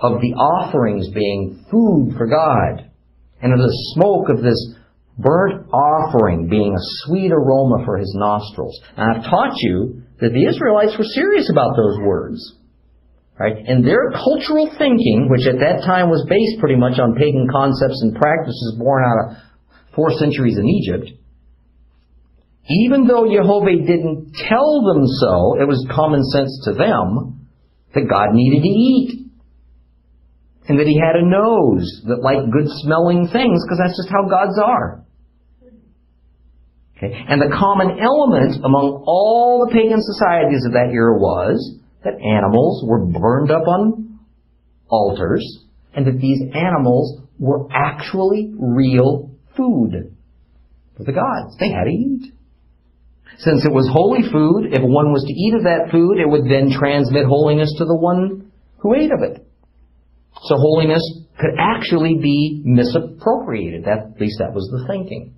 of 0.00 0.20
the 0.20 0.34
offerings 0.34 1.08
being 1.10 1.64
food 1.70 2.14
for 2.16 2.26
God 2.26 2.90
and 3.42 3.52
of 3.52 3.58
the 3.58 3.74
smoke 3.94 4.28
of 4.28 4.42
this 4.42 4.74
burnt 5.18 5.66
offering 5.72 6.48
being 6.48 6.74
a 6.74 6.86
sweet 7.04 7.32
aroma 7.32 7.84
for 7.84 7.98
his 7.98 8.12
nostrils. 8.16 8.78
I've 8.96 9.24
taught 9.24 9.54
you 9.58 10.02
that 10.20 10.30
the 10.30 10.46
Israelites 10.46 10.96
were 10.96 11.04
serious 11.04 11.50
about 11.50 11.74
those 11.76 11.98
words. 12.02 12.54
Right? 13.38 13.54
And 13.54 13.86
their 13.86 14.10
cultural 14.10 14.66
thinking, 14.78 15.28
which 15.30 15.46
at 15.46 15.62
that 15.62 15.86
time 15.86 16.10
was 16.10 16.26
based 16.26 16.58
pretty 16.58 16.74
much 16.74 16.98
on 16.98 17.14
pagan 17.14 17.46
concepts 17.50 18.02
and 18.02 18.14
practices 18.14 18.74
born 18.78 19.04
out 19.06 19.18
of 19.18 19.36
four 19.94 20.10
centuries 20.18 20.58
in 20.58 20.66
Egypt, 20.66 21.10
even 22.68 23.06
though 23.06 23.30
Jehovah 23.30 23.78
didn't 23.78 24.34
tell 24.34 24.82
them 24.82 25.06
so, 25.06 25.60
it 25.62 25.66
was 25.66 25.86
common 25.94 26.22
sense 26.24 26.50
to 26.66 26.74
them 26.74 27.46
that 27.94 28.10
God 28.10 28.34
needed 28.34 28.62
to 28.62 28.68
eat. 28.68 29.27
And 30.68 30.78
that 30.78 30.86
he 30.86 31.00
had 31.00 31.16
a 31.16 31.24
nose 31.24 32.02
that 32.06 32.20
liked 32.20 32.52
good 32.52 32.68
smelling 32.84 33.28
things, 33.32 33.64
because 33.64 33.80
that's 33.80 33.96
just 33.96 34.12
how 34.12 34.28
gods 34.28 34.58
are. 34.62 35.04
Okay? 36.98 37.14
And 37.28 37.40
the 37.40 37.48
common 37.48 37.98
element 37.98 38.62
among 38.64 39.04
all 39.06 39.64
the 39.64 39.72
pagan 39.72 40.02
societies 40.02 40.66
of 40.66 40.72
that 40.72 40.90
era 40.92 41.16
was 41.16 41.56
that 42.04 42.20
animals 42.20 42.84
were 42.84 43.06
burned 43.06 43.50
up 43.50 43.66
on 43.66 44.18
altars 44.88 45.64
and 45.94 46.06
that 46.06 46.20
these 46.20 46.42
animals 46.54 47.22
were 47.38 47.68
actually 47.72 48.52
real 48.58 49.30
food 49.56 50.14
for 50.96 51.04
the 51.04 51.12
gods. 51.12 51.56
They 51.58 51.70
had 51.70 51.84
to 51.84 51.90
eat. 51.90 52.32
Since 53.38 53.64
it 53.64 53.72
was 53.72 53.88
holy 53.92 54.22
food, 54.30 54.72
if 54.72 54.82
one 54.82 55.12
was 55.12 55.24
to 55.24 55.32
eat 55.32 55.54
of 55.54 55.62
that 55.62 55.92
food, 55.92 56.18
it 56.18 56.28
would 56.28 56.50
then 56.50 56.76
transmit 56.76 57.26
holiness 57.26 57.72
to 57.78 57.84
the 57.84 57.96
one 57.96 58.50
who 58.78 58.94
ate 58.94 59.12
of 59.12 59.22
it. 59.22 59.47
So 60.42 60.56
holiness 60.56 61.02
could 61.38 61.54
actually 61.58 62.18
be 62.20 62.62
misappropriated. 62.64 63.84
That, 63.84 64.12
at 64.14 64.20
least 64.20 64.38
that 64.38 64.52
was 64.52 64.68
the 64.70 64.86
thinking. 64.86 65.34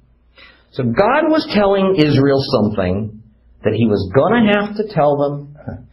So 0.72 0.84
God 0.84 1.28
was 1.28 1.46
telling 1.52 1.96
Israel 1.96 2.40
something 2.60 3.22
that 3.64 3.74
he 3.74 3.86
was 3.86 4.10
going 4.14 4.46
to 4.46 4.60
have 4.60 4.76
to 4.76 4.94
tell 4.94 5.16
them 5.16 5.86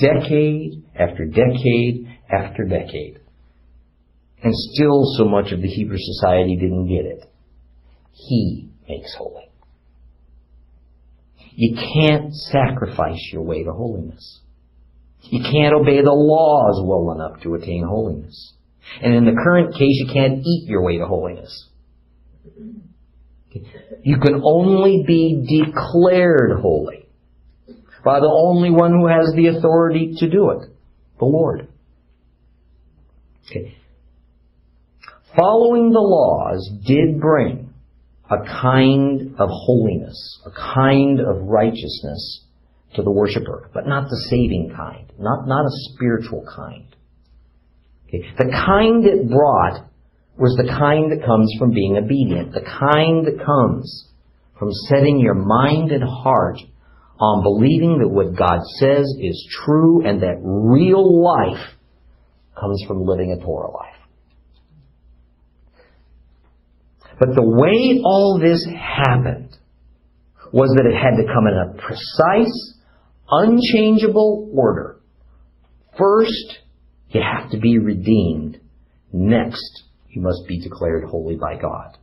decade 0.00 0.84
after 0.94 1.24
decade 1.24 2.08
after 2.30 2.64
decade. 2.64 3.20
And 4.42 4.54
still 4.54 5.02
so 5.16 5.24
much 5.24 5.50
of 5.52 5.60
the 5.60 5.68
Hebrew 5.68 5.96
society 5.98 6.56
didn't 6.56 6.88
get 6.88 7.06
it. 7.06 7.24
He 8.12 8.68
makes 8.88 9.14
holy. 9.14 9.50
You 11.54 11.76
can't 11.76 12.32
sacrifice 12.34 13.30
your 13.32 13.42
way 13.42 13.64
to 13.64 13.72
holiness. 13.72 14.40
You 15.22 15.42
can't 15.42 15.74
obey 15.74 16.00
the 16.00 16.12
laws 16.12 16.82
well 16.84 17.14
enough 17.14 17.42
to 17.42 17.54
attain 17.54 17.84
holiness. 17.86 18.54
And 19.02 19.14
in 19.14 19.24
the 19.24 19.32
current 19.32 19.74
case, 19.74 20.00
you 20.00 20.06
can't 20.12 20.40
eat 20.44 20.68
your 20.68 20.82
way 20.82 20.98
to 20.98 21.06
holiness. 21.06 21.68
You 24.02 24.18
can 24.18 24.40
only 24.44 25.04
be 25.06 25.64
declared 25.64 26.60
holy 26.60 27.08
by 28.04 28.20
the 28.20 28.30
only 28.30 28.70
one 28.70 28.92
who 28.92 29.06
has 29.06 29.32
the 29.34 29.48
authority 29.48 30.14
to 30.18 30.30
do 30.30 30.50
it, 30.50 30.68
the 31.18 31.24
Lord. 31.24 31.68
Okay. 33.46 33.76
Following 35.36 35.90
the 35.90 36.00
laws 36.00 36.70
did 36.86 37.20
bring 37.20 37.74
a 38.30 38.38
kind 38.60 39.34
of 39.38 39.48
holiness, 39.50 40.40
a 40.46 40.50
kind 40.50 41.20
of 41.20 41.42
righteousness 41.42 42.44
to 42.94 43.02
the 43.02 43.10
worshiper, 43.10 43.70
but 43.74 43.86
not 43.86 44.08
the 44.08 44.26
saving 44.30 44.72
kind, 44.74 45.12
not, 45.18 45.46
not 45.46 45.64
a 45.64 45.70
spiritual 45.92 46.44
kind. 46.54 46.94
Okay. 48.08 48.24
The 48.38 48.50
kind 48.50 49.04
it 49.04 49.28
brought 49.28 49.88
was 50.38 50.56
the 50.56 50.68
kind 50.68 51.12
that 51.12 51.26
comes 51.26 51.52
from 51.58 51.72
being 51.72 51.96
obedient, 51.96 52.52
the 52.52 52.62
kind 52.62 53.26
that 53.26 53.44
comes 53.44 54.08
from 54.58 54.70
setting 54.88 55.18
your 55.18 55.34
mind 55.34 55.92
and 55.92 56.02
heart 56.02 56.58
on 57.20 57.42
believing 57.42 57.98
that 57.98 58.08
what 58.08 58.36
God 58.36 58.60
says 58.78 59.04
is 59.20 59.48
true 59.64 60.06
and 60.06 60.22
that 60.22 60.38
real 60.40 61.22
life 61.22 61.74
comes 62.58 62.82
from 62.86 63.04
living 63.04 63.32
a 63.32 63.44
Torah 63.44 63.70
life. 63.70 63.94
But 67.18 67.34
the 67.34 67.42
way 67.42 68.00
all 68.04 68.38
this 68.40 68.64
happened 68.64 69.56
was 70.52 70.72
that 70.76 70.86
it 70.86 70.94
had 70.94 71.16
to 71.16 71.26
come 71.26 71.46
in 71.46 71.54
a 71.54 71.74
precise, 71.82 72.74
unchangeable 73.30 74.50
order. 74.54 75.00
First, 75.98 76.58
you 77.10 77.20
have 77.22 77.50
to 77.50 77.58
be 77.58 77.78
redeemed. 77.78 78.60
Next, 79.12 79.84
you 80.08 80.22
must 80.22 80.46
be 80.46 80.60
declared 80.60 81.04
holy 81.04 81.36
by 81.36 81.56
God. 81.56 81.96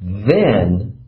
Then, 0.00 0.98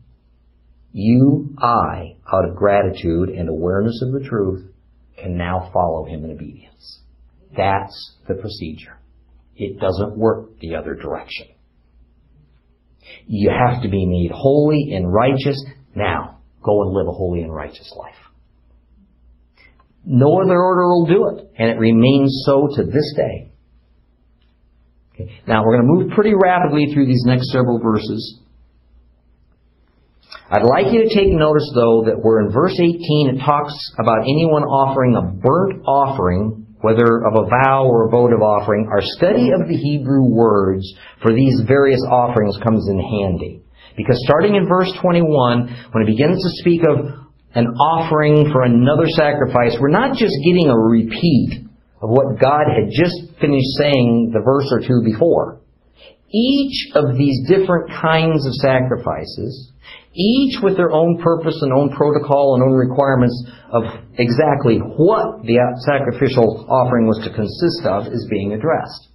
you, 0.91 1.55
I, 1.59 2.15
out 2.31 2.49
of 2.49 2.55
gratitude 2.55 3.29
and 3.29 3.49
awareness 3.49 4.01
of 4.01 4.13
the 4.13 4.27
truth, 4.27 4.71
can 5.17 5.37
now 5.37 5.69
follow 5.73 6.05
him 6.05 6.23
in 6.23 6.31
obedience. 6.31 7.01
That's 7.55 8.15
the 8.27 8.35
procedure. 8.35 8.97
It 9.55 9.79
doesn't 9.79 10.17
work 10.17 10.59
the 10.59 10.75
other 10.75 10.95
direction. 10.95 11.47
You 13.25 13.49
have 13.49 13.81
to 13.83 13.89
be 13.89 14.05
made 14.05 14.31
holy 14.33 14.93
and 14.93 15.11
righteous. 15.11 15.63
Now, 15.95 16.39
go 16.63 16.83
and 16.83 16.91
live 16.91 17.07
a 17.07 17.11
holy 17.11 17.41
and 17.41 17.53
righteous 17.53 17.91
life. 17.97 18.15
No 20.09 20.39
other 20.39 20.55
order 20.55 20.87
will 20.87 21.05
do 21.05 21.27
it, 21.35 21.51
and 21.59 21.69
it 21.69 21.77
remains 21.77 22.43
so 22.45 22.69
to 22.77 22.83
this 22.85 23.13
day. 23.17 23.51
Okay. 25.13 25.41
Now 25.45 25.65
we're 25.65 25.75
going 25.75 25.85
to 25.85 25.93
move 25.93 26.15
pretty 26.15 26.33
rapidly 26.33 26.93
through 26.93 27.07
these 27.07 27.23
next 27.25 27.51
several 27.51 27.79
verses. 27.79 28.39
I'd 30.49 30.63
like 30.63 30.93
you 30.93 31.03
to 31.03 31.13
take 31.13 31.27
notice, 31.27 31.69
though, 31.75 32.05
that 32.07 32.23
where 32.23 32.39
in 32.39 32.53
verse 32.53 32.71
18 32.71 33.35
it 33.35 33.43
talks 33.43 33.75
about 33.99 34.23
anyone 34.23 34.63
offering 34.63 35.17
a 35.17 35.23
burnt 35.27 35.83
offering, 35.83 36.67
whether 36.79 37.27
of 37.27 37.35
a 37.35 37.49
vow 37.49 37.83
or 37.83 38.07
a 38.07 38.09
votive 38.09 38.39
offering, 38.39 38.87
our 38.89 39.01
study 39.19 39.51
of 39.51 39.67
the 39.67 39.75
Hebrew 39.75 40.23
words 40.23 40.87
for 41.21 41.33
these 41.33 41.59
various 41.67 41.99
offerings 42.09 42.55
comes 42.63 42.87
in 42.87 42.97
handy. 42.97 43.61
Because 43.97 44.15
starting 44.23 44.55
in 44.55 44.69
verse 44.69 44.93
21, 45.01 45.89
when 45.91 46.03
it 46.03 46.07
begins 46.07 46.37
to 46.37 46.49
speak 46.63 46.81
of 46.87 47.26
an 47.57 47.65
offering 47.81 48.51
for 48.53 48.61
another 48.61 49.09
sacrifice, 49.17 49.75
we're 49.81 49.89
not 49.89 50.15
just 50.15 50.35
getting 50.45 50.69
a 50.69 50.77
repeat 50.77 51.65
of 52.01 52.09
what 52.09 52.39
God 52.39 52.69
had 52.69 52.93
just 52.93 53.33
finished 53.41 53.73
saying 53.81 54.29
the 54.31 54.45
verse 54.45 54.69
or 54.69 54.85
two 54.85 55.01
before. 55.03 55.59
Each 56.29 56.93
of 56.93 57.17
these 57.17 57.49
different 57.49 57.89
kinds 57.89 58.45
of 58.45 58.53
sacrifices 58.61 59.73
each 60.17 60.57
with 60.63 60.75
their 60.75 60.91
own 60.91 61.21
purpose 61.21 61.57
and 61.61 61.71
own 61.71 61.89
protocol 61.95 62.55
and 62.55 62.63
own 62.63 62.73
requirements 62.73 63.37
of 63.71 63.83
exactly 64.17 64.77
what 64.77 65.45
the 65.45 65.61
sacrificial 65.85 66.65
offering 66.69 67.05
was 67.05 67.21
to 67.23 67.29
consist 67.29 67.85
of 67.85 68.11
is 68.11 68.27
being 68.29 68.53
addressed. 68.53 69.09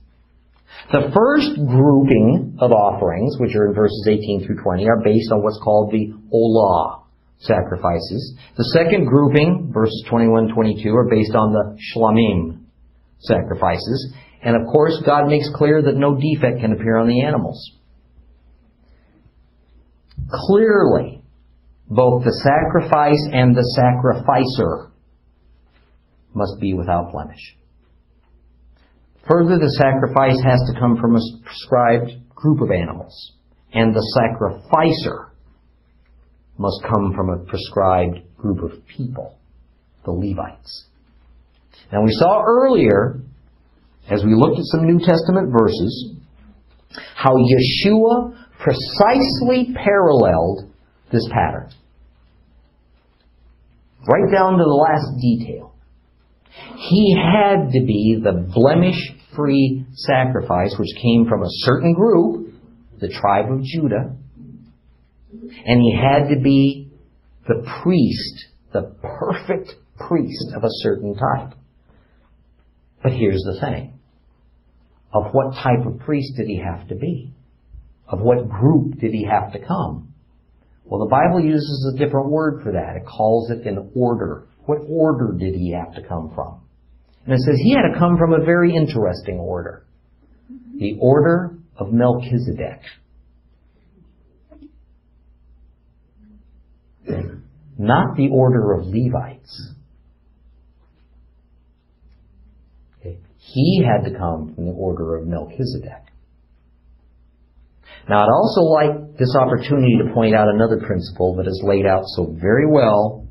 The 0.92 1.10
first 1.14 1.58
grouping 1.58 2.56
of 2.60 2.70
offerings, 2.70 3.36
which 3.38 3.54
are 3.56 3.66
in 3.66 3.74
verses 3.74 4.06
18 4.08 4.46
through 4.46 4.62
20, 4.62 4.88
are 4.88 5.02
based 5.02 5.32
on 5.32 5.42
what's 5.42 5.60
called 5.62 5.90
the 5.90 6.14
Olah 6.32 7.01
sacrifices. 7.42 8.36
The 8.56 8.64
second 8.78 9.06
grouping, 9.06 9.70
verses 9.72 10.04
21 10.08 10.44
and 10.44 10.54
22, 10.54 10.94
are 10.94 11.08
based 11.08 11.34
on 11.34 11.52
the 11.52 11.78
Shlamim 11.92 12.64
sacrifices. 13.18 14.14
And 14.42 14.56
of 14.56 14.62
course, 14.72 15.00
God 15.04 15.28
makes 15.28 15.48
clear 15.54 15.82
that 15.82 15.96
no 15.96 16.18
defect 16.18 16.60
can 16.60 16.72
appear 16.72 16.96
on 16.96 17.08
the 17.08 17.22
animals. 17.22 17.78
Clearly, 20.30 21.22
both 21.88 22.24
the 22.24 22.32
sacrifice 22.32 23.28
and 23.32 23.54
the 23.54 23.64
sacrificer 23.76 24.92
must 26.34 26.60
be 26.60 26.74
without 26.74 27.12
blemish. 27.12 27.56
Further, 29.28 29.58
the 29.58 29.70
sacrifice 29.78 30.40
has 30.44 30.60
to 30.66 30.80
come 30.80 30.96
from 30.96 31.16
a 31.16 31.20
prescribed 31.44 32.12
group 32.34 32.60
of 32.60 32.70
animals, 32.70 33.32
and 33.72 33.94
the 33.94 34.02
sacrificer 34.18 35.31
must 36.58 36.82
come 36.82 37.12
from 37.14 37.30
a 37.30 37.44
prescribed 37.44 38.20
group 38.36 38.62
of 38.62 38.86
people, 38.86 39.38
the 40.04 40.12
Levites. 40.12 40.86
Now, 41.92 42.02
we 42.02 42.12
saw 42.12 42.42
earlier, 42.46 43.20
as 44.10 44.24
we 44.24 44.34
looked 44.34 44.58
at 44.58 44.64
some 44.66 44.86
New 44.86 44.98
Testament 44.98 45.52
verses, 45.52 46.14
how 47.16 47.34
Yeshua 47.34 48.36
precisely 48.58 49.74
paralleled 49.74 50.70
this 51.10 51.26
pattern. 51.30 51.70
Right 54.08 54.32
down 54.32 54.58
to 54.58 54.64
the 54.64 54.70
last 54.70 55.20
detail. 55.20 55.74
He 56.76 57.16
had 57.16 57.72
to 57.72 57.80
be 57.86 58.20
the 58.22 58.46
blemish 58.52 58.98
free 59.34 59.86
sacrifice 59.94 60.74
which 60.78 60.88
came 61.00 61.26
from 61.28 61.42
a 61.42 61.48
certain 61.48 61.94
group, 61.94 62.54
the 63.00 63.08
tribe 63.08 63.50
of 63.50 63.62
Judah, 63.62 64.16
and 65.32 65.80
he 65.80 65.96
had 65.96 66.28
to 66.28 66.40
be 66.40 66.90
the 67.46 67.64
priest, 67.82 68.46
the 68.72 68.94
perfect 69.02 69.74
priest 69.96 70.52
of 70.54 70.64
a 70.64 70.70
certain 70.82 71.14
type. 71.14 71.54
But 73.02 73.12
here's 73.12 73.42
the 73.42 73.60
thing. 73.60 73.98
Of 75.12 75.32
what 75.32 75.54
type 75.54 75.86
of 75.86 76.00
priest 76.00 76.34
did 76.36 76.46
he 76.46 76.58
have 76.58 76.88
to 76.88 76.94
be? 76.94 77.32
Of 78.08 78.20
what 78.20 78.48
group 78.48 78.98
did 79.00 79.12
he 79.12 79.24
have 79.24 79.52
to 79.52 79.58
come? 79.58 80.14
Well, 80.84 81.00
the 81.00 81.10
Bible 81.10 81.40
uses 81.40 81.94
a 81.94 81.98
different 81.98 82.30
word 82.30 82.62
for 82.62 82.72
that. 82.72 82.96
It 82.96 83.06
calls 83.06 83.50
it 83.50 83.66
an 83.66 83.90
order. 83.94 84.46
What 84.66 84.78
order 84.88 85.32
did 85.38 85.54
he 85.54 85.72
have 85.72 85.94
to 85.94 86.06
come 86.06 86.32
from? 86.34 86.60
And 87.24 87.34
it 87.34 87.40
says 87.40 87.56
he 87.58 87.72
had 87.72 87.92
to 87.92 87.98
come 87.98 88.18
from 88.18 88.32
a 88.32 88.44
very 88.44 88.74
interesting 88.74 89.38
order. 89.38 89.84
The 90.78 90.98
order 91.00 91.56
of 91.76 91.92
Melchizedek. 91.92 92.80
Not 97.78 98.16
the 98.16 98.28
order 98.32 98.72
of 98.74 98.86
Levites. 98.86 99.74
He 103.52 103.84
had 103.84 104.08
to 104.08 104.16
come 104.16 104.54
from 104.54 104.66
the 104.66 104.72
order 104.72 105.16
of 105.16 105.26
Melchizedek. 105.26 106.08
Now, 108.08 108.22
I'd 108.22 108.32
also 108.32 108.62
like 108.62 109.16
this 109.18 109.34
opportunity 109.36 109.98
to 109.98 110.14
point 110.14 110.34
out 110.34 110.48
another 110.48 110.78
principle 110.78 111.36
that 111.36 111.46
is 111.46 111.62
laid 111.64 111.86
out 111.86 112.04
so 112.16 112.34
very 112.40 112.66
well, 112.66 113.26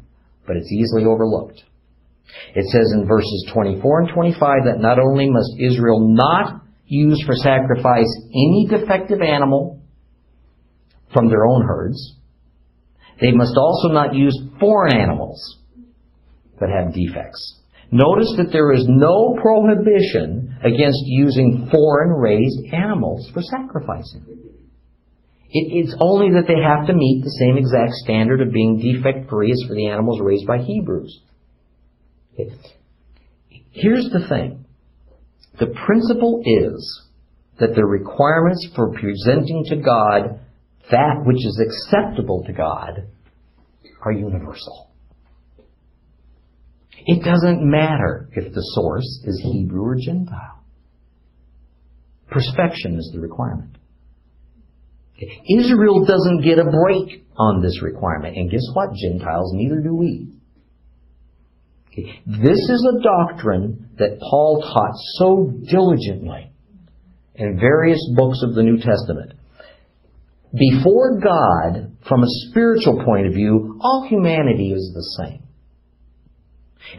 but 0.46 0.58
it's 0.58 0.72
easily 0.72 1.06
overlooked. 1.06 1.64
It 2.56 2.66
says 2.72 2.94
in 2.94 3.08
verses 3.08 3.52
24 3.54 4.02
and 4.02 4.10
25 4.14 4.66
that 4.66 4.80
not 4.80 5.00
only 5.00 5.30
must 5.30 5.52
Israel 5.60 6.00
not 6.14 6.62
use 6.86 7.22
for 7.26 7.36
sacrifice 7.36 8.08
any 8.30 8.68
defective 8.70 9.22
animal 9.22 9.82
from 11.14 11.30
their 11.30 11.46
own 11.46 11.66
herds, 11.66 12.16
they 13.22 13.32
must 13.32 13.56
also 13.56 13.90
not 13.90 14.16
use 14.16 14.38
foreign 14.60 14.98
animals 14.98 15.60
that 16.60 16.70
have 16.70 16.94
defects. 16.94 17.60
Notice 17.92 18.34
that 18.38 18.52
there 18.52 18.72
is 18.72 18.86
no 18.88 19.38
prohibition 19.42 20.58
against 20.64 21.02
using 21.06 21.70
foreign 21.72 22.12
raised 22.12 22.74
animals 22.74 23.30
for 23.34 23.42
sacrificing. 23.42 24.26
It, 25.50 25.86
it's 25.86 25.96
only 26.00 26.32
that 26.32 26.48
they 26.48 26.62
have 26.62 26.88
to 26.88 26.94
meet 26.94 27.24
the 27.24 27.38
same 27.40 27.58
exact 27.58 27.94
standard 27.96 28.42
of 28.42 28.54
being 28.54 28.80
defect 28.80 29.30
free 29.30 29.52
as 29.52 29.62
for 29.68 29.76
the 29.76 29.88
animals 29.88 30.22
raised 30.22 30.48
by 30.48 30.60
Hebrews. 30.60 31.22
Okay. 32.34 32.56
Here's 33.72 34.10
the 34.10 34.26
thing. 34.28 34.66
The 35.60 35.74
principle 35.86 36.42
is 36.46 37.02
that 37.60 37.76
the 37.76 37.86
requirements 37.86 38.68
for 38.74 38.94
presenting 38.94 39.66
to 39.68 39.76
God 39.76 40.40
that 40.90 41.24
which 41.26 41.46
is 41.46 41.62
acceptable 41.66 42.44
to 42.46 42.54
God 42.54 43.08
are 44.04 44.12
universal. 44.12 44.90
It 47.06 47.24
doesn't 47.24 47.64
matter 47.64 48.30
if 48.34 48.54
the 48.54 48.62
source 48.76 49.24
is 49.26 49.42
Hebrew 49.44 49.84
or 49.84 49.96
Gentile. 49.96 50.64
Perfection 52.30 52.98
is 52.98 53.12
the 53.14 53.20
requirement. 53.20 53.78
Israel 55.60 56.06
doesn't 56.06 56.44
get 56.44 56.58
a 56.58 56.64
break 56.64 57.26
on 57.38 57.62
this 57.62 57.82
requirement. 57.84 58.38
And 58.38 58.50
guess 58.50 58.66
what, 58.74 58.90
Gentiles? 58.96 59.52
Neither 59.54 59.82
do 59.82 59.94
we. 59.94 60.30
This 62.26 62.58
is 62.58 62.88
a 62.96 63.04
doctrine 63.04 63.90
that 63.98 64.20
Paul 64.20 64.62
taught 64.62 64.96
so 65.18 65.52
diligently 65.70 66.52
in 67.36 67.60
various 67.60 68.00
books 68.16 68.42
of 68.44 68.56
the 68.56 68.64
New 68.64 68.78
Testament. 68.78 69.34
Before 70.54 71.20
God, 71.20 71.98
from 72.08 72.24
a 72.24 72.28
spiritual 72.50 73.04
point 73.06 73.28
of 73.28 73.34
view, 73.34 73.80
all 73.82 74.06
humanity 74.10 74.74
is 74.74 74.92
the 74.94 75.24
same. 75.24 75.44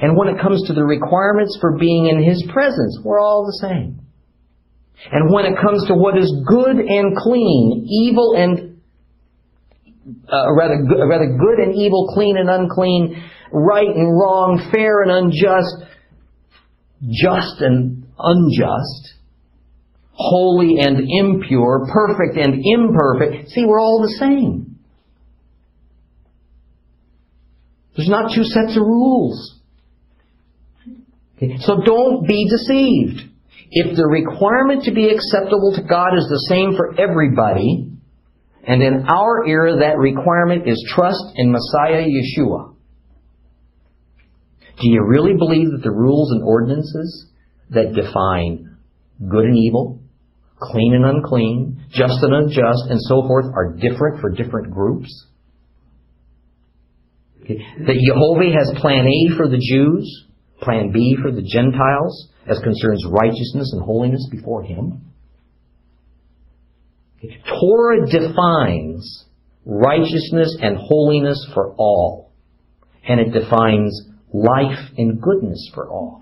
And 0.01 0.17
when 0.17 0.29
it 0.29 0.41
comes 0.41 0.67
to 0.69 0.73
the 0.73 0.85
requirements 0.85 1.59
for 1.61 1.77
being 1.79 2.07
in 2.07 2.23
His 2.23 2.43
presence, 2.53 2.99
we're 3.05 3.21
all 3.21 3.45
the 3.45 3.69
same. 3.69 4.01
And 5.11 5.33
when 5.33 5.45
it 5.47 5.55
comes 5.61 5.87
to 5.89 5.95
what 5.95 6.17
is 6.17 6.33
good 6.47 6.77
and 6.77 7.17
clean, 7.17 7.87
evil 7.91 8.35
and 8.37 8.81
uh, 10.33 10.55
rather 10.55 10.83
rather 11.09 11.37
good 11.39 11.59
and 11.59 11.75
evil, 11.75 12.11
clean 12.15 12.37
and 12.37 12.49
unclean, 12.49 13.23
right 13.53 13.87
and 13.87 14.19
wrong, 14.19 14.71
fair 14.73 15.03
and 15.03 15.11
unjust, 15.11 15.93
just 17.11 17.61
and 17.61 18.07
unjust, 18.19 19.15
holy 20.13 20.79
and 20.79 20.99
impure, 21.09 21.87
perfect 21.93 22.37
and 22.37 22.63
imperfect. 22.65 23.51
See, 23.51 23.65
we're 23.65 23.81
all 23.81 24.03
the 24.03 24.15
same. 24.19 24.79
There's 27.97 28.09
not 28.09 28.35
two 28.35 28.45
sets 28.45 28.77
of 28.77 28.83
rules. 28.83 29.61
Okay? 31.37 31.57
So 31.61 31.81
don't 31.85 32.27
be 32.27 32.49
deceived. 32.49 33.31
If 33.71 33.97
the 33.97 34.07
requirement 34.07 34.85
to 34.85 34.93
be 34.93 35.09
acceptable 35.09 35.73
to 35.77 35.83
God 35.83 36.17
is 36.17 36.27
the 36.29 36.47
same 36.49 36.75
for 36.77 36.99
everybody, 37.01 37.89
and 38.65 38.83
in 38.83 39.07
our 39.09 39.47
era 39.47 39.79
that 39.79 39.99
requirement 39.99 40.69
is 40.69 40.83
trust 40.95 41.25
in 41.37 41.51
Messiah 41.51 42.07
Yeshua, 42.07 42.75
do 44.81 44.89
you 44.89 45.05
really 45.07 45.35
believe 45.39 45.71
that 45.71 45.83
the 45.83 45.91
rules 45.91 46.33
and 46.33 46.43
ordinances 46.43 47.27
that 47.71 47.95
define 47.95 48.77
good 49.31 49.45
and 49.45 49.57
evil, 49.57 50.02
clean 50.63 50.95
and 50.95 51.05
unclean, 51.05 51.85
just 51.91 52.23
and 52.23 52.35
unjust, 52.35 52.85
and 52.89 53.01
so 53.01 53.23
forth 53.27 53.47
are 53.55 53.75
different 53.75 54.21
for 54.21 54.31
different 54.31 54.71
groups? 54.71 55.27
Okay. 57.43 57.59
That 57.87 57.99
Jehovah 58.07 58.57
has 58.57 58.81
plan 58.81 59.07
A 59.07 59.37
for 59.37 59.49
the 59.49 59.59
Jews, 59.59 60.27
plan 60.61 60.93
B 60.93 61.17
for 61.21 61.33
the 61.33 61.43
Gentiles, 61.43 62.29
as 62.47 62.59
concerns 62.61 63.05
righteousness 63.11 63.73
and 63.73 63.83
holiness 63.83 64.27
before 64.31 64.63
Him? 64.63 65.13
Torah 67.23 68.07
defines 68.07 69.25
righteousness 69.65 70.57
and 70.61 70.77
holiness 70.77 71.39
for 71.55 71.75
all, 71.77 72.33
and 73.07 73.21
it 73.21 73.31
defines 73.31 74.09
life 74.33 74.79
and 74.97 75.21
goodness 75.21 75.71
for 75.75 75.89
all. 75.89 76.22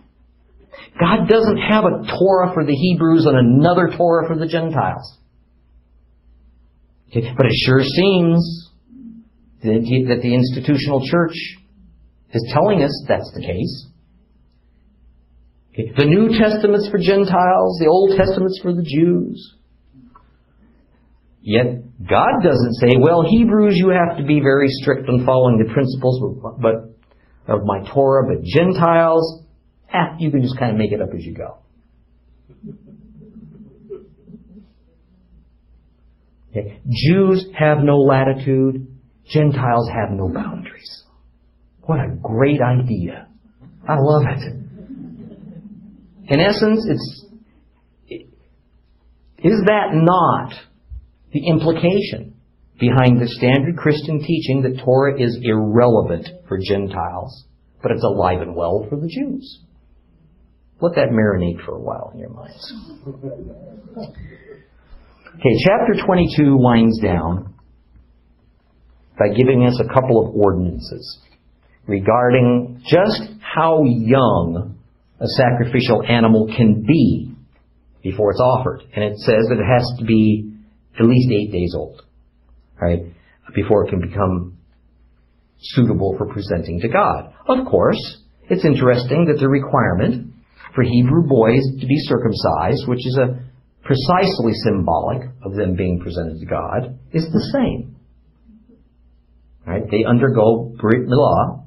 God 0.99 1.29
doesn't 1.29 1.59
have 1.59 1.85
a 1.85 2.03
Torah 2.19 2.53
for 2.55 2.65
the 2.65 2.75
Hebrews 2.75 3.27
and 3.27 3.37
another 3.37 3.91
Torah 3.97 4.27
for 4.27 4.37
the 4.37 4.47
Gentiles. 4.47 5.19
But 7.13 7.47
it 7.47 7.53
sure 7.65 7.83
seems 7.83 8.71
that 9.63 10.21
the 10.23 10.35
institutional 10.35 11.07
church 11.07 11.35
is 12.33 12.51
telling 12.53 12.83
us 12.83 13.05
that's 13.09 13.33
the 13.35 13.43
case. 13.43 13.87
The 15.97 16.05
New 16.05 16.39
Testament's 16.39 16.89
for 16.89 16.99
Gentiles, 16.99 17.79
the 17.81 17.89
Old 17.89 18.17
Testament's 18.17 18.61
for 18.61 18.73
the 18.73 18.83
Jews. 18.83 19.57
Yet 21.43 21.83
God 22.07 22.43
doesn't 22.43 22.75
say, 22.75 22.97
well, 23.01 23.25
Hebrews, 23.27 23.75
you 23.77 23.89
have 23.89 24.19
to 24.19 24.25
be 24.25 24.41
very 24.41 24.69
strict 24.69 25.09
on 25.09 25.25
following 25.25 25.59
the 25.59 25.73
principles 25.73 26.21
but 26.61 26.91
of 27.53 27.65
my 27.65 27.83
Torah, 27.93 28.27
but 28.29 28.45
Gentiles, 28.45 29.43
eh, 29.93 30.17
you 30.19 30.31
can 30.31 30.43
just 30.43 30.59
kind 30.59 30.73
of 30.73 30.79
make 30.79 30.93
it 30.93 31.01
up 31.01 31.11
as 31.15 31.25
you 31.25 31.35
go. 31.35 31.59
Okay. 36.51 36.81
Jews 36.89 37.47
have 37.57 37.79
no 37.79 37.99
latitude. 37.99 38.89
Gentiles 39.27 39.89
have 39.89 40.11
no 40.11 40.29
boundaries. 40.29 41.05
What 41.83 42.01
a 42.01 42.09
great 42.21 42.61
idea. 42.61 43.29
I 43.89 43.97
love 43.99 44.23
it. 44.27 44.61
In 46.29 46.41
essence, 46.41 46.87
it's, 46.89 47.25
is 49.39 49.63
that 49.67 49.91
not 49.93 50.53
the 51.33 51.47
implication 51.49 52.35
behind 52.79 53.21
the 53.21 53.29
standard 53.29 53.77
Christian 53.77 54.21
teaching 54.21 54.63
that 54.63 54.83
Torah 54.85 55.21
is 55.21 55.39
irrelevant 55.43 56.29
for 56.49 56.59
Gentiles, 56.59 57.45
but 57.83 57.93
it's 57.93 58.05
alive 58.05 58.41
and 58.41 58.55
well 58.55 58.87
for 58.89 58.97
the 58.97 59.09
Jews? 59.09 59.65
Let 60.81 60.95
that 60.95 61.09
marinate 61.11 61.65
for 61.65 61.77
a 61.77 61.81
while 61.81 62.11
in 62.15 62.21
your 62.21 62.31
minds. 62.31 62.73
Okay, 65.35 65.57
chapter 65.65 66.05
22 66.05 66.57
winds 66.57 67.01
down 67.01 67.55
by 69.19 69.29
giving 69.29 69.67
us 69.67 69.79
a 69.79 69.93
couple 69.93 70.27
of 70.27 70.35
ordinances 70.35 71.21
regarding 71.87 72.83
just 72.87 73.23
how 73.41 73.85
young 73.85 74.79
a 75.21 75.27
sacrificial 75.27 76.03
animal 76.09 76.47
can 76.57 76.83
be 76.87 77.35
before 78.03 78.31
it's 78.31 78.41
offered. 78.41 78.83
And 78.95 79.05
it 79.05 79.19
says 79.19 79.49
that 79.51 79.59
it 79.59 79.67
has 79.67 79.99
to 79.99 80.05
be 80.07 80.51
at 80.99 81.05
least 81.05 81.31
eight 81.31 81.53
days 81.53 81.75
old, 81.77 82.03
right, 82.81 83.01
before 83.55 83.87
it 83.87 83.91
can 83.91 84.01
become 84.01 84.57
suitable 85.59 86.15
for 86.17 86.27
presenting 86.33 86.81
to 86.81 86.89
God. 86.89 87.35
Of 87.47 87.67
course, 87.67 88.23
it's 88.49 88.65
interesting 88.65 89.27
that 89.27 89.39
the 89.39 89.49
requirement 89.49 90.33
for 90.75 90.83
Hebrew 90.85 91.27
boys 91.27 91.63
to 91.81 91.87
be 91.87 91.99
circumcised, 91.99 92.87
which 92.87 93.07
is 93.07 93.19
a 93.19 93.39
precisely 93.83 94.53
symbolic 94.65 95.29
of 95.43 95.55
them 95.55 95.75
being 95.75 96.01
presented 96.01 96.39
to 96.39 96.47
God, 96.47 96.99
is 97.13 97.27
the 97.33 97.51
same. 97.53 97.97
Right? 99.67 99.83
They 99.91 100.05
undergo 100.05 100.73
Brit 100.81 101.07
Milah 101.07 101.65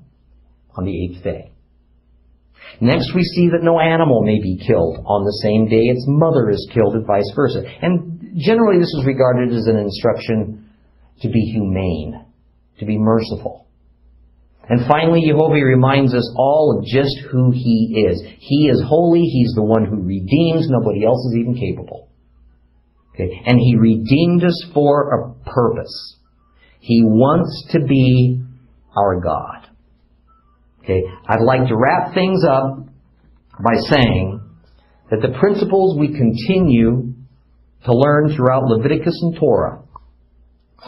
on 0.78 0.86
the 0.86 1.04
eighth 1.04 1.24
day. 1.24 1.52
Next, 2.82 3.14
we 3.14 3.24
see 3.24 3.50
that 3.50 3.64
no 3.64 3.80
animal 3.80 4.24
may 4.24 4.42
be 4.42 4.58
killed 4.66 4.98
on 5.06 5.24
the 5.24 5.40
same 5.44 5.68
day 5.70 5.92
its 5.92 6.06
mother 6.08 6.50
is 6.50 6.70
killed, 6.74 6.96
and 6.96 7.06
vice 7.06 7.32
versa. 7.36 7.62
And 7.82 8.34
generally, 8.38 8.80
this 8.80 8.94
is 9.00 9.06
regarded 9.06 9.54
as 9.54 9.68
an 9.68 9.78
instruction 9.78 10.70
to 11.22 11.30
be 11.30 11.42
humane, 11.54 12.26
to 12.80 12.86
be 12.86 12.98
merciful. 12.98 13.63
And 14.70 14.88
finally, 14.88 15.22
Jehovah 15.28 15.56
reminds 15.56 16.14
us 16.14 16.34
all 16.38 16.78
of 16.78 16.86
just 16.86 17.14
who 17.30 17.52
He 17.52 18.06
is. 18.08 18.24
He 18.40 18.70
is 18.72 18.82
holy. 18.88 19.22
He's 19.22 19.54
the 19.56 19.64
one 19.64 19.86
who 19.86 20.02
redeems. 20.02 20.68
Nobody 20.70 21.06
else 21.06 21.26
is 21.26 21.36
even 21.38 21.56
capable. 21.56 22.08
Okay? 23.14 23.42
And 23.46 23.60
He 23.60 23.76
redeemed 23.76 24.44
us 24.44 24.66
for 24.74 25.12
a 25.12 25.50
purpose. 25.50 26.18
He 26.80 27.04
wants 27.04 27.68
to 27.72 27.80
be 27.80 28.42
our 28.96 29.20
God. 29.20 29.68
Okay? 30.84 31.02
I'd 31.28 31.42
like 31.42 31.68
to 31.68 31.76
wrap 31.76 32.14
things 32.14 32.44
up 32.46 32.88
by 33.62 33.76
saying 33.90 34.42
that 35.12 35.22
the 35.22 35.38
principles 35.40 36.00
we 36.00 36.08
continue 36.08 37.14
to 37.86 37.94
learn 37.94 38.34
throughout 38.34 38.64
Leviticus 38.64 39.20
and 39.24 39.36
Torah 39.36 39.84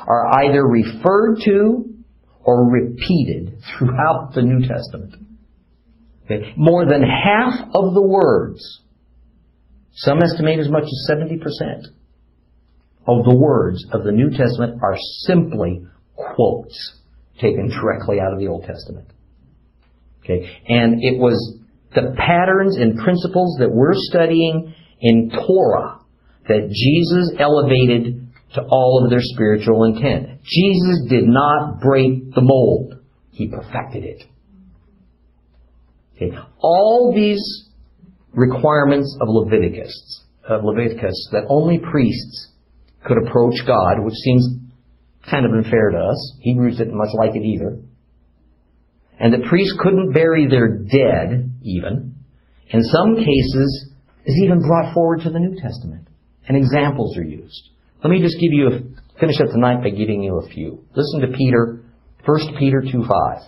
are 0.07 0.43
either 0.43 0.65
referred 0.65 1.39
to 1.45 1.94
or 2.45 2.69
repeated 2.69 3.57
throughout 3.77 4.31
the 4.35 4.41
New 4.43 4.65
Testament. 4.67 5.15
Okay? 6.25 6.53
More 6.55 6.85
than 6.85 7.01
half 7.01 7.67
of 7.73 7.93
the 7.93 8.01
words, 8.01 8.81
some 9.93 10.21
estimate 10.21 10.59
as 10.59 10.69
much 10.69 10.83
as 10.83 11.09
70%, 11.09 11.41
of 13.07 13.23
the 13.23 13.35
words 13.35 13.85
of 13.91 14.03
the 14.03 14.11
New 14.11 14.29
Testament 14.29 14.79
are 14.81 14.95
simply 15.25 15.85
quotes 16.15 16.99
taken 17.39 17.69
directly 17.69 18.19
out 18.19 18.33
of 18.33 18.39
the 18.39 18.47
Old 18.47 18.65
Testament. 18.65 19.07
Okay? 20.23 20.59
And 20.67 21.03
it 21.03 21.19
was 21.19 21.59
the 21.93 22.15
patterns 22.17 22.77
and 22.77 22.97
principles 22.97 23.57
that 23.59 23.71
we're 23.71 23.93
studying 23.93 24.73
in 25.01 25.31
Torah 25.31 25.99
that 26.47 26.69
Jesus 26.69 27.33
elevated 27.39 28.24
to 28.55 28.61
all 28.61 29.03
of 29.03 29.09
their 29.09 29.21
spiritual 29.21 29.83
intent. 29.83 30.41
Jesus 30.43 31.07
did 31.09 31.25
not 31.25 31.79
break 31.79 32.33
the 32.33 32.41
mold. 32.41 32.95
He 33.31 33.47
perfected 33.47 34.03
it. 34.03 34.23
Okay. 36.15 36.31
All 36.59 37.13
these 37.13 37.69
requirements 38.33 39.17
of 39.21 39.27
Leviticus, 39.29 40.23
of 40.47 40.63
Leviticus, 40.63 41.29
that 41.31 41.45
only 41.49 41.79
priests 41.79 42.51
could 43.05 43.17
approach 43.17 43.55
God, 43.67 44.03
which 44.03 44.15
seems 44.15 44.47
kind 45.29 45.45
of 45.45 45.51
unfair 45.51 45.91
to 45.91 45.97
us. 45.97 46.33
Hebrews 46.41 46.77
didn't 46.77 46.97
much 46.97 47.13
like 47.13 47.35
it 47.35 47.43
either. 47.43 47.79
And 49.19 49.33
the 49.33 49.47
priests 49.47 49.77
couldn't 49.81 50.13
bury 50.13 50.47
their 50.47 50.77
dead, 50.77 51.51
even. 51.61 52.15
In 52.69 52.83
some 52.83 53.15
cases, 53.15 53.91
is 54.25 54.41
even 54.43 54.61
brought 54.61 54.93
forward 54.93 55.21
to 55.23 55.29
the 55.29 55.39
New 55.39 55.59
Testament. 55.59 56.07
And 56.47 56.57
examples 56.57 57.17
are 57.17 57.23
used. 57.23 57.69
Let 58.05 58.11
me 58.11 58.21
just 58.21 58.37
give 58.39 58.53
you 58.53 58.67
a, 58.67 59.19
finish 59.19 59.41
up 59.41 59.49
tonight 59.49 59.81
by 59.81 59.89
giving 59.89 60.21
you 60.21 60.37
a 60.37 60.47
few. 60.49 60.85
Listen 60.95 61.21
to 61.21 61.35
Peter, 61.35 61.81
1 62.23 62.55
Peter 62.59 62.83
2 62.85 63.01
5. 63.01 63.41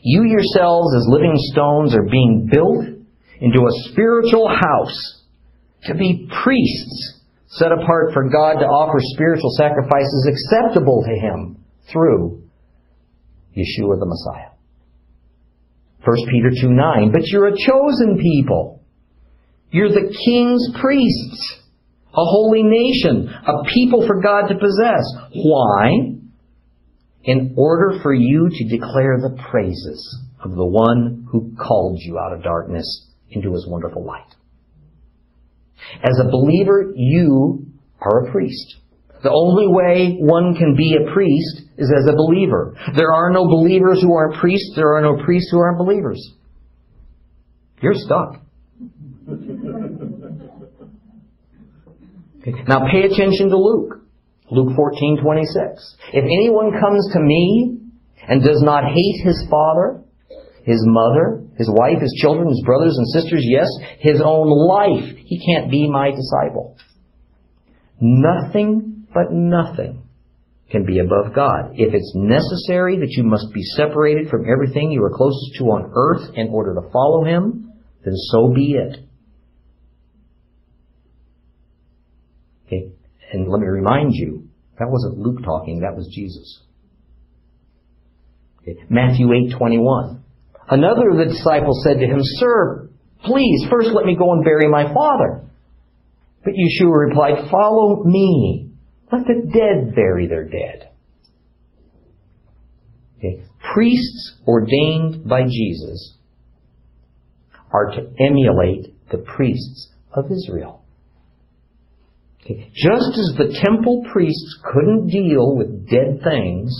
You 0.00 0.24
yourselves 0.24 0.96
as 0.96 1.04
living 1.06 1.34
stones 1.52 1.94
are 1.94 2.08
being 2.10 2.48
built 2.50 2.86
into 3.38 3.60
a 3.60 3.90
spiritual 3.92 4.48
house 4.48 5.20
to 5.84 5.94
be 5.94 6.26
priests 6.42 7.20
set 7.48 7.72
apart 7.72 8.14
for 8.14 8.26
God 8.30 8.54
to 8.54 8.64
offer 8.64 8.96
spiritual 9.12 9.50
sacrifices 9.58 10.30
acceptable 10.32 11.04
to 11.04 11.14
Him 11.20 11.62
through 11.92 12.42
Yeshua 13.54 14.00
the 14.00 14.06
Messiah. 14.06 14.56
1 16.06 16.16
Peter 16.30 16.52
2 16.58 16.70
9. 16.70 17.12
But 17.12 17.26
you're 17.26 17.48
a 17.48 17.58
chosen 17.58 18.16
people. 18.18 18.80
You're 19.70 19.90
the 19.90 20.16
king's 20.24 20.70
priests 20.80 21.65
a 22.16 22.24
holy 22.24 22.62
nation, 22.62 23.28
a 23.28 23.64
people 23.74 24.06
for 24.06 24.22
God 24.22 24.48
to 24.48 24.54
possess. 24.54 25.04
Why? 25.34 26.14
In 27.24 27.54
order 27.58 27.98
for 28.02 28.14
you 28.14 28.48
to 28.50 28.68
declare 28.68 29.18
the 29.20 29.36
praises 29.50 30.20
of 30.42 30.52
the 30.52 30.64
one 30.64 31.26
who 31.30 31.54
called 31.58 31.98
you 32.00 32.18
out 32.18 32.32
of 32.32 32.42
darkness 32.42 33.10
into 33.30 33.52
his 33.52 33.66
wonderful 33.68 34.04
light. 34.04 34.34
As 36.02 36.18
a 36.18 36.30
believer, 36.30 36.92
you 36.94 37.66
are 38.00 38.26
a 38.26 38.32
priest. 38.32 38.76
The 39.22 39.30
only 39.30 39.66
way 39.66 40.16
one 40.20 40.54
can 40.54 40.76
be 40.76 40.96
a 40.96 41.12
priest 41.12 41.62
is 41.76 41.92
as 41.98 42.06
a 42.06 42.16
believer. 42.16 42.76
There 42.96 43.12
are 43.12 43.30
no 43.30 43.46
believers 43.46 44.00
who 44.00 44.14
aren't 44.14 44.40
priests. 44.40 44.72
There 44.76 44.94
are 44.96 45.02
no 45.02 45.22
priests 45.24 45.50
who 45.50 45.58
aren't 45.58 45.78
believers. 45.78 46.32
You're 47.82 47.94
stuck. 47.94 48.40
Now 52.68 52.86
pay 52.90 53.02
attention 53.02 53.50
to 53.50 53.56
Luke. 53.56 54.00
Luke 54.50 54.76
14:26. 54.76 55.96
If 56.12 56.24
anyone 56.24 56.70
comes 56.80 57.10
to 57.12 57.20
me 57.20 57.78
and 58.28 58.42
does 58.42 58.62
not 58.62 58.84
hate 58.84 59.24
his 59.24 59.46
father, 59.50 60.02
his 60.64 60.82
mother, 60.86 61.42
his 61.56 61.70
wife, 61.72 62.00
his 62.00 62.14
children, 62.20 62.48
his 62.48 62.62
brothers 62.64 62.96
and 62.96 63.06
sisters, 63.08 63.44
yes, 63.48 63.68
his 63.98 64.20
own 64.24 64.48
life, 64.48 65.16
he 65.16 65.40
can't 65.46 65.70
be 65.70 65.88
my 65.88 66.10
disciple. 66.10 66.76
Nothing 68.00 69.06
but 69.12 69.32
nothing 69.32 70.02
can 70.70 70.84
be 70.84 70.98
above 70.98 71.34
God. 71.34 71.72
If 71.74 71.94
it's 71.94 72.12
necessary 72.14 72.98
that 72.98 73.10
you 73.10 73.24
must 73.24 73.52
be 73.54 73.62
separated 73.62 74.28
from 74.28 74.44
everything 74.50 74.90
you 74.90 75.02
are 75.04 75.10
closest 75.10 75.56
to 75.58 75.64
on 75.64 75.92
earth 75.94 76.34
in 76.34 76.48
order 76.48 76.74
to 76.74 76.90
follow 76.90 77.24
him, 77.24 77.72
then 78.04 78.14
so 78.30 78.52
be 78.52 78.72
it. 78.72 78.98
Okay? 82.66 82.92
And 83.32 83.48
let 83.48 83.60
me 83.60 83.66
remind 83.66 84.12
you, 84.14 84.48
that 84.78 84.88
wasn't 84.90 85.18
Luke 85.18 85.42
talking, 85.44 85.80
that 85.80 85.96
was 85.96 86.08
Jesus. 86.14 86.62
Okay. 88.62 88.78
Matthew 88.88 89.28
8:21. 89.28 90.22
Another 90.68 91.10
of 91.10 91.18
the 91.18 91.26
disciples 91.26 91.82
said 91.84 92.00
to 92.00 92.06
him, 92.06 92.18
"Sir, 92.20 92.90
please 93.24 93.66
first 93.70 93.90
let 93.92 94.04
me 94.04 94.16
go 94.16 94.32
and 94.32 94.44
bury 94.44 94.68
my 94.68 94.92
father." 94.92 95.44
But 96.44 96.54
Yeshua 96.54 97.08
replied, 97.08 97.48
"Follow 97.50 98.02
me. 98.04 98.70
Let 99.12 99.26
the 99.26 99.50
dead 99.52 99.94
bury 99.94 100.26
their 100.26 100.44
dead." 100.44 100.88
Okay. 103.18 103.42
Priests 103.72 104.40
ordained 104.46 105.28
by 105.28 105.44
Jesus 105.44 106.16
are 107.72 107.90
to 107.92 108.12
emulate 108.18 108.94
the 109.10 109.18
priests 109.18 109.92
of 110.12 110.30
Israel. 110.30 110.82
Just 112.48 113.18
as 113.18 113.34
the 113.36 113.58
temple 113.64 114.04
priests 114.12 114.60
couldn't 114.72 115.08
deal 115.08 115.56
with 115.56 115.88
dead 115.88 116.20
things, 116.22 116.72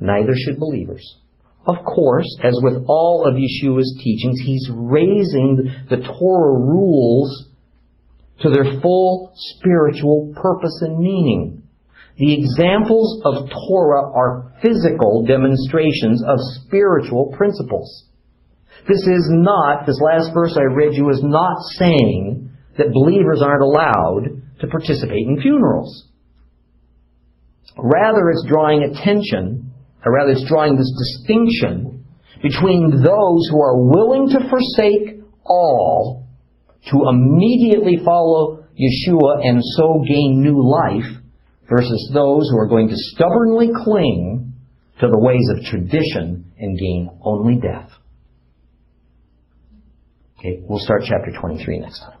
neither 0.00 0.32
should 0.34 0.58
believers. 0.58 1.16
Of 1.66 1.76
course, 1.84 2.26
as 2.44 2.54
with 2.62 2.84
all 2.86 3.26
of 3.26 3.34
Yeshua's 3.34 4.00
teachings, 4.02 4.40
he's 4.44 4.70
raising 4.72 5.70
the 5.90 5.96
Torah 5.96 6.58
rules 6.58 7.48
to 8.40 8.50
their 8.50 8.80
full 8.80 9.32
spiritual 9.34 10.32
purpose 10.36 10.78
and 10.82 10.98
meaning. 10.98 11.62
The 12.18 12.32
examples 12.32 13.20
of 13.24 13.50
Torah 13.68 14.10
are 14.12 14.52
physical 14.62 15.24
demonstrations 15.26 16.22
of 16.22 16.38
spiritual 16.64 17.34
principles. 17.36 18.04
This 18.88 19.00
is 19.00 19.28
not, 19.30 19.86
this 19.86 20.00
last 20.00 20.32
verse 20.32 20.56
I 20.56 20.72
read 20.72 20.94
you 20.94 21.10
is 21.10 21.22
not 21.22 21.58
saying 21.76 22.50
that 22.78 22.92
believers 22.92 23.42
aren't 23.42 23.62
allowed 23.62 24.42
to 24.60 24.66
participate 24.66 25.26
in 25.26 25.40
funerals. 25.40 26.08
Rather, 27.76 28.30
it's 28.30 28.46
drawing 28.48 28.82
attention, 28.82 29.72
or 30.04 30.12
rather, 30.12 30.32
it's 30.32 30.48
drawing 30.48 30.76
this 30.76 30.92
distinction 30.98 32.04
between 32.42 32.90
those 33.02 33.48
who 33.50 33.60
are 33.60 33.76
willing 33.76 34.28
to 34.28 34.48
forsake 34.48 35.22
all 35.44 36.26
to 36.90 37.08
immediately 37.08 37.98
follow 38.04 38.64
Yeshua 38.78 39.46
and 39.46 39.60
so 39.76 40.04
gain 40.06 40.42
new 40.42 40.62
life 40.62 41.22
versus 41.68 42.10
those 42.14 42.48
who 42.50 42.58
are 42.58 42.68
going 42.68 42.88
to 42.88 42.94
stubbornly 42.96 43.70
cling 43.84 44.52
to 45.00 45.08
the 45.08 45.18
ways 45.18 45.48
of 45.56 45.64
tradition 45.64 46.52
and 46.58 46.78
gain 46.78 47.10
only 47.22 47.56
death. 47.56 47.90
Okay, 50.38 50.62
we'll 50.68 50.78
start 50.78 51.02
chapter 51.04 51.32
23 51.40 51.80
next 51.80 52.00
time. 52.00 52.15